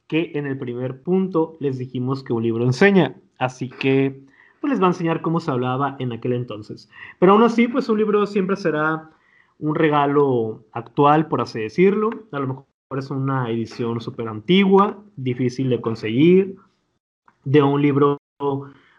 que 0.06 0.32
en 0.34 0.46
el 0.46 0.58
primer 0.58 1.02
punto 1.02 1.56
les 1.58 1.78
dijimos 1.78 2.22
que 2.22 2.34
un 2.34 2.44
libro 2.44 2.64
enseña, 2.64 3.16
así 3.38 3.70
que 3.70 4.20
pues 4.60 4.70
les 4.70 4.80
va 4.80 4.84
a 4.84 4.90
enseñar 4.90 5.22
cómo 5.22 5.40
se 5.40 5.50
hablaba 5.50 5.96
en 5.98 6.12
aquel 6.12 6.34
entonces. 6.34 6.88
Pero 7.18 7.32
aún 7.32 7.42
así, 7.42 7.66
pues 7.66 7.88
un 7.88 7.98
libro 7.98 8.24
siempre 8.26 8.56
será 8.56 9.10
un 9.58 9.74
regalo 9.74 10.64
actual, 10.70 11.26
por 11.26 11.40
así 11.40 11.60
decirlo. 11.60 12.10
A 12.30 12.38
lo 12.38 12.46
mejor 12.46 12.66
es 12.98 13.10
una 13.10 13.50
edición 13.50 14.00
súper 14.02 14.28
antigua, 14.28 15.02
difícil 15.16 15.70
de 15.70 15.80
conseguir 15.80 16.56
de 17.44 17.62
un 17.62 17.80
libro 17.80 18.18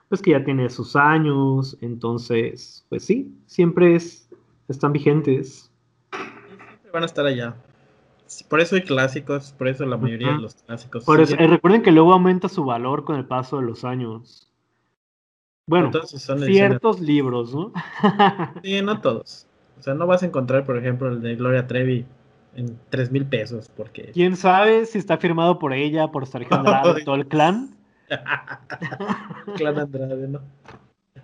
pues 0.09 0.21
que 0.21 0.31
ya 0.31 0.43
tiene 0.43 0.69
sus 0.69 0.95
años, 0.95 1.77
entonces, 1.81 2.85
pues 2.89 3.03
sí, 3.03 3.35
siempre 3.47 3.95
es, 3.95 4.29
están 4.67 4.93
vigentes. 4.93 5.71
Siempre 6.11 6.91
van 6.91 7.03
a 7.03 7.07
estar 7.07 7.25
allá. 7.25 7.55
Por 8.47 8.59
eso 8.59 8.75
hay 8.75 8.83
clásicos, 8.83 9.53
por 9.53 9.67
eso 9.67 9.85
la 9.85 9.97
mayoría 9.97 10.33
de 10.33 10.39
los 10.39 10.55
clásicos. 10.55 11.03
Por 11.03 11.19
eso, 11.19 11.35
eh, 11.35 11.47
recuerden 11.47 11.81
que 11.81 11.91
luego 11.91 12.13
aumenta 12.13 12.47
su 12.47 12.63
valor 12.63 13.03
con 13.03 13.15
el 13.15 13.25
paso 13.25 13.57
de 13.57 13.63
los 13.63 13.83
años. 13.83 14.51
Bueno, 15.67 15.91
ciertos 16.03 16.99
libros, 16.99 17.53
¿no? 17.53 17.71
sí, 18.63 18.81
no 18.81 18.99
todos. 19.01 19.47
O 19.79 19.83
sea, 19.83 19.93
no 19.93 20.07
vas 20.07 20.23
a 20.23 20.25
encontrar, 20.25 20.65
por 20.65 20.77
ejemplo, 20.77 21.09
el 21.09 21.21
de 21.21 21.35
Gloria 21.35 21.67
Trevi 21.67 22.05
en 22.55 22.77
tres 22.89 23.11
mil 23.11 23.25
pesos, 23.25 23.69
porque... 23.75 24.11
¿Quién 24.13 24.35
sabe 24.35 24.85
si 24.85 24.97
está 24.97 25.17
firmado 25.17 25.59
por 25.59 25.73
ella, 25.73 26.09
por 26.09 26.27
Sergio 26.27 26.55
Andrade, 26.55 27.03
todo 27.05 27.15
el 27.15 27.27
clan? 27.27 27.75
Clan 29.57 29.79
Andrade, 29.79 30.27
¿no? 30.27 30.41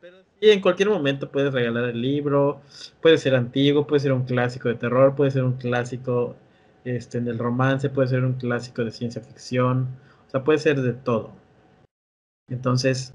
Pero 0.00 0.16
sí, 0.40 0.50
en 0.50 0.60
cualquier 0.60 0.88
momento 0.88 1.30
puedes 1.30 1.52
regalar 1.52 1.84
el 1.84 2.00
libro, 2.00 2.60
puede 3.00 3.18
ser 3.18 3.34
antiguo, 3.34 3.86
puede 3.86 4.00
ser 4.00 4.12
un 4.12 4.24
clásico 4.24 4.68
de 4.68 4.74
terror, 4.74 5.14
puede 5.14 5.30
ser 5.30 5.44
un 5.44 5.54
clásico 5.54 6.36
este, 6.84 7.20
del 7.20 7.38
romance, 7.38 7.88
puede 7.90 8.08
ser 8.08 8.24
un 8.24 8.34
clásico 8.34 8.84
de 8.84 8.90
ciencia 8.90 9.22
ficción, 9.22 9.88
o 10.26 10.30
sea, 10.30 10.44
puede 10.44 10.58
ser 10.58 10.80
de 10.80 10.92
todo. 10.92 11.32
Entonces, 12.48 13.14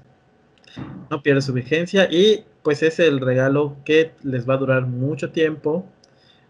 no 1.10 1.22
pierde 1.22 1.42
su 1.42 1.52
vigencia 1.52 2.08
y 2.10 2.44
pues 2.62 2.82
es 2.82 2.98
el 2.98 3.20
regalo 3.20 3.76
que 3.84 4.12
les 4.22 4.48
va 4.48 4.54
a 4.54 4.58
durar 4.58 4.86
mucho 4.86 5.30
tiempo, 5.30 5.86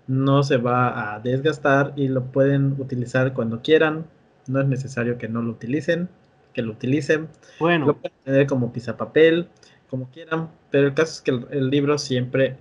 no 0.07 0.43
se 0.43 0.57
va 0.57 1.15
a 1.15 1.21
desgastar 1.21 1.93
y 1.97 2.09
lo 2.09 2.25
pueden 2.33 2.77
utilizar 2.79 3.35
cuando 3.35 3.61
quieran, 3.61 4.07
no 4.49 4.61
es 4.61 4.67
necesario 4.67 5.19
que 5.19 5.29
no 5.29 5.43
lo 5.43 5.53
utilicen, 5.53 6.09
que 6.53 6.63
lo 6.63 6.73
utilicen. 6.73 7.29
Bueno. 7.59 7.87
Lo 7.87 7.97
pueden 7.97 8.17
tener 8.25 8.47
como 8.47 8.73
papel 8.97 9.49
como 9.89 10.11
quieran, 10.11 10.51
pero 10.71 10.89
el 10.89 10.95
caso 10.95 11.13
es 11.13 11.21
que 11.21 11.31
el, 11.31 11.47
el 11.51 11.71
libro 11.71 11.99
siempre, 11.99 12.57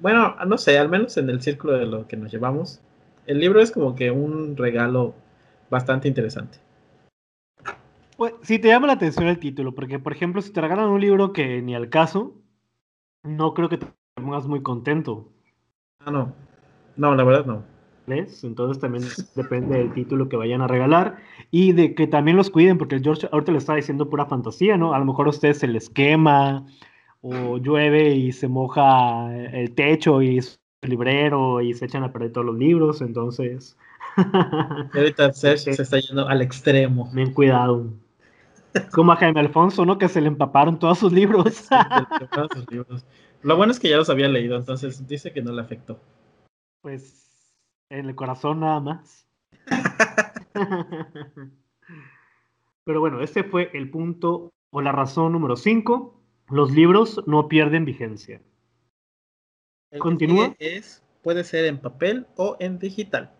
bueno, 0.00 0.36
no 0.46 0.58
sé, 0.58 0.78
al 0.78 0.88
menos 0.88 1.16
en 1.16 1.30
el 1.30 1.40
círculo 1.40 1.78
de 1.78 1.86
lo 1.86 2.06
que 2.06 2.16
nos 2.16 2.30
llevamos, 2.30 2.80
el 3.26 3.38
libro 3.38 3.60
es 3.60 3.70
como 3.70 3.94
que 3.94 4.10
un 4.10 4.56
regalo 4.56 5.14
bastante 5.70 6.08
interesante. 6.08 6.58
Pues 8.16 8.34
si 8.42 8.58
te 8.58 8.68
llama 8.68 8.88
la 8.88 8.94
atención 8.94 9.28
el 9.28 9.38
título, 9.38 9.74
porque 9.74 9.98
por 9.98 10.12
ejemplo, 10.12 10.42
si 10.42 10.52
te 10.52 10.60
regalan 10.60 10.88
un 10.88 11.00
libro 11.00 11.32
que 11.32 11.62
ni 11.62 11.74
al 11.74 11.88
caso, 11.88 12.34
no 13.22 13.54
creo 13.54 13.68
que 13.68 13.78
te 13.78 13.86
pongas 14.16 14.46
muy 14.46 14.62
contento. 14.62 15.30
Ah, 16.00 16.10
no. 16.10 16.34
No, 16.96 17.14
la 17.14 17.22
verdad 17.22 17.46
no. 17.46 17.62
Entonces 18.10 18.80
también 18.80 19.04
depende 19.34 19.78
del 19.78 19.92
título 19.92 20.28
que 20.28 20.36
vayan 20.36 20.60
a 20.60 20.66
regalar 20.66 21.16
y 21.50 21.72
de 21.72 21.94
que 21.94 22.06
también 22.06 22.36
los 22.36 22.50
cuiden, 22.50 22.78
porque 22.78 22.96
el 22.96 23.02
George 23.02 23.28
ahorita 23.30 23.52
le 23.52 23.58
está 23.58 23.74
diciendo 23.74 24.08
pura 24.08 24.26
fantasía, 24.26 24.76
¿no? 24.76 24.94
A 24.94 24.98
lo 24.98 25.04
mejor 25.04 25.26
a 25.26 25.30
ustedes 25.30 25.58
se 25.58 25.68
les 25.68 25.88
quema 25.90 26.66
o 27.20 27.58
llueve 27.58 28.14
y 28.14 28.32
se 28.32 28.48
moja 28.48 29.34
el 29.52 29.74
techo 29.74 30.22
y 30.22 30.38
el 30.38 30.90
librero 30.90 31.60
y 31.60 31.74
se 31.74 31.86
echan 31.86 32.04
a 32.04 32.12
perder 32.12 32.32
todos 32.32 32.46
los 32.46 32.56
libros, 32.56 33.00
entonces... 33.00 33.76
Ahorita 34.94 35.32
Sergio 35.32 35.74
se 35.74 35.82
está 35.82 35.98
yendo 35.98 36.26
al 36.26 36.42
extremo. 36.42 37.08
Bien 37.12 37.32
cuidado. 37.32 37.86
Como 38.92 39.12
a 39.12 39.16
Jaime 39.16 39.40
Alfonso, 39.40 39.84
¿no? 39.84 39.98
Que 39.98 40.08
se 40.08 40.20
le 40.20 40.28
empaparon 40.28 40.78
todos 40.78 40.98
sus 40.98 41.12
libros. 41.12 41.54
Sí, 41.54 41.74
todos 42.32 42.48
sus 42.52 42.70
libros. 42.70 43.04
Lo 43.42 43.56
bueno 43.56 43.72
es 43.72 43.78
que 43.78 43.88
ya 43.88 43.96
los 43.96 44.10
había 44.10 44.28
leído, 44.28 44.56
entonces 44.56 45.06
dice 45.06 45.32
que 45.32 45.42
no 45.42 45.52
le 45.52 45.62
afectó. 45.62 46.00
Pues 46.82 47.27
en 47.90 48.06
el 48.06 48.14
corazón 48.14 48.60
nada 48.60 48.80
más. 48.80 49.26
Pero 52.84 53.00
bueno, 53.00 53.20
este 53.20 53.44
fue 53.44 53.70
el 53.74 53.90
punto 53.90 54.50
o 54.70 54.80
la 54.80 54.92
razón 54.92 55.32
número 55.32 55.56
5. 55.56 56.14
Los 56.50 56.70
libros 56.72 57.22
no 57.26 57.48
pierden 57.48 57.84
vigencia. 57.84 58.40
El 59.90 60.00
Continúa. 60.00 60.54
Es, 60.58 61.02
puede 61.22 61.44
ser 61.44 61.66
en 61.66 61.78
papel 61.80 62.26
o 62.36 62.56
en 62.60 62.78
digital. 62.78 63.34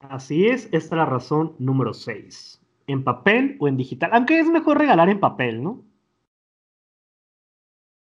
Así 0.00 0.46
es, 0.46 0.64
esta 0.66 0.76
es 0.76 0.90
la 0.92 1.06
razón 1.06 1.54
número 1.58 1.94
6. 1.94 2.60
En 2.86 3.04
papel 3.04 3.56
o 3.60 3.68
en 3.68 3.76
digital. 3.76 4.10
Aunque 4.12 4.38
es 4.38 4.48
mejor 4.48 4.78
regalar 4.78 5.08
en 5.08 5.20
papel, 5.20 5.62
¿no? 5.62 5.84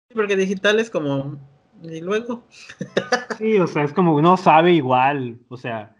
Sí, 0.09 0.14
Porque 0.14 0.36
digital 0.36 0.80
es 0.80 0.90
como. 0.90 1.38
Y 1.82 2.00
luego. 2.00 2.44
Sí, 3.38 3.58
o 3.58 3.66
sea, 3.66 3.84
es 3.84 3.92
como 3.92 4.14
uno 4.14 4.36
sabe 4.36 4.72
igual. 4.72 5.38
O 5.48 5.56
sea, 5.56 5.96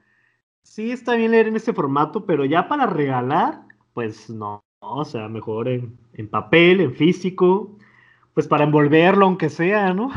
sí 0.63 0.91
está 0.93 1.15
bien 1.15 1.33
leer 1.33 1.49
en 1.49 1.57
este 1.57 1.73
formato, 1.73 2.25
pero 2.27 2.45
ya 2.45 2.69
para 2.69 2.87
regalar, 2.87 3.63
pues 3.95 4.31
no. 4.31 4.65
O 4.81 5.05
sea, 5.05 5.29
mejor 5.29 5.69
en, 5.69 5.99
en 6.15 6.29
papel, 6.29 6.81
en 6.81 6.95
físico, 6.95 7.77
pues 8.35 8.47
para 8.49 8.65
envolverlo, 8.65 9.27
aunque 9.27 9.49
sea, 9.51 9.95
¿no? 9.95 10.11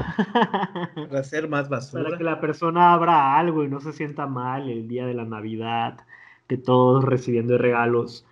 Para 1.10 1.20
hacer 1.22 1.48
más 1.50 1.70
Para 1.70 1.80
basura. 1.80 2.18
que 2.18 2.24
la 2.24 2.40
persona 2.40 2.94
abra 2.94 3.38
algo 3.38 3.64
y 3.64 3.70
no 3.70 3.80
se 3.80 3.94
sienta 3.94 4.28
mal 4.28 4.70
el 4.70 4.88
día 4.88 5.06
de 5.08 5.14
la 5.14 5.26
Navidad, 5.26 6.00
que 6.48 6.58
todos 6.58 7.04
recibiendo 7.06 7.58
regalos. 7.58 8.26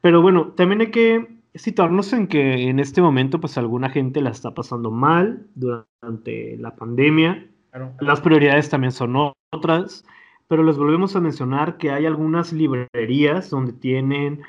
Pero 0.00 0.22
bueno, 0.22 0.48
también 0.56 0.80
hay 0.82 0.90
que 0.90 1.37
situarnos 1.58 2.12
en 2.12 2.26
que 2.26 2.68
en 2.68 2.78
este 2.78 3.02
momento, 3.02 3.40
pues 3.40 3.58
alguna 3.58 3.90
gente 3.90 4.20
la 4.20 4.30
está 4.30 4.54
pasando 4.54 4.90
mal 4.90 5.46
durante 5.54 6.56
la 6.56 6.74
pandemia. 6.74 7.46
Claro. 7.70 7.92
Las 8.00 8.20
prioridades 8.20 8.70
también 8.70 8.92
son 8.92 9.14
otras, 9.52 10.04
pero 10.48 10.62
les 10.62 10.78
volvemos 10.78 11.14
a 11.16 11.20
mencionar 11.20 11.76
que 11.76 11.90
hay 11.90 12.06
algunas 12.06 12.52
librerías 12.52 13.50
donde 13.50 13.72
tienen 13.72 14.42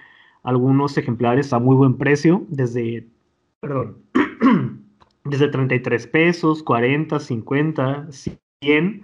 algunos 0.43 0.97
ejemplares 0.97 1.51
a 1.51 1.59
muy 1.59 1.75
buen 1.75 1.97
precio, 1.97 2.45
desde, 2.47 3.07
perdón, 3.59 3.97
desde 5.25 5.49
33 5.49 6.07
pesos, 6.07 6.63
40, 6.63 7.19
50, 7.19 8.07
100, 8.61 9.03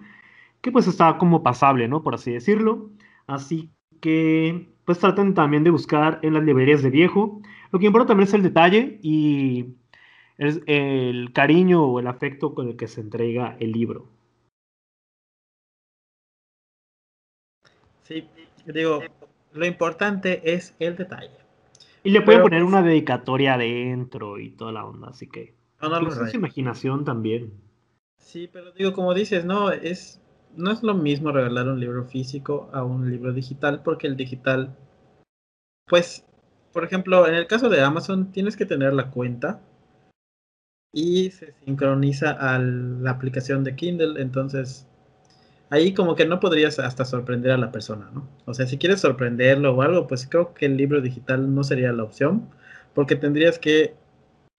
que 0.61 0.71
pues 0.71 0.87
está 0.87 1.17
como 1.17 1.43
pasable, 1.43 1.87
¿no? 1.87 2.01
Por 2.03 2.15
así 2.15 2.31
decirlo. 2.31 2.89
Así 3.27 3.69
que 3.99 4.69
pues 4.85 4.99
traten 4.99 5.33
también 5.33 5.63
de 5.63 5.71
buscar 5.71 6.19
en 6.21 6.33
las 6.33 6.43
librerías 6.43 6.83
de 6.83 6.89
viejo. 6.89 7.41
Lo 7.71 7.79
que 7.79 7.87
importa 7.87 8.07
también 8.09 8.27
es 8.27 8.33
el 8.33 8.43
detalle 8.43 8.99
y 9.01 9.75
el, 10.37 10.63
el 10.67 11.33
cariño 11.33 11.83
o 11.83 11.99
el 11.99 12.07
afecto 12.07 12.53
con 12.53 12.69
el 12.69 12.77
que 12.77 12.87
se 12.87 13.01
entrega 13.01 13.57
el 13.59 13.71
libro. 13.71 14.07
Sí, 18.03 18.27
digo, 18.67 19.01
lo 19.53 19.65
importante 19.65 20.53
es 20.53 20.75
el 20.79 20.95
detalle. 20.95 21.31
Y 22.03 22.11
le 22.11 22.21
pueden 22.21 22.41
Pero, 22.41 22.49
poner 22.49 22.63
una 22.63 22.83
dedicatoria 22.83 23.55
adentro 23.55 24.37
y 24.37 24.51
toda 24.51 24.71
la 24.71 24.85
onda, 24.85 25.09
así 25.09 25.27
que 25.27 25.55
No, 25.81 25.89
no 25.89 26.09
rayen. 26.09 26.35
imaginación 26.35 27.03
también. 27.03 27.51
Sí, 28.19 28.47
pero 28.51 28.71
digo, 28.73 28.93
como 28.93 29.13
dices, 29.15 29.43
no, 29.43 29.71
es, 29.71 30.21
no 30.57 30.71
es 30.71 30.83
lo 30.83 30.93
mismo 30.93 31.31
regalar 31.31 31.67
un 31.67 31.79
libro 31.79 32.05
físico 32.05 32.69
a 32.73 32.83
un 32.83 33.09
libro 33.09 33.33
digital, 33.33 33.81
porque 33.83 34.07
el 34.07 34.15
digital, 34.15 34.75
pues, 35.87 36.25
por 36.73 36.83
ejemplo, 36.83 37.27
en 37.27 37.35
el 37.35 37.47
caso 37.47 37.69
de 37.69 37.81
Amazon, 37.81 38.31
tienes 38.31 38.55
que 38.55 38.65
tener 38.65 38.93
la 38.93 39.11
cuenta 39.11 39.61
y 40.93 41.31
se 41.31 41.53
sincroniza 41.65 42.31
a 42.31 42.57
la 42.59 43.11
aplicación 43.11 43.63
de 43.63 43.75
Kindle, 43.75 44.21
entonces 44.21 44.87
ahí 45.69 45.93
como 45.93 46.15
que 46.15 46.25
no 46.25 46.39
podrías 46.39 46.79
hasta 46.79 47.05
sorprender 47.05 47.51
a 47.51 47.57
la 47.57 47.71
persona, 47.71 48.09
¿no? 48.13 48.27
O 48.45 48.53
sea, 48.53 48.65
si 48.67 48.77
quieres 48.77 49.01
sorprenderlo 49.01 49.75
o 49.75 49.81
algo, 49.81 50.07
pues 50.07 50.27
creo 50.27 50.53
que 50.53 50.67
el 50.67 50.77
libro 50.77 51.01
digital 51.01 51.53
no 51.53 51.63
sería 51.63 51.91
la 51.91 52.03
opción, 52.03 52.49
porque 52.93 53.15
tendrías 53.15 53.59
que 53.59 53.95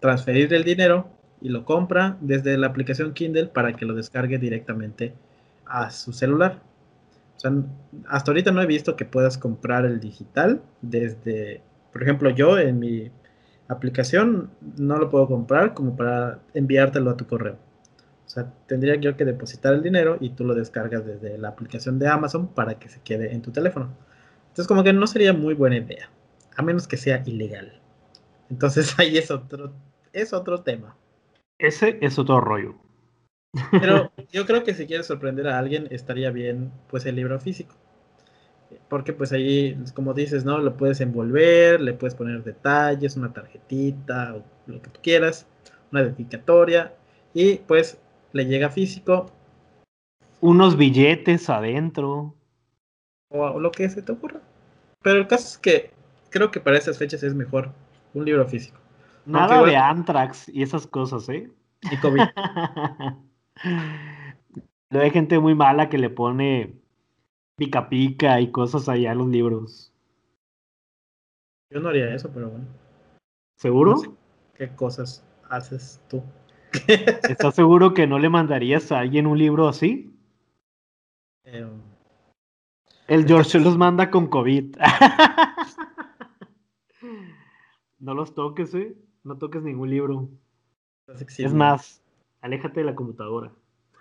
transferir 0.00 0.52
el 0.52 0.64
dinero 0.64 1.08
y 1.40 1.48
lo 1.48 1.64
compra 1.64 2.18
desde 2.20 2.56
la 2.58 2.66
aplicación 2.68 3.14
Kindle 3.14 3.46
para 3.46 3.74
que 3.74 3.86
lo 3.86 3.94
descargue 3.94 4.38
directamente 4.38 5.14
a 5.66 5.90
su 5.90 6.12
celular. 6.12 6.62
O 7.36 7.40
sea, 7.40 7.52
hasta 8.08 8.30
ahorita 8.30 8.50
no 8.50 8.62
he 8.62 8.66
visto 8.66 8.96
que 8.96 9.04
puedas 9.04 9.36
comprar 9.36 9.84
el 9.84 10.00
digital 10.00 10.62
desde, 10.80 11.62
por 11.92 12.02
ejemplo, 12.02 12.30
yo 12.30 12.58
en 12.58 12.78
mi 12.78 13.10
aplicación 13.68 14.50
no 14.78 14.96
lo 14.96 15.10
puedo 15.10 15.26
comprar 15.26 15.74
como 15.74 15.96
para 15.96 16.40
enviártelo 16.54 17.10
a 17.10 17.16
tu 17.16 17.26
correo. 17.26 17.58
O 18.24 18.28
sea, 18.28 18.52
tendría 18.66 18.96
yo 18.96 19.16
que 19.16 19.24
depositar 19.24 19.74
el 19.74 19.82
dinero 19.82 20.16
y 20.20 20.30
tú 20.30 20.44
lo 20.44 20.54
descargas 20.54 21.04
desde 21.04 21.38
la 21.38 21.48
aplicación 21.48 21.98
de 21.98 22.08
Amazon 22.08 22.48
para 22.48 22.78
que 22.78 22.88
se 22.88 23.00
quede 23.00 23.32
en 23.32 23.42
tu 23.42 23.52
teléfono. 23.52 23.90
Entonces, 24.48 24.66
como 24.66 24.82
que 24.82 24.92
no 24.92 25.06
sería 25.06 25.32
muy 25.32 25.54
buena 25.54 25.76
idea, 25.76 26.10
a 26.56 26.62
menos 26.62 26.88
que 26.88 26.96
sea 26.96 27.22
ilegal. 27.24 27.80
Entonces, 28.50 28.94
ahí 28.98 29.18
es 29.18 29.30
otro, 29.30 29.72
es 30.12 30.32
otro 30.32 30.62
tema. 30.62 30.96
Ese 31.58 31.98
es 32.00 32.18
otro 32.18 32.40
rollo. 32.40 32.74
Pero 33.70 34.12
yo 34.32 34.44
creo 34.46 34.64
que 34.64 34.74
si 34.74 34.86
quieres 34.86 35.06
sorprender 35.06 35.48
a 35.48 35.58
alguien, 35.58 35.88
estaría 35.90 36.30
bien 36.30 36.72
pues 36.88 37.06
el 37.06 37.16
libro 37.16 37.38
físico. 37.40 37.74
Porque 38.88 39.12
pues 39.12 39.32
ahí, 39.32 39.78
como 39.94 40.12
dices, 40.12 40.44
¿no? 40.44 40.58
Lo 40.58 40.76
puedes 40.76 41.00
envolver, 41.00 41.80
le 41.80 41.92
puedes 41.94 42.14
poner 42.14 42.42
detalles, 42.42 43.16
una 43.16 43.32
tarjetita, 43.32 44.34
o 44.34 44.42
lo 44.66 44.82
que 44.82 44.90
tú 44.90 45.00
quieras, 45.02 45.46
una 45.92 46.02
dedicatoria, 46.02 46.94
y 47.32 47.56
pues 47.58 47.98
le 48.32 48.44
llega 48.46 48.68
físico 48.70 49.30
Unos 50.40 50.76
billetes 50.76 51.48
adentro. 51.48 52.34
o 53.28 53.58
lo 53.60 53.70
que 53.70 53.88
se 53.88 54.02
te 54.02 54.12
ocurra. 54.12 54.40
Pero 55.02 55.18
el 55.18 55.26
caso 55.28 55.46
es 55.46 55.58
que 55.58 55.90
creo 56.30 56.50
que 56.50 56.60
para 56.60 56.76
esas 56.76 56.98
fechas 56.98 57.22
es 57.22 57.34
mejor 57.34 57.72
un 58.14 58.24
libro 58.24 58.46
físico. 58.46 58.78
Nada 59.24 59.56
igual- 59.56 59.70
de 59.70 59.76
Antrax 59.76 60.48
y 60.48 60.62
esas 60.62 60.86
cosas, 60.86 61.28
¿eh? 61.28 61.50
Y 61.90 61.96
COVID. 61.98 62.20
Luego 64.90 65.04
hay 65.04 65.10
gente 65.10 65.38
muy 65.38 65.54
mala 65.54 65.88
que 65.88 65.98
le 65.98 66.10
pone 66.10 66.74
pica 67.56 67.88
pica 67.88 68.40
y 68.40 68.50
cosas 68.50 68.88
allá 68.88 69.12
en 69.12 69.18
los 69.18 69.28
libros. 69.28 69.92
Yo 71.70 71.80
no 71.80 71.88
haría 71.88 72.14
eso, 72.14 72.30
pero 72.32 72.50
bueno. 72.50 72.66
¿Seguro? 73.56 73.92
No 73.92 73.98
sé 73.98 74.10
¿Qué 74.54 74.68
cosas 74.74 75.26
haces 75.48 76.00
tú? 76.08 76.22
¿Estás 77.28 77.54
seguro 77.54 77.94
que 77.94 78.06
no 78.06 78.18
le 78.18 78.28
mandarías 78.28 78.92
a 78.92 79.00
alguien 79.00 79.26
un 79.26 79.38
libro 79.38 79.68
así? 79.68 80.14
Em, 81.44 81.80
El 83.08 83.26
George 83.26 83.58
los 83.60 83.76
manda 83.76 84.10
con 84.10 84.28
COVID. 84.28 84.76
No 87.98 88.14
los 88.14 88.34
toques, 88.34 88.74
¿eh? 88.74 88.94
No 89.24 89.38
toques 89.38 89.62
ningún 89.62 89.90
libro. 89.90 90.28
Es 91.38 91.54
más, 91.54 92.02
aléjate 92.46 92.80
de 92.80 92.86
la 92.86 92.94
computadora. 92.94 93.52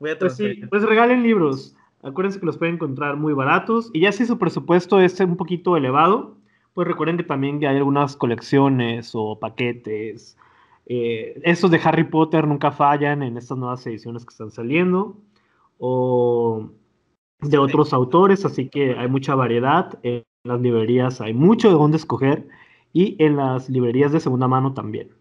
Voy 0.00 0.10
a 0.10 0.18
Pues 0.18 0.36
sí, 0.36 0.60
pues 0.70 0.82
regalen 0.84 1.22
libros. 1.22 1.74
Acuérdense 2.02 2.38
que 2.38 2.46
los 2.46 2.56
pueden 2.56 2.76
encontrar 2.76 3.16
muy 3.16 3.32
baratos. 3.32 3.90
Y 3.92 4.00
ya 4.00 4.12
si 4.12 4.24
su 4.24 4.38
presupuesto 4.38 5.00
es 5.00 5.18
un 5.20 5.36
poquito 5.36 5.76
elevado, 5.76 6.36
pues 6.74 6.86
recuerden 6.86 7.16
que 7.16 7.24
también 7.24 7.56
hay 7.64 7.76
algunas 7.76 8.16
colecciones 8.16 9.10
o 9.14 9.38
paquetes. 9.40 10.36
Eh, 10.86 11.40
estos 11.42 11.70
de 11.70 11.80
Harry 11.82 12.04
Potter 12.04 12.46
nunca 12.46 12.70
fallan 12.70 13.22
en 13.22 13.36
estas 13.36 13.58
nuevas 13.58 13.84
ediciones 13.86 14.24
que 14.24 14.30
están 14.32 14.50
saliendo. 14.50 15.16
O 15.78 16.70
de 17.40 17.58
otros 17.58 17.92
autores, 17.92 18.44
así 18.44 18.68
que 18.68 18.94
hay 18.96 19.08
mucha 19.08 19.34
variedad. 19.34 19.98
En 20.02 20.24
las 20.44 20.60
librerías 20.60 21.20
hay 21.20 21.34
mucho 21.34 21.68
de 21.68 21.74
dónde 21.74 21.96
escoger. 21.96 22.46
y 22.92 23.22
en 23.22 23.36
las 23.36 23.68
librerías 23.68 24.12
de 24.12 24.20
segunda 24.20 24.48
mano 24.48 24.72
también. 24.72 25.17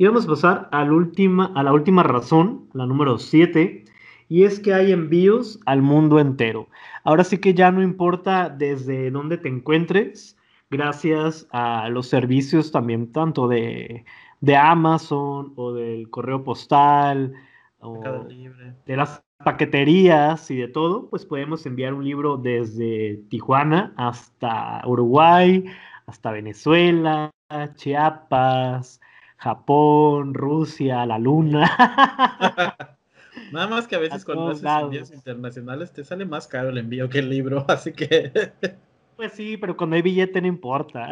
Y 0.00 0.06
vamos 0.06 0.24
a 0.24 0.28
pasar 0.28 0.68
a 0.72 0.82
la 0.82 0.94
última, 0.94 1.52
a 1.54 1.62
la 1.62 1.74
última 1.74 2.02
razón, 2.02 2.70
la 2.72 2.86
número 2.86 3.18
7, 3.18 3.84
y 4.30 4.44
es 4.44 4.58
que 4.58 4.72
hay 4.72 4.92
envíos 4.92 5.60
al 5.66 5.82
mundo 5.82 6.18
entero. 6.18 6.70
Ahora 7.04 7.22
sí 7.22 7.36
que 7.36 7.52
ya 7.52 7.70
no 7.70 7.82
importa 7.82 8.48
desde 8.48 9.10
dónde 9.10 9.36
te 9.36 9.50
encuentres, 9.50 10.38
gracias 10.70 11.46
a 11.52 11.90
los 11.90 12.08
servicios 12.08 12.72
también 12.72 13.12
tanto 13.12 13.46
de, 13.46 14.06
Amazon 14.58 15.52
o 15.56 15.74
del 15.74 16.08
correo 16.08 16.44
postal 16.44 17.34
o 17.80 18.26
de 18.86 18.96
las 18.96 19.22
paqueterías 19.44 20.50
y 20.50 20.56
de 20.56 20.68
todo, 20.68 21.10
pues 21.10 21.26
podemos 21.26 21.66
enviar 21.66 21.92
un 21.92 22.06
libro 22.06 22.38
desde 22.38 23.22
Tijuana 23.28 23.92
hasta 23.98 24.80
Uruguay, 24.86 25.66
hasta 26.06 26.32
Venezuela, 26.32 27.30
Chiapas, 27.74 28.98
Japón, 29.40 30.34
Rusia, 30.34 31.06
la 31.06 31.18
Luna. 31.18 31.64
Nada 33.52 33.66
más 33.68 33.88
que 33.88 33.96
a 33.96 33.98
veces 34.00 34.22
cuando 34.22 34.48
haces 34.48 34.64
envíos 34.64 35.10
internacionales 35.10 35.92
te 35.92 36.04
sale 36.04 36.26
más 36.26 36.46
caro 36.46 36.68
el 36.68 36.76
envío 36.76 37.08
que 37.08 37.20
el 37.20 37.30
libro, 37.30 37.64
así 37.68 37.92
que. 37.92 38.52
Pues 39.16 39.32
sí, 39.32 39.56
pero 39.56 39.76
cuando 39.78 39.96
hay 39.96 40.02
billete 40.02 40.42
no 40.42 40.46
importa. 40.46 41.08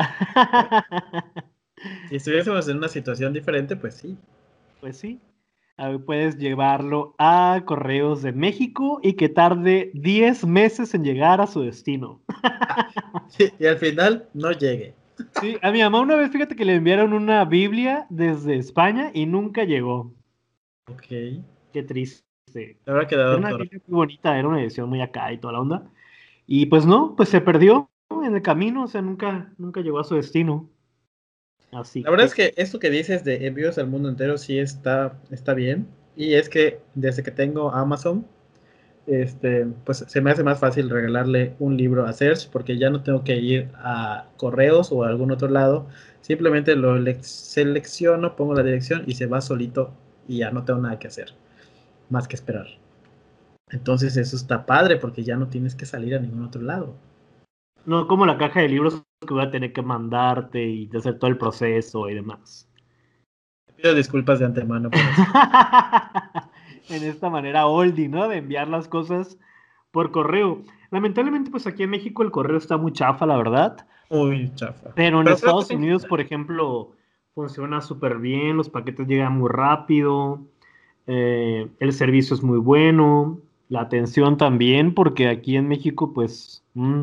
Si 2.11 2.16
estuviésemos 2.16 2.68
en 2.68 2.76
una 2.79 2.89
situación 2.89 3.33
diferente, 3.33 3.76
pues 3.76 3.95
sí. 3.95 4.18
Pues 4.81 4.99
sí. 4.99 5.20
puedes 6.05 6.37
llevarlo 6.37 7.14
a 7.18 7.62
Correos 7.64 8.20
de 8.20 8.33
México 8.33 9.01
y 9.03 9.14
que 9.14 9.29
tarde 9.29 9.91
10 9.95 10.45
meses 10.45 10.93
en 10.95 11.05
llegar 11.05 11.41
a 11.41 11.47
su 11.47 11.62
destino. 11.62 12.20
y 13.59 13.66
al 13.66 13.79
final 13.79 14.29
no 14.35 14.53
llegue. 14.53 14.95
Sí, 15.41 15.57
a 15.62 15.71
mi 15.71 15.81
mamá 15.81 16.01
una 16.01 16.16
vez, 16.16 16.31
fíjate 16.31 16.57
que 16.57 16.64
le 16.64 16.75
enviaron 16.75 17.12
una 17.12 17.45
Biblia 17.45 18.07
desde 18.11 18.57
España 18.57 19.11
y 19.14 19.27
nunca 19.27 19.64
llegó. 19.64 20.12
Ok. 20.91 21.07
Qué 21.73 21.83
triste. 21.83 22.79
Habrá 22.87 23.07
quedado 23.07 23.37
era 23.37 23.39
una 23.39 23.57
Biblia 23.57 23.81
muy 23.87 23.97
bonita, 23.97 24.39
era 24.39 24.49
una 24.49 24.61
edición 24.61 24.89
muy 24.89 25.01
acá 25.01 25.33
y 25.33 25.39
toda 25.39 25.53
la 25.55 25.61
onda. 25.61 25.91
Y 26.47 26.66
pues 26.66 26.87
no, 26.87 27.14
pues 27.16 27.29
se 27.29 27.41
perdió 27.41 27.91
en 28.11 28.35
el 28.35 28.43
camino, 28.43 28.85
o 28.85 28.89
sea, 28.89 29.03
nunca, 29.03 29.53
nunca 29.59 29.81
llegó 29.81 29.99
a 29.99 30.05
su 30.05 30.14
destino. 30.14 30.71
Así 31.73 32.03
la 32.03 32.11
verdad 32.11 32.27
es 32.27 32.35
que 32.35 32.55
esto 32.57 32.79
que 32.79 32.89
dices 32.89 33.25
de 33.25 33.47
envíos 33.47 33.77
al 33.77 33.89
mundo 33.89 34.09
entero 34.09 34.39
sí 34.39 34.59
está, 34.59 35.21
está 35.31 35.53
bien. 35.53 35.87
Y 36.16 36.35
es 36.35 36.49
que 36.49 36.81
desde 36.95 37.23
que 37.23 37.31
tengo 37.31 37.71
Amazon, 37.71 38.27
este, 39.09 39.66
pues 39.84 40.04
se 40.06 40.20
me 40.20 40.30
hace 40.30 40.44
más 40.44 40.61
fácil 40.61 40.90
regalarle 40.90 41.54
un 41.59 41.76
libro 41.76 42.06
a 42.06 42.12
Search 42.12 42.48
porque 42.50 42.78
ya 42.78 42.90
no 42.90 43.02
tengo 43.02 43.24
que 43.24 43.36
ir 43.36 43.70
a 43.76 44.26
correos 44.36 44.92
o 44.92 45.02
a 45.04 45.09
algún 45.09 45.30
otro 45.32 45.48
lado. 45.48 45.86
Simplemente 46.20 46.76
lo 46.76 46.96
selecciono, 47.22 48.36
pongo 48.36 48.54
la 48.54 48.62
dirección 48.62 49.04
y 49.06 49.14
se 49.14 49.26
va 49.26 49.40
solito 49.40 49.92
y 50.26 50.38
ya 50.38 50.50
no 50.50 50.64
tengo 50.64 50.80
nada 50.80 50.98
que 50.98 51.09
hacer, 51.09 51.32
más 52.11 52.28
que 52.28 52.36
esperar. 52.36 52.66
Entonces 53.70 54.16
eso 54.16 54.36
está 54.36 54.66
padre 54.66 54.96
porque 54.96 55.24
ya 55.24 55.36
no 55.36 55.48
tienes 55.48 55.74
que 55.74 55.86
salir 55.86 56.14
a 56.14 56.20
ningún 56.20 56.44
otro 56.44 56.61
lado. 56.61 56.94
No 57.86 58.06
como 58.06 58.26
la 58.26 58.36
caja 58.36 58.61
de 58.61 58.68
libros 58.68 59.02
que 59.26 59.34
voy 59.34 59.42
a 59.42 59.50
tener 59.50 59.72
que 59.72 59.82
mandarte 59.82 60.62
y 60.66 60.90
hacer 60.94 61.18
todo 61.18 61.30
el 61.30 61.38
proceso 61.38 62.09
y 62.09 62.14
demás. 62.14 62.68
pido 63.76 63.94
disculpas 63.94 64.38
de 64.38 64.44
antemano 64.44 64.90
por 64.90 65.00
eso. 65.00 65.22
en 66.91 67.05
esta 67.05 67.30
manera 67.30 67.66
oldie, 67.66 68.09
¿no? 68.09 68.28
De 68.28 68.39
enviar 68.39 68.68
las 68.68 68.89
cosas 68.89 69.39
por 69.91 70.11
correo. 70.11 70.62
Lamentablemente, 70.91 71.51
pues 71.51 71.66
aquí 71.66 71.82
en 71.82 71.91
México 71.91 72.22
el 72.22 72.30
correo 72.30 72.59
está 72.59 72.76
muy 72.76 72.93
chafa, 72.93 73.26
la 73.26 73.36
verdad. 73.36 73.86
Muy 74.11 74.53
chafa. 74.55 74.91
Pero 74.95 75.20
en 75.20 75.28
Estados 75.28 75.70
Unidos, 75.70 76.07
por 76.07 76.20
ejemplo, 76.20 76.93
funciona 77.34 77.80
súper 77.80 78.18
bien, 78.18 78.57
los 78.57 78.68
paquetes 78.70 79.07
llegan 79.07 79.39
muy 79.39 79.49
rápido, 79.49 80.41
eh, 81.07 81.68
el 81.78 81.93
servicio 81.93 82.34
es 82.34 82.43
muy 82.43 82.59
bueno, 82.59 83.39
la 83.68 83.82
atención 83.82 84.36
también, 84.36 84.95
porque 84.95 85.28
aquí 85.28 85.57
en 85.57 85.68
México, 85.68 86.12
pues, 86.12 86.64
mm, 86.74 87.03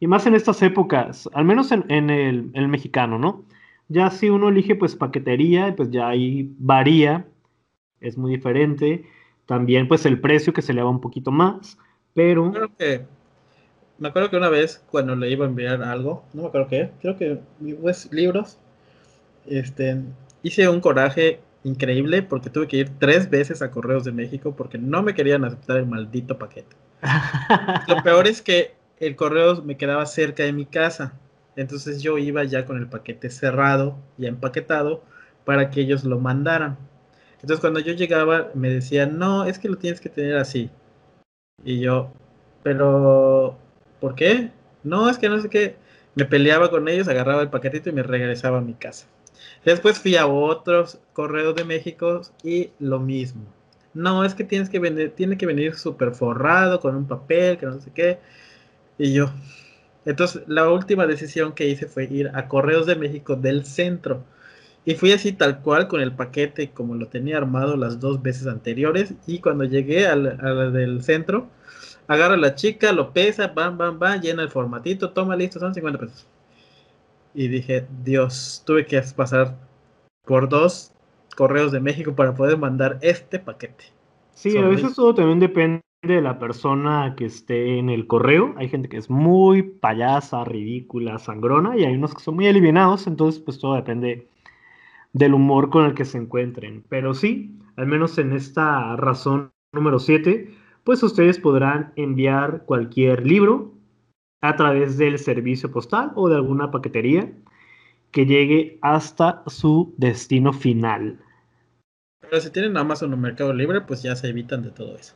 y 0.00 0.06
más 0.06 0.26
en 0.26 0.34
estas 0.34 0.60
épocas, 0.62 1.30
al 1.32 1.44
menos 1.44 1.72
en, 1.72 2.10
el, 2.10 2.68
mexicano, 2.68 3.18
¿no? 3.18 3.42
Ya 3.88 4.10
si 4.10 4.28
uno 4.28 4.48
elige 4.48 4.74
pues 4.74 4.96
paquetería, 4.96 5.74
pues 5.76 5.90
ya 5.90 6.08
ahí 6.08 6.52
varía, 6.58 7.26
es 8.06 8.16
muy 8.16 8.32
diferente. 8.32 9.04
También 9.46 9.88
pues 9.88 10.06
el 10.06 10.20
precio 10.20 10.52
que 10.52 10.62
se 10.62 10.72
le 10.72 10.82
va 10.82 10.90
un 10.90 11.00
poquito 11.00 11.30
más, 11.30 11.78
pero... 12.14 12.52
Creo 12.52 12.76
que, 12.76 13.04
me 13.98 14.08
acuerdo 14.08 14.30
que 14.30 14.36
una 14.36 14.48
vez 14.48 14.82
cuando 14.90 15.14
le 15.16 15.30
iba 15.30 15.44
a 15.44 15.48
enviar 15.48 15.82
algo, 15.82 16.24
no 16.32 16.42
me 16.42 16.48
acuerdo 16.48 16.68
qué, 16.68 16.90
creo 17.00 17.16
que 17.16 17.38
pues, 17.80 18.10
libros, 18.12 18.58
este, 19.46 20.00
hice 20.42 20.68
un 20.68 20.80
coraje 20.80 21.40
increíble 21.64 22.22
porque 22.22 22.50
tuve 22.50 22.68
que 22.68 22.76
ir 22.78 22.90
tres 22.98 23.28
veces 23.30 23.62
a 23.62 23.70
Correos 23.70 24.04
de 24.04 24.12
México 24.12 24.54
porque 24.56 24.78
no 24.78 25.02
me 25.02 25.14
querían 25.14 25.44
aceptar 25.44 25.78
el 25.78 25.86
maldito 25.86 26.38
paquete. 26.38 26.76
Lo 27.88 28.02
peor 28.02 28.26
es 28.26 28.42
que 28.42 28.74
el 28.98 29.16
correo 29.16 29.62
me 29.62 29.76
quedaba 29.76 30.06
cerca 30.06 30.42
de 30.42 30.52
mi 30.52 30.66
casa. 30.66 31.14
Entonces 31.56 32.02
yo 32.02 32.18
iba 32.18 32.44
ya 32.44 32.64
con 32.64 32.78
el 32.78 32.88
paquete 32.88 33.30
cerrado, 33.30 33.96
ya 34.16 34.28
empaquetado, 34.28 35.02
para 35.44 35.70
que 35.70 35.82
ellos 35.82 36.04
lo 36.04 36.18
mandaran. 36.18 36.78
Entonces 37.44 37.60
cuando 37.60 37.80
yo 37.80 37.92
llegaba 37.92 38.48
me 38.54 38.70
decían, 38.70 39.18
no, 39.18 39.44
es 39.44 39.58
que 39.58 39.68
lo 39.68 39.76
tienes 39.76 40.00
que 40.00 40.08
tener 40.08 40.38
así. 40.38 40.70
Y 41.62 41.78
yo, 41.78 42.10
pero, 42.62 43.58
¿por 44.00 44.14
qué? 44.14 44.50
No, 44.82 45.10
es 45.10 45.18
que 45.18 45.28
no 45.28 45.38
sé 45.42 45.50
qué. 45.50 45.76
Me 46.14 46.24
peleaba 46.24 46.70
con 46.70 46.88
ellos, 46.88 47.06
agarraba 47.06 47.42
el 47.42 47.50
paquetito 47.50 47.90
y 47.90 47.92
me 47.92 48.02
regresaba 48.02 48.56
a 48.56 48.62
mi 48.62 48.72
casa. 48.72 49.06
Después 49.62 49.98
fui 49.98 50.16
a 50.16 50.26
otros 50.26 50.98
correos 51.12 51.54
de 51.54 51.64
México 51.64 52.22
y 52.42 52.70
lo 52.78 52.98
mismo. 52.98 53.44
No, 53.92 54.24
es 54.24 54.34
que 54.34 54.44
tienes 54.44 54.70
que 54.70 54.78
venir, 54.78 55.12
tiene 55.14 55.36
que 55.36 55.44
venir 55.44 55.74
súper 55.74 56.12
forrado 56.12 56.80
con 56.80 56.96
un 56.96 57.06
papel, 57.06 57.58
que 57.58 57.66
no 57.66 57.78
sé 57.78 57.90
qué. 57.94 58.20
Y 58.96 59.12
yo. 59.12 59.30
Entonces, 60.06 60.44
la 60.46 60.70
última 60.70 61.06
decisión 61.06 61.52
que 61.52 61.68
hice 61.68 61.88
fue 61.88 62.04
ir 62.04 62.30
a 62.32 62.48
Correos 62.48 62.86
de 62.86 62.96
México 62.96 63.36
del 63.36 63.66
centro. 63.66 64.24
Y 64.86 64.94
fui 64.96 65.12
así 65.12 65.32
tal 65.32 65.60
cual 65.60 65.88
con 65.88 66.00
el 66.00 66.12
paquete 66.12 66.70
como 66.70 66.94
lo 66.94 67.06
tenía 67.08 67.38
armado 67.38 67.76
las 67.76 68.00
dos 68.00 68.22
veces 68.22 68.46
anteriores. 68.46 69.14
Y 69.26 69.38
cuando 69.38 69.64
llegué 69.64 70.06
a 70.06 70.14
la, 70.14 70.70
del 70.70 71.02
centro, 71.02 71.48
agarra 72.06 72.34
a 72.34 72.38
la 72.38 72.54
chica, 72.54 72.92
lo 72.92 73.12
pesa, 73.12 73.48
bam, 73.48 73.78
bam, 73.78 73.98
bam, 73.98 74.20
llena 74.20 74.42
el 74.42 74.50
formatito, 74.50 75.10
toma, 75.10 75.36
listo, 75.36 75.58
son 75.58 75.74
50 75.74 75.98
pesos. 75.98 76.26
Y 77.32 77.48
dije, 77.48 77.86
Dios, 78.04 78.62
tuve 78.66 78.84
que 78.86 79.00
pasar 79.16 79.56
por 80.24 80.48
dos 80.48 80.92
correos 81.34 81.72
de 81.72 81.80
México 81.80 82.14
para 82.14 82.34
poder 82.34 82.58
mandar 82.58 82.98
este 83.00 83.38
paquete. 83.38 83.84
Sí, 84.34 84.56
a 84.56 84.68
veces 84.68 84.94
todo 84.94 85.14
también 85.14 85.40
depende 85.40 85.80
de 86.02 86.20
la 86.20 86.38
persona 86.38 87.14
que 87.16 87.24
esté 87.24 87.78
en 87.78 87.88
el 87.88 88.06
correo. 88.06 88.54
Hay 88.58 88.68
gente 88.68 88.88
que 88.88 88.98
es 88.98 89.08
muy 89.08 89.62
payasa, 89.62 90.44
ridícula, 90.44 91.18
sangrona, 91.18 91.76
y 91.76 91.84
hay 91.84 91.94
unos 91.94 92.14
que 92.14 92.22
son 92.22 92.34
muy 92.34 92.46
alivianados, 92.46 93.06
entonces 93.06 93.40
pues 93.40 93.58
todo 93.58 93.74
depende 93.74 94.28
del 95.14 95.32
humor 95.32 95.70
con 95.70 95.86
el 95.86 95.94
que 95.94 96.04
se 96.04 96.18
encuentren. 96.18 96.84
Pero 96.90 97.14
sí, 97.14 97.58
al 97.76 97.86
menos 97.86 98.18
en 98.18 98.34
esta 98.34 98.94
razón 98.96 99.50
número 99.72 99.98
7, 99.98 100.54
pues 100.84 101.02
ustedes 101.02 101.38
podrán 101.38 101.94
enviar 101.96 102.64
cualquier 102.66 103.26
libro 103.26 103.72
a 104.42 104.56
través 104.56 104.98
del 104.98 105.18
servicio 105.18 105.72
postal 105.72 106.12
o 106.14 106.28
de 106.28 106.36
alguna 106.36 106.70
paquetería 106.70 107.32
que 108.10 108.26
llegue 108.26 108.78
hasta 108.82 109.42
su 109.46 109.94
destino 109.96 110.52
final. 110.52 111.18
Pero 112.20 112.42
si 112.42 112.50
tienen 112.50 112.76
Amazon 112.76 113.14
o 113.14 113.16
Mercado 113.16 113.54
Libre, 113.54 113.80
pues 113.80 114.02
ya 114.02 114.14
se 114.14 114.28
evitan 114.28 114.62
de 114.62 114.70
todo 114.70 114.94
eso 114.96 115.14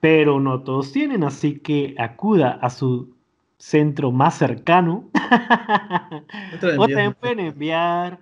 pero 0.00 0.40
no 0.40 0.62
todos 0.62 0.92
tienen, 0.92 1.24
así 1.24 1.58
que 1.58 1.94
acuda 1.98 2.58
a 2.62 2.70
su 2.70 3.16
centro 3.58 4.12
más 4.12 4.38
cercano. 4.38 5.10
o 6.78 6.86
también 6.86 7.14
pueden 7.14 7.40
enviar 7.40 8.20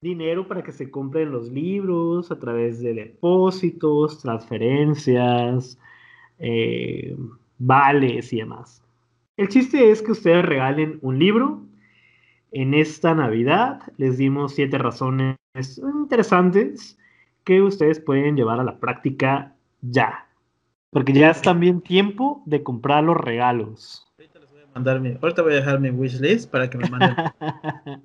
dinero 0.00 0.46
para 0.46 0.62
que 0.62 0.72
se 0.72 0.90
compren 0.90 1.32
los 1.32 1.50
libros 1.50 2.30
a 2.30 2.38
través 2.38 2.80
de 2.80 2.94
depósitos, 2.94 4.20
transferencias, 4.20 5.78
eh, 6.38 7.16
vales 7.58 8.32
y 8.32 8.38
demás. 8.38 8.82
El 9.36 9.48
chiste 9.48 9.90
es 9.90 10.02
que 10.02 10.12
ustedes 10.12 10.44
regalen 10.44 10.98
un 11.02 11.18
libro. 11.18 11.62
En 12.52 12.72
esta 12.72 13.14
Navidad 13.14 13.82
les 13.96 14.16
dimos 14.16 14.54
siete 14.54 14.78
razones 14.78 15.36
interesantes 15.54 16.98
que 17.44 17.60
ustedes 17.62 18.00
pueden 18.00 18.36
llevar 18.36 18.60
a 18.60 18.64
la 18.64 18.78
práctica 18.78 19.54
ya. 19.82 20.26
Porque 20.90 21.12
ya 21.12 21.30
es 21.30 21.42
también 21.42 21.80
tiempo 21.82 22.42
de 22.46 22.62
comprar 22.62 23.04
los 23.04 23.16
regalos. 23.16 24.06
Ahorita 24.18 24.38
les 24.38 24.52
voy 24.52 24.62
a 24.62 24.65
mandar 24.76 25.00
mi, 25.00 25.16
ahorita 25.22 25.40
voy 25.40 25.54
a 25.54 25.56
dejar 25.56 25.80
mi 25.80 25.88
wishlist 25.88 26.50
para 26.50 26.68
que 26.68 26.76
me 26.76 26.86
manden. 26.90 27.16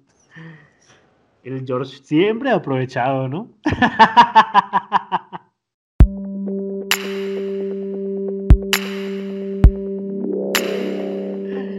El 1.44 1.66
George 1.66 1.98
siempre 2.02 2.50
ha 2.50 2.56
aprovechado, 2.56 3.28
¿no? 3.28 3.50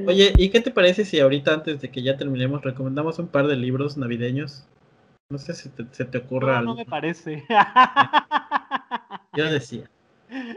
Oye, 0.07 0.33
¿y 0.37 0.51
qué 0.51 0.61
te 0.61 0.71
parece 0.71 1.07
si 1.07 1.21
ahorita, 1.21 1.55
antes 1.55 1.81
de 1.81 1.91
que 1.91 2.03
ya 2.03 2.19
terminemos, 2.19 2.63
recomendamos 2.63 3.19
un 3.19 3.29
par 3.29 3.47
de 3.47 3.57
libros 3.57 3.97
navideños? 3.97 4.67
No 5.31 5.39
sé 5.39 5.55
si 5.55 5.71
te, 5.71 5.87
se 5.93 6.05
te 6.05 6.19
ocurra 6.19 6.53
No, 6.55 6.59
algo. 6.59 6.71
no 6.73 6.77
me 6.77 6.85
parece. 6.85 7.45
Yo 9.35 9.51
decía. 9.51 9.89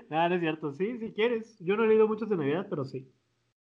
Nada, 0.09 0.27
no 0.29 0.35
es 0.35 0.41
cierto. 0.41 0.73
Sí, 0.73 0.97
si 0.97 1.13
quieres. 1.13 1.57
Yo 1.59 1.77
no 1.77 1.85
he 1.85 1.87
leído 1.87 2.05
muchos 2.07 2.27
de 2.29 2.35
Navidad, 2.35 2.67
pero 2.69 2.83
sí. 2.83 3.07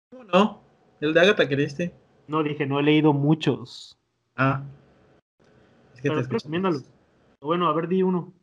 ¿Cómo 0.09 0.23
no? 0.23 0.61
El 1.01 1.13
de 1.13 1.19
Agatha 1.19 1.47
Christie. 1.47 1.93
No, 2.27 2.41
dije, 2.41 2.65
no 2.65 2.79
he 2.79 2.83
leído 2.83 3.11
muchos. 3.11 3.97
Ah. 4.35 4.63
Es 5.93 6.01
que 6.01 6.09
Pero 6.09 6.23
te 6.23 6.33
recomiéndalo. 6.33 6.79
Bueno, 7.41 7.67
a 7.67 7.73
ver, 7.73 7.87
di 7.87 8.03
uno. 8.03 8.33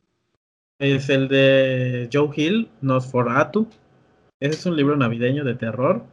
Es 0.78 1.08
el 1.08 1.28
de 1.28 2.10
Joe 2.12 2.30
Hill, 2.34 2.70
Nosferatu. 2.80 3.66
Ese 4.40 4.54
es 4.54 4.66
un 4.66 4.76
libro 4.76 4.96
navideño 4.96 5.44
de 5.44 5.54
terror. 5.54 6.04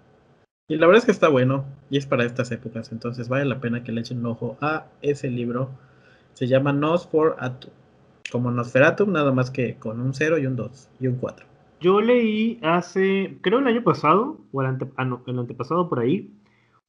Y 0.70 0.78
la 0.78 0.88
verdad 0.88 0.99
es 0.99 1.06
que 1.06 1.12
está 1.12 1.28
bueno. 1.28 1.66
Y 1.89 1.97
es 1.97 2.06
para 2.06 2.24
estas 2.24 2.52
épocas. 2.52 2.91
Entonces 2.93 3.28
vale 3.28 3.45
la 3.45 3.60
pena 3.60 3.84
que 3.84 3.91
le 3.91 4.02
echen 4.02 4.20
un 4.20 4.28
ojo 4.28 4.58
a 4.62 4.86
ese 5.02 5.30
libro. 5.30 5.70
Se 6.34 6.47
llama 6.47 6.72
Nosferatu. 6.72 7.70
Como 8.32 8.52
Nosferatu, 8.52 9.06
nada 9.06 9.34
más 9.34 9.52
que 9.52 9.76
con 9.76 9.99
un 9.99 10.14
0 10.14 10.38
y 10.38 10.45
un 10.45 10.56
2 10.56 10.89
y 11.02 11.08
un 11.08 11.16
4. 11.18 11.51
Yo 11.82 12.00
leí 12.00 12.60
hace, 12.62 13.38
creo 13.42 13.60
el 13.60 13.68
año 13.68 13.84
pasado, 13.84 14.38
o 14.52 14.62
el, 14.62 14.68
ante- 14.68 14.92
ah, 14.98 15.20
el 15.26 15.40
antepasado 15.40 15.90
por 15.90 16.00
ahí, 16.00 16.32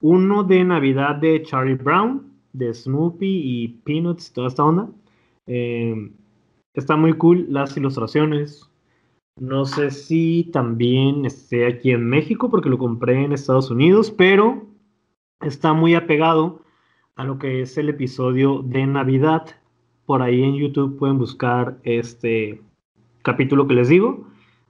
uno 0.01 0.45
de 0.45 0.63
Navidad 0.65 1.17
de 1.17 1.43
Charlie 1.43 1.75
Brown, 1.75 2.31
de 2.53 2.75
Snoopy 2.75 3.27
y 3.27 3.69
Peanuts, 3.85 4.33
toda 4.33 4.49
esta 4.49 4.65
onda. 4.65 4.91
Eh, 5.47 6.13
está 6.75 6.97
muy 6.97 7.15
cool 7.15 7.47
las 7.49 7.75
ilustraciones. 7.77 8.69
No 9.41 9.65
sé 9.65 9.91
si 9.91 10.51
también 10.53 11.25
esté 11.25 11.67
aquí 11.67 11.93
en 11.93 12.07
México 12.07 12.51
porque 12.51 12.69
lo 12.69 12.77
compré 12.77 13.25
en 13.25 13.33
Estados 13.33 13.71
Unidos, 13.71 14.11
pero 14.11 14.67
está 15.41 15.73
muy 15.73 15.95
apegado 15.95 16.61
a 17.17 17.25
lo 17.25 17.39
que 17.39 17.63
es 17.63 17.79
el 17.79 17.89
episodio 17.89 18.63
de 18.63 18.87
Navidad. 18.87 19.47
Por 20.05 20.21
ahí 20.21 20.43
en 20.43 20.57
YouTube 20.57 20.99
pueden 20.99 21.17
buscar 21.17 21.79
este 21.83 22.61
capítulo 23.23 23.67
que 23.67 23.75
les 23.75 23.89
digo 23.89 24.27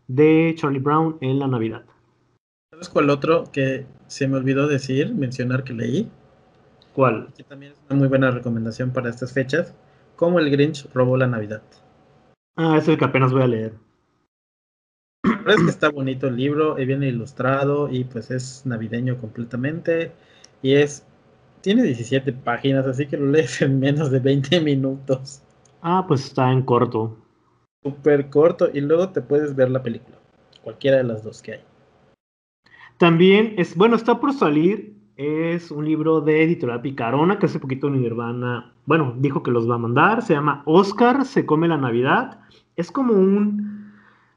de 0.08 0.54
Charlie 0.56 0.80
Brown 0.80 1.18
en 1.20 1.38
la 1.38 1.46
Navidad. 1.46 1.84
¿Sabes 2.70 2.88
cuál 2.88 3.10
otro 3.10 3.44
que 3.52 3.86
se 4.06 4.26
me 4.28 4.36
olvidó 4.36 4.66
decir, 4.66 5.14
mencionar 5.14 5.64
que 5.64 5.72
leí? 5.72 6.10
¿Cuál? 6.94 7.32
Que 7.36 7.44
también 7.44 7.72
es 7.72 7.80
una 7.88 7.98
muy 7.98 8.08
buena 8.08 8.30
recomendación 8.30 8.92
para 8.92 9.10
estas 9.10 9.32
fechas. 9.32 9.74
Como 10.16 10.38
el 10.38 10.50
Grinch 10.50 10.86
robó 10.92 11.16
la 11.16 11.26
Navidad. 11.26 11.62
Ah, 12.56 12.76
es 12.76 12.86
el 12.88 12.98
que 12.98 13.04
apenas 13.04 13.32
voy 13.32 13.42
a 13.42 13.46
leer. 13.46 13.74
La 15.24 15.36
verdad 15.36 15.54
es 15.54 15.62
que 15.62 15.70
está 15.70 15.88
bonito 15.88 16.26
el 16.26 16.36
libro, 16.36 16.78
y 16.78 16.84
viene 16.84 17.08
ilustrado 17.08 17.88
y 17.90 18.04
pues 18.04 18.30
es 18.30 18.66
navideño 18.66 19.18
completamente. 19.18 20.12
Y 20.62 20.74
es. 20.74 21.06
Tiene 21.60 21.84
17 21.84 22.32
páginas, 22.32 22.86
así 22.86 23.06
que 23.06 23.16
lo 23.16 23.26
lees 23.26 23.62
en 23.62 23.78
menos 23.78 24.10
de 24.10 24.18
20 24.18 24.60
minutos. 24.60 25.42
Ah, 25.80 26.04
pues 26.06 26.26
está 26.26 26.50
en 26.50 26.62
corto. 26.62 27.21
Súper 27.82 28.30
corto 28.30 28.68
y 28.72 28.80
luego 28.80 29.08
te 29.10 29.20
puedes 29.20 29.56
ver 29.56 29.70
la 29.70 29.82
película. 29.82 30.16
Cualquiera 30.62 30.98
de 30.98 31.04
las 31.04 31.24
dos 31.24 31.42
que 31.42 31.52
hay. 31.52 31.60
También 32.98 33.54
es, 33.56 33.76
bueno, 33.76 33.96
está 33.96 34.20
por 34.20 34.32
salir. 34.32 34.96
Es 35.16 35.70
un 35.70 35.84
libro 35.84 36.20
de 36.20 36.42
Editorial 36.42 36.80
Picarona 36.80 37.38
que 37.38 37.46
hace 37.46 37.58
poquito 37.58 37.90
Nirvana, 37.90 38.72
bueno, 38.86 39.14
dijo 39.18 39.42
que 39.42 39.50
los 39.50 39.68
va 39.68 39.74
a 39.74 39.78
mandar. 39.78 40.22
Se 40.22 40.34
llama 40.34 40.62
Oscar 40.64 41.24
se 41.24 41.44
come 41.44 41.68
la 41.68 41.76
Navidad. 41.76 42.40
Es 42.76 42.90
como 42.90 43.14
un, 43.14 43.92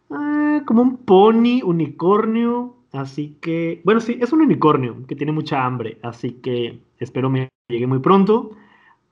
ah, 0.10 0.62
como 0.66 0.82
un 0.82 0.98
pony 0.98 1.62
unicornio. 1.64 2.76
Así 2.92 3.38
que, 3.42 3.82
bueno, 3.84 4.00
sí, 4.00 4.18
es 4.22 4.34
un 4.34 4.42
unicornio 4.42 5.06
que 5.08 5.16
tiene 5.16 5.32
mucha 5.32 5.64
hambre. 5.64 6.00
Así 6.02 6.34
que 6.34 6.80
espero 7.00 7.30
me 7.30 7.50
llegue 7.70 7.88
muy 7.88 8.00
pronto 8.00 8.52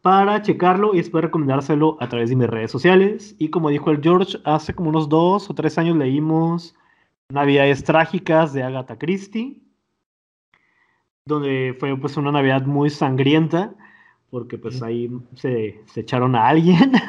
para 0.03 0.41
checarlo 0.41 0.93
y 0.93 0.97
después 0.97 1.23
recomendárselo 1.23 1.97
a 2.01 2.09
través 2.09 2.29
de 2.29 2.35
mis 2.35 2.49
redes 2.49 2.69
sociales. 2.69 3.35
Y 3.39 3.49
como 3.49 3.69
dijo 3.69 3.89
el 3.89 4.01
George, 4.03 4.37
hace 4.43 4.75
como 4.75 4.89
unos 4.89 5.07
dos 5.07 5.49
o 5.49 5.55
tres 5.55 5.77
años 5.77 5.95
leímos 5.95 6.75
Navidades 7.29 7.85
Trágicas 7.85 8.51
de 8.53 8.63
Agatha 8.63 8.99
Christie, 8.99 9.61
donde 11.25 11.73
fue 11.79 11.97
pues 11.97 12.17
una 12.17 12.33
Navidad 12.33 12.65
muy 12.65 12.89
sangrienta, 12.89 13.73
porque 14.29 14.57
pues 14.57 14.83
ahí 14.83 15.09
se, 15.35 15.81
se 15.85 16.01
echaron 16.01 16.35
a 16.35 16.49
alguien. 16.49 16.91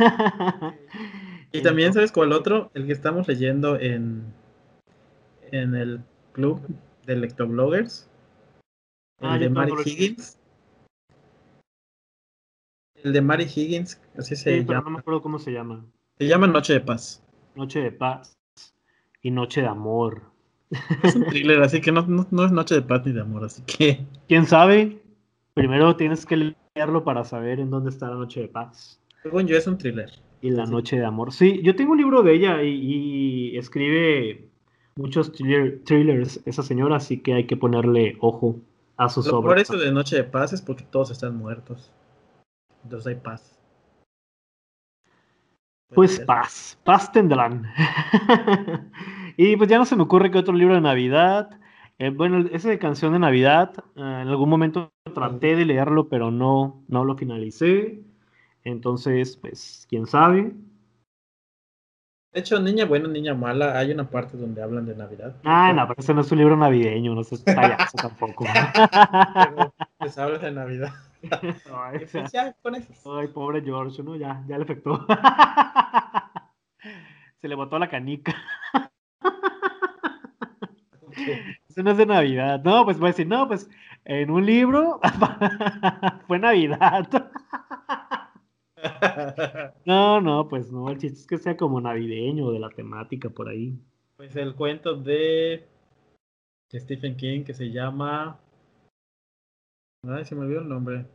Y 1.55 1.63
también, 1.63 1.93
¿sabes 1.93 2.11
cuál 2.11 2.33
otro? 2.33 2.73
El 2.75 2.85
que 2.87 2.93
estamos 2.93 3.29
leyendo 3.29 3.79
en, 3.79 4.25
en 5.53 5.77
el 5.77 6.01
club 6.33 6.61
de 7.07 7.15
lectobloggers. 7.15 8.11
El 9.21 9.29
Ah, 9.29 9.39
de 9.39 9.49
Mary 9.51 9.71
lo 9.71 9.81
he 9.81 9.89
Higgins. 9.89 10.37
El 13.05 13.13
de 13.13 13.21
Mary 13.21 13.45
Higgins, 13.45 14.01
así 14.19 14.35
se 14.35 14.59
Sí, 14.59 14.65
pero 14.67 14.81
llama. 14.81 14.85
no 14.85 14.91
me 14.97 14.99
acuerdo 15.01 15.23
cómo 15.23 15.39
se 15.39 15.53
llama. 15.53 15.85
Se 16.19 16.27
llama 16.27 16.47
Noche 16.49 16.73
de 16.73 16.81
Paz. 16.81 17.23
Noche 17.55 17.81
de 17.81 17.93
paz 17.93 18.37
y 19.23 19.31
noche 19.31 19.61
de 19.61 19.69
amor. 19.69 20.23
Es 21.05 21.15
un 21.15 21.25
thriller, 21.27 21.63
así 21.63 21.81
que 21.81 21.93
no, 21.93 22.03
no, 22.07 22.27
no 22.31 22.45
es 22.45 22.51
Noche 22.51 22.75
de 22.75 22.83
Paz 22.83 23.03
ni 23.07 23.13
de 23.13 23.21
amor, 23.21 23.45
así 23.45 23.63
que 23.63 24.05
¿Quién 24.27 24.47
sabe? 24.47 25.01
Primero 25.53 25.95
tienes 25.97 26.27
que 26.27 26.57
leerlo 26.75 27.05
para 27.05 27.25
saber 27.25 27.61
en 27.61 27.71
dónde 27.71 27.91
está 27.91 28.09
la 28.09 28.17
noche 28.17 28.41
de 28.41 28.49
paz. 28.49 29.01
según 29.23 29.47
yo 29.47 29.57
es 29.57 29.67
un 29.69 29.79
thriller. 29.79 30.11
Y 30.41 30.51
la 30.51 30.67
Sí. 30.67 30.73
noche 30.73 30.97
de 30.99 31.05
amor. 31.05 31.33
Sí, 31.33 31.61
yo 31.63 31.77
tengo 31.77 31.93
un 31.93 31.99
libro 31.99 32.23
de 32.23 32.35
ella 32.35 32.63
y, 32.63 32.71
y 33.53 33.57
escribe 33.59 34.49
muchos 34.97 35.33
thriller- 35.33 35.83
thrillers 35.85 36.41
esa 36.47 36.63
señora, 36.63 36.97
así 36.97 37.19
que 37.21 37.35
hay 37.35 37.45
que 37.47 37.57
ponerle 37.57 38.17
ojo 38.21 38.57
a 38.97 39.09
sus 39.09 39.27
Lo 39.27 39.41
por 39.43 39.51
obras. 39.53 39.63
eso 39.69 39.77
de 39.79 39.93
Noche 39.93 40.17
de 40.17 40.25
Paz 40.25 40.53
es 40.55 40.61
porque 40.63 40.85
todos 40.91 41.11
están 41.11 41.37
muertos. 41.37 41.93
Entonces 42.85 43.07
hay 43.07 43.21
paz. 43.21 43.59
Pues 45.95 46.21
paz, 46.21 46.79
paz 46.85 47.13
tendrán. 47.13 47.67
y 49.37 49.57
pues 49.57 49.69
ya 49.69 49.79
no 49.79 49.85
se 49.85 49.97
me 49.97 50.03
ocurre 50.03 50.31
que 50.31 50.39
otro 50.39 50.55
libro 50.55 50.75
de 50.75 50.81
Navidad. 50.81 51.51
Eh, 51.99 52.11
bueno, 52.11 52.45
ese 52.51 52.69
de 52.69 52.79
canción 52.79 53.13
de 53.13 53.21
Navidad, 53.21 53.73
eh, 53.79 54.01
en 54.01 54.29
algún 54.29 54.49
momento 54.49 54.93
traté 55.15 55.55
de 55.55 55.65
leerlo, 55.65 56.09
pero 56.09 56.31
no, 56.31 56.83
no 56.89 57.05
lo 57.05 57.17
finalicé. 57.17 58.03
Entonces, 58.65 59.37
pues, 59.37 59.87
quién 59.89 60.07
sabe. 60.07 60.53
De 62.33 62.41
hecho, 62.41 62.61
Niña 62.61 62.85
Buena, 62.87 63.07
Niña 63.07 63.35
Mala, 63.35 63.79
hay 63.79 63.93
una 63.93 64.11
parte 64.11 64.37
donde 64.37 64.61
hablan 64.61 64.87
de 64.87 64.97
Navidad. 64.97 65.37
Ah, 65.45 65.73
no, 65.73 65.87
pero 65.87 66.01
ese 66.01 66.13
no 66.13 66.23
es 66.23 66.33
un 66.33 66.39
libro 66.39 66.57
navideño, 66.57 67.15
no 67.15 67.21
es 67.21 67.43
payaso 67.43 67.97
tampoco. 68.03 68.45
Les 70.01 70.19
habla 70.19 70.39
de 70.39 70.51
Navidad. 70.51 70.93
Con 72.63 72.75
eso. 72.75 73.19
ay, 73.19 73.29
pobre 73.29 73.63
George, 73.63 74.03
¿no? 74.03 74.17
Ya, 74.17 74.45
ya 74.47 74.59
le 74.59 74.65
afectó. 74.65 75.07
Se 77.41 77.49
le 77.49 77.55
botó 77.55 77.79
la 77.79 77.89
canica. 77.89 78.35
Eso 81.69 81.83
no 81.83 81.91
es 81.91 81.97
de 81.97 82.07
Navidad. 82.07 82.63
No, 82.65 82.85
pues 82.85 82.99
voy 82.99 83.09
a 83.09 83.13
decir, 83.13 83.27
no, 83.27 83.47
pues 83.49 83.69
en 84.05 84.31
un 84.31 84.45
libro 84.45 85.01
fue 86.27 86.39
Navidad. 86.39 87.09
No, 89.85 90.21
no, 90.21 90.49
pues 90.49 90.71
no, 90.71 90.91
el 90.91 90.99
chiste 90.99 91.19
es 91.19 91.27
que 91.27 91.39
sea 91.39 91.57
como 91.57 91.81
navideño, 91.81 92.51
de 92.51 92.59
la 92.59 92.71
temática 92.71 93.31
por 93.31 93.49
ahí. 93.49 93.79
Pues 94.17 94.37
el 94.37 94.55
cuento 94.55 94.95
de 94.95 95.67
Stephen 96.73 97.17
King 97.17 97.45
que 97.45 97.55
se 97.55 97.71
llama. 97.71 98.39
Ay, 100.07 100.25
se 100.25 100.35
me 100.35 100.43
olvidó 100.43 100.61
el 100.61 100.69
nombre. 100.69 101.07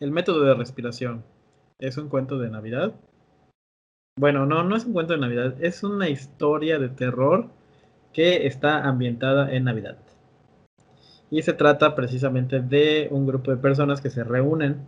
El 0.00 0.12
método 0.12 0.44
de 0.44 0.54
respiración. 0.54 1.24
Es 1.80 1.98
un 1.98 2.08
cuento 2.08 2.38
de 2.38 2.50
Navidad. 2.50 2.94
Bueno, 4.16 4.46
no, 4.46 4.62
no 4.62 4.76
es 4.76 4.84
un 4.84 4.92
cuento 4.92 5.12
de 5.12 5.18
Navidad. 5.18 5.56
Es 5.60 5.82
una 5.82 6.08
historia 6.08 6.78
de 6.78 6.88
terror 6.88 7.48
que 8.12 8.46
está 8.46 8.84
ambientada 8.84 9.52
en 9.52 9.64
Navidad. 9.64 9.98
Y 11.30 11.42
se 11.42 11.52
trata 11.52 11.96
precisamente 11.96 12.60
de 12.60 13.08
un 13.10 13.26
grupo 13.26 13.50
de 13.50 13.56
personas 13.56 14.00
que 14.00 14.10
se 14.10 14.22
reúnen 14.22 14.86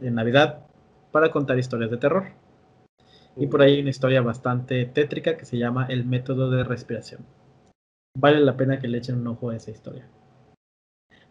en 0.00 0.14
Navidad 0.14 0.66
para 1.10 1.30
contar 1.30 1.58
historias 1.58 1.90
de 1.90 1.96
terror. 1.96 2.26
Y 3.36 3.46
por 3.46 3.62
ahí 3.62 3.74
hay 3.74 3.80
una 3.80 3.90
historia 3.90 4.20
bastante 4.20 4.84
tétrica 4.84 5.38
que 5.38 5.46
se 5.46 5.56
llama 5.56 5.86
El 5.88 6.04
método 6.04 6.50
de 6.50 6.64
respiración. 6.64 7.24
Vale 8.14 8.40
la 8.40 8.56
pena 8.56 8.78
que 8.78 8.88
le 8.88 8.98
echen 8.98 9.20
un 9.20 9.26
ojo 9.28 9.50
a 9.50 9.56
esa 9.56 9.70
historia. 9.70 10.06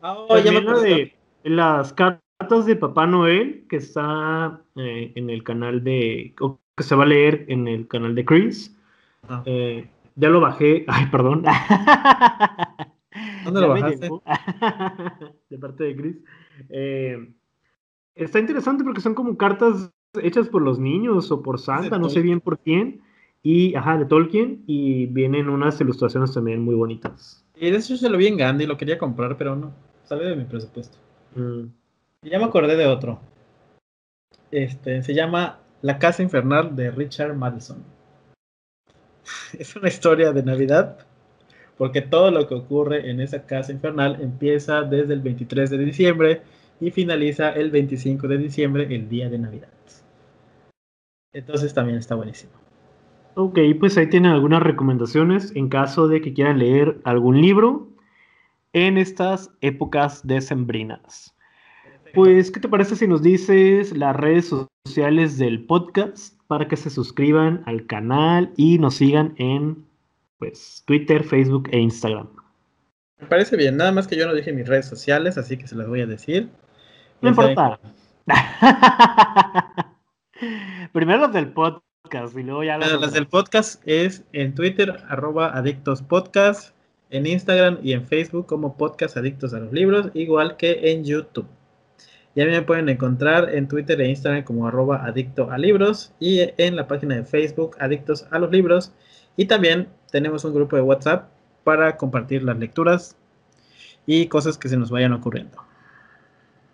Ah, 0.02 0.18
oh, 0.28 0.38
ya 0.40 0.52
me 0.52 0.62
de 0.62 1.14
las 1.44 1.94
cartas 1.94 2.29
de 2.40 2.76
Papá 2.76 3.06
Noel, 3.06 3.66
que 3.70 3.76
está 3.76 4.62
eh, 4.76 5.12
en 5.16 5.30
el 5.30 5.44
canal 5.44 5.84
de, 5.84 6.34
o 6.40 6.60
que 6.76 6.84
se 6.84 6.96
va 6.96 7.04
a 7.04 7.08
leer 7.08 7.46
en 7.48 7.68
el 7.68 7.88
canal 7.88 8.16
de 8.16 8.26
Chris. 8.26 8.76
Ah, 9.28 9.44
Eh, 9.46 9.88
ya 10.16 10.30
lo 10.30 10.42
bajé. 10.42 10.86
Ay, 10.88 11.06
perdón. 11.12 11.44
¿Dónde 13.44 13.62
Ya 13.62 13.68
lo 13.68 13.70
bajaste? 13.70 14.10
de 15.50 15.58
parte 15.60 15.84
de 15.84 15.96
Chris. 15.96 16.16
Eh, 16.70 17.34
está 18.16 18.40
interesante 18.40 18.84
porque 18.84 19.02
son 19.02 19.14
como 19.14 19.38
cartas 19.38 19.92
hechas 20.22 20.50
por 20.50 20.64
los 20.64 20.80
niños 20.80 21.32
o 21.32 21.44
por 21.44 21.60
Santa, 21.60 22.00
no 22.00 22.10
sé 22.10 22.22
bien 22.22 22.40
por 22.40 22.60
quién. 22.60 23.02
Y, 23.44 23.76
ajá, 23.76 23.98
de 23.98 24.06
Tolkien. 24.06 24.64
Y 24.66 25.06
vienen 25.08 25.50
unas 25.50 25.80
ilustraciones 25.80 26.34
también 26.34 26.64
muy 26.64 26.74
bonitas. 26.76 27.46
Y 27.56 27.70
de 27.70 27.78
hecho 27.78 27.96
se 27.96 28.10
lo 28.10 28.18
vi 28.18 28.28
en 28.28 28.38
Gandhi, 28.38 28.66
lo 28.66 28.78
quería 28.78 28.98
comprar, 28.98 29.38
pero 29.38 29.56
no. 29.56 29.72
salió 30.04 30.28
de 30.28 30.36
mi 30.36 30.46
presupuesto. 30.46 30.98
Mm. 31.36 31.79
Ya 32.22 32.38
me 32.38 32.46
acordé 32.46 32.76
de 32.76 32.86
otro. 32.86 33.22
Este, 34.52 35.02
se 35.04 35.14
llama 35.14 35.60
La 35.82 36.00
Casa 36.00 36.22
Infernal 36.22 36.76
de 36.76 36.92
Richard 36.92 37.34
Madison. 37.36 37.84
Es 39.58 39.76
una 39.76 39.88
historia 39.88 40.34
de 40.34 40.44
Navidad, 40.44 41.06
porque 41.78 42.02
todo 42.02 42.30
lo 42.32 42.48
que 42.48 42.56
ocurre 42.56 43.10
en 43.10 43.22
esa 43.22 43.46
casa 43.46 43.72
infernal 43.72 44.22
empieza 44.22 44.82
desde 44.82 45.14
el 45.14 45.22
23 45.22 45.70
de 45.70 45.78
diciembre 45.78 46.42
y 46.82 46.92
finaliza 46.92 47.52
el 47.52 47.72
25 47.72 48.28
de 48.28 48.38
diciembre, 48.38 48.88
el 48.94 49.08
día 49.08 49.30
de 49.30 49.40
Navidad. 49.40 49.70
Entonces 51.32 51.74
también 51.74 51.98
está 51.98 52.16
buenísimo. 52.16 52.54
Ok, 53.36 53.60
pues 53.80 53.98
ahí 53.98 54.08
tienen 54.08 54.32
algunas 54.32 54.62
recomendaciones 54.62 55.56
en 55.56 55.70
caso 55.70 56.08
de 56.08 56.22
que 56.22 56.34
quieran 56.34 56.60
leer 56.60 56.98
algún 57.06 57.40
libro 57.40 57.88
en 58.74 58.98
estas 58.98 59.52
épocas 59.62 60.26
decembrinas. 60.26 61.36
Pues, 62.14 62.52
¿qué 62.52 62.60
te 62.60 62.68
parece 62.68 62.96
si 62.96 63.08
nos 63.08 63.22
dices 63.22 63.96
las 63.96 64.16
redes 64.16 64.54
sociales 64.86 65.38
del 65.38 65.66
podcast 65.66 66.34
para 66.48 66.68
que 66.68 66.76
se 66.76 66.90
suscriban 66.90 67.62
al 67.66 67.86
canal 67.86 68.52
y 68.58 68.80
nos 68.80 68.96
sigan 68.96 69.36
en 69.38 69.86
pues, 70.38 70.84
Twitter, 70.86 71.24
Facebook 71.24 71.70
e 71.72 71.80
Instagram? 71.80 72.28
Me 73.20 73.28
parece 73.28 73.58
bien, 73.58 73.78
nada 73.78 73.92
más 73.92 74.08
que 74.08 74.16
yo 74.16 74.26
no 74.26 74.34
dije 74.34 74.52
mis 74.54 74.68
redes 74.68 74.88
sociales, 74.88 75.38
así 75.38 75.58
que 75.58 75.68
se 75.68 75.76
las 75.76 75.88
voy 75.88 76.02
a 76.02 76.08
decir. 76.08 76.50
No 77.22 77.30
importa. 77.30 77.80
Primero 80.94 81.20
los 81.20 81.34
del 81.34 81.52
podcast 81.52 82.38
y 82.38 82.44
luego 82.44 82.64
ya 82.64 82.78
los... 82.78 83.02
Las 83.02 83.14
del 83.14 83.28
podcast 83.28 83.82
es 83.86 84.24
en 84.32 84.56
Twitter, 84.56 85.04
arroba 85.10 85.56
adictospodcast, 85.56 86.74
en 87.10 87.28
Instagram 87.28 87.80
y 87.84 87.94
en 87.94 88.08
Facebook 88.08 88.46
como 88.46 88.78
podcast 88.78 89.18
adictos 89.18 89.54
a 89.54 89.60
los 89.60 89.74
libros, 89.74 90.10
igual 90.14 90.58
que 90.58 90.92
en 90.92 91.04
YouTube. 91.04 91.48
Ya 92.36 92.46
me 92.46 92.62
pueden 92.62 92.90
encontrar 92.90 93.54
en 93.54 93.68
Twitter 93.68 94.00
e 94.00 94.10
Instagram 94.10 94.44
como 94.44 94.68
arroba 94.68 95.04
adicto 95.06 95.52
a 95.52 95.58
libros 95.58 96.14
y 96.20 96.42
en 96.58 96.76
la 96.76 96.88
página 96.88 97.16
de 97.16 97.24
Facebook 97.24 97.76
Adictos 97.80 98.28
a 98.32 98.40
los 98.40 98.52
libros. 98.52 98.94
Y 99.36 99.46
también 99.46 99.90
tenemos 100.12 100.46
un 100.46 100.54
grupo 100.54 100.76
de 100.76 100.84
WhatsApp 100.84 101.30
para 101.64 101.98
compartir 101.98 102.44
las 102.44 102.58
lecturas 102.58 103.18
y 104.06 104.28
cosas 104.28 104.58
que 104.58 104.70
se 104.70 104.78
nos 104.78 104.92
vayan 104.92 105.14
ocurriendo. 105.14 105.58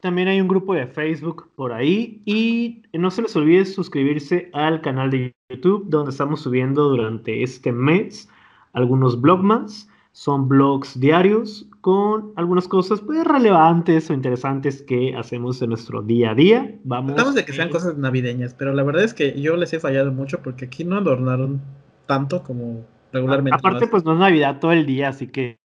También 0.01 0.27
hay 0.27 0.39
un 0.39 0.47
grupo 0.47 0.75
de 0.75 0.85
Facebook 0.85 1.49
por 1.55 1.73
ahí 1.73 2.21
y 2.25 2.83
no 2.93 3.09
se 3.09 3.23
les 3.23 3.35
olvide 3.35 3.65
suscribirse 3.65 4.49
al 4.53 4.81
canal 4.81 5.09
de 5.09 5.33
YouTube 5.49 5.85
donde 5.89 6.11
estamos 6.11 6.41
subiendo 6.41 6.89
durante 6.89 7.41
este 7.43 7.71
mes 7.71 8.29
algunos 8.73 9.19
blogmas. 9.19 9.89
Son 10.11 10.47
blogs 10.47 10.99
diarios 10.99 11.67
con 11.85 12.33
algunas 12.35 12.67
cosas 12.67 12.99
pues, 13.01 13.23
relevantes 13.23 14.09
o 14.09 14.13
interesantes 14.15 14.81
que 14.81 15.15
hacemos 15.15 15.61
en 15.61 15.69
nuestro 15.69 16.01
día 16.01 16.31
a 16.31 16.33
día. 16.33 16.75
Vamos 16.83 17.13
Tratamos 17.13 17.35
de 17.35 17.45
que 17.45 17.53
sean 17.53 17.69
cosas 17.69 17.95
navideñas, 17.95 18.55
pero 18.55 18.73
la 18.73 18.81
verdad 18.81 19.03
es 19.03 19.13
que 19.13 19.39
yo 19.39 19.55
les 19.55 19.71
he 19.71 19.79
fallado 19.79 20.11
mucho 20.11 20.41
porque 20.41 20.65
aquí 20.65 20.83
no 20.83 20.97
adornaron 20.97 21.61
tanto 22.07 22.41
como 22.41 22.83
regularmente. 23.13 23.55
Aparte, 23.55 23.85
pues 23.85 24.03
no 24.03 24.13
es 24.13 24.19
Navidad 24.19 24.57
todo 24.59 24.71
el 24.71 24.87
día, 24.87 25.09
así 25.09 25.27
que 25.27 25.59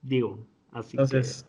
digo, 0.00 0.46
así 0.70 0.96
Entonces, 0.96 1.46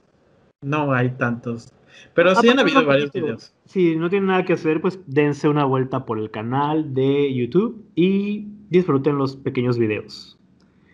no 0.62 0.92
hay 0.92 1.12
tantos 1.12 1.72
pero 2.14 2.36
sí 2.36 2.50
han 2.50 2.60
habido 2.60 2.86
varios 2.86 3.10
videos. 3.14 3.54
Si 3.68 3.96
no 3.96 4.10
tienen 4.10 4.28
nada 4.28 4.44
que 4.44 4.52
hacer, 4.52 4.82
pues 4.82 5.00
dense 5.06 5.48
una 5.48 5.64
vuelta 5.64 6.06
por 6.06 6.20
el 6.20 6.30
canal 6.30 6.94
de 6.94 7.34
YouTube 7.34 7.86
y 7.96 8.50
disfruten 8.70 9.18
los 9.18 9.38
pequeños 9.38 9.78
videos. 9.78 10.38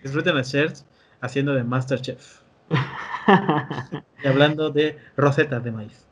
Disfruten 0.04 0.38
a 0.38 0.44
Shert 0.44 0.78
haciendo 1.22 1.56
de 1.56 1.64
Masterchef. 1.64 2.42
y 4.24 4.28
hablando 4.28 4.70
de 4.70 4.98
rosetas 5.18 5.64
de 5.64 5.72
maíz. 5.72 6.08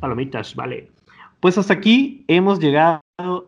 Palomitas, 0.00 0.54
vale. 0.54 0.90
Pues 1.40 1.58
hasta 1.58 1.74
aquí 1.74 2.24
hemos 2.28 2.58
llegado 2.58 3.02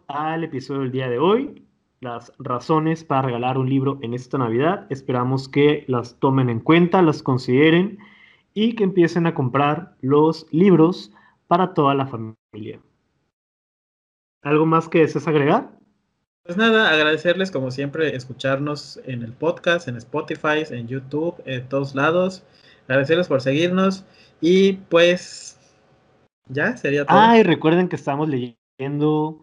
al 0.09 0.45
episodio 0.45 0.83
del 0.83 0.93
día 0.93 1.09
de 1.09 1.19
hoy. 1.19 1.63
Las 2.01 2.33
razones 2.39 3.05
para 3.05 3.23
regalar 3.23 3.59
un 3.59 3.69
libro 3.69 3.99
en 4.03 4.15
esta 4.15 4.39
Navidad. 4.39 4.87
Esperamos 4.91 5.49
que 5.49 5.85
las 5.89 6.19
tomen 6.19 6.51
en 6.51 6.61
cuenta, 6.61 7.03
las 7.03 7.23
consideren 7.23 7.99
y 8.55 8.75
que 8.75 8.85
empiecen 8.85 9.27
a 9.27 9.35
comprar 9.35 9.97
los 10.01 10.47
libros 10.51 11.13
para 11.47 11.75
toda 11.75 11.95
la 11.95 12.07
familia. 12.07 12.81
¿Algo 14.43 14.67
más 14.67 14.89
que 14.89 15.01
desees 15.01 15.27
agregar? 15.27 15.77
Pues 16.47 16.57
nada, 16.57 16.91
agradecerles 16.91 17.51
como 17.51 17.73
siempre 17.73 18.15
escucharnos 18.15 19.01
en 19.05 19.25
el 19.25 19.33
podcast, 19.33 19.89
en 19.89 19.97
Spotify, 19.97 20.63
en 20.71 20.87
YouTube, 20.87 21.35
en 21.45 21.69
todos 21.69 21.97
lados. 21.97 22.45
Agradecerles 22.87 23.27
por 23.27 23.43
seguirnos 23.43 24.05
y 24.41 24.75
pues 24.75 25.59
ya 26.49 26.77
sería 26.77 27.05
todo. 27.05 27.19
Ah, 27.19 27.37
y 27.37 27.43
recuerden 27.43 27.89
que 27.89 27.97
estamos 27.97 28.29
leyendo 28.29 29.41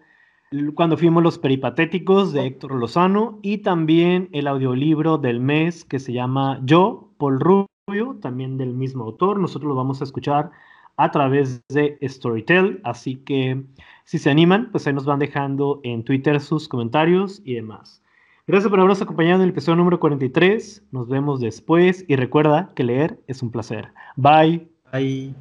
cuando 0.76 0.95
fuimos 0.95 1.22
los 1.22 1.39
peripatéticos 1.39 2.32
de 2.32 2.39
oh. 2.39 2.43
Héctor 2.43 2.76
Lozano 2.76 3.39
y 3.41 3.58
también 3.58 4.30
el 4.32 4.47
audiolibro 4.47 5.18
del 5.18 5.41
mes 5.41 5.84
que 5.84 5.99
se 5.99 6.14
llama 6.14 6.62
Yo, 6.64 7.12
Paul 7.18 7.41
Rubio 7.41 8.18
también 8.22 8.58
del 8.58 8.74
mismo 8.74 9.04
autor. 9.04 9.41
Nosotros 9.41 9.68
lo 9.68 9.76
vamos 9.76 9.99
a 9.99 10.06
escuchar 10.06 10.51
a 10.98 11.12
través 11.12 11.62
de 11.70 11.98
Storytel, 12.04 12.82
así 12.84 13.16
que 13.16 13.64
si 14.06 14.20
se 14.20 14.30
animan, 14.30 14.70
pues 14.72 14.86
ahí 14.86 14.94
nos 14.94 15.06
van 15.06 15.20
dejando 15.20 15.80
en 15.84 16.04
Twitter 16.04 16.39
sus 16.39 16.68
comentarios 16.68 17.41
y 17.44 17.56
demás. 17.56 18.02
Gracias 18.46 18.70
por 18.70 18.80
habernos 18.80 19.02
acompañado 19.02 19.38
en 19.38 19.44
el 19.44 19.50
episodio 19.52 19.78
número 19.78 20.00
43. 20.00 20.84
Nos 20.91 21.08
vemos 21.08 21.39
después 21.39 22.04
y 22.08 22.18
recuerda 22.18 22.70
que 22.76 22.84
leer 22.84 23.20
es 23.28 23.41
un 23.41 23.52
placer. 23.52 23.94
Bye. 24.18 24.68
Bye. 24.91 25.34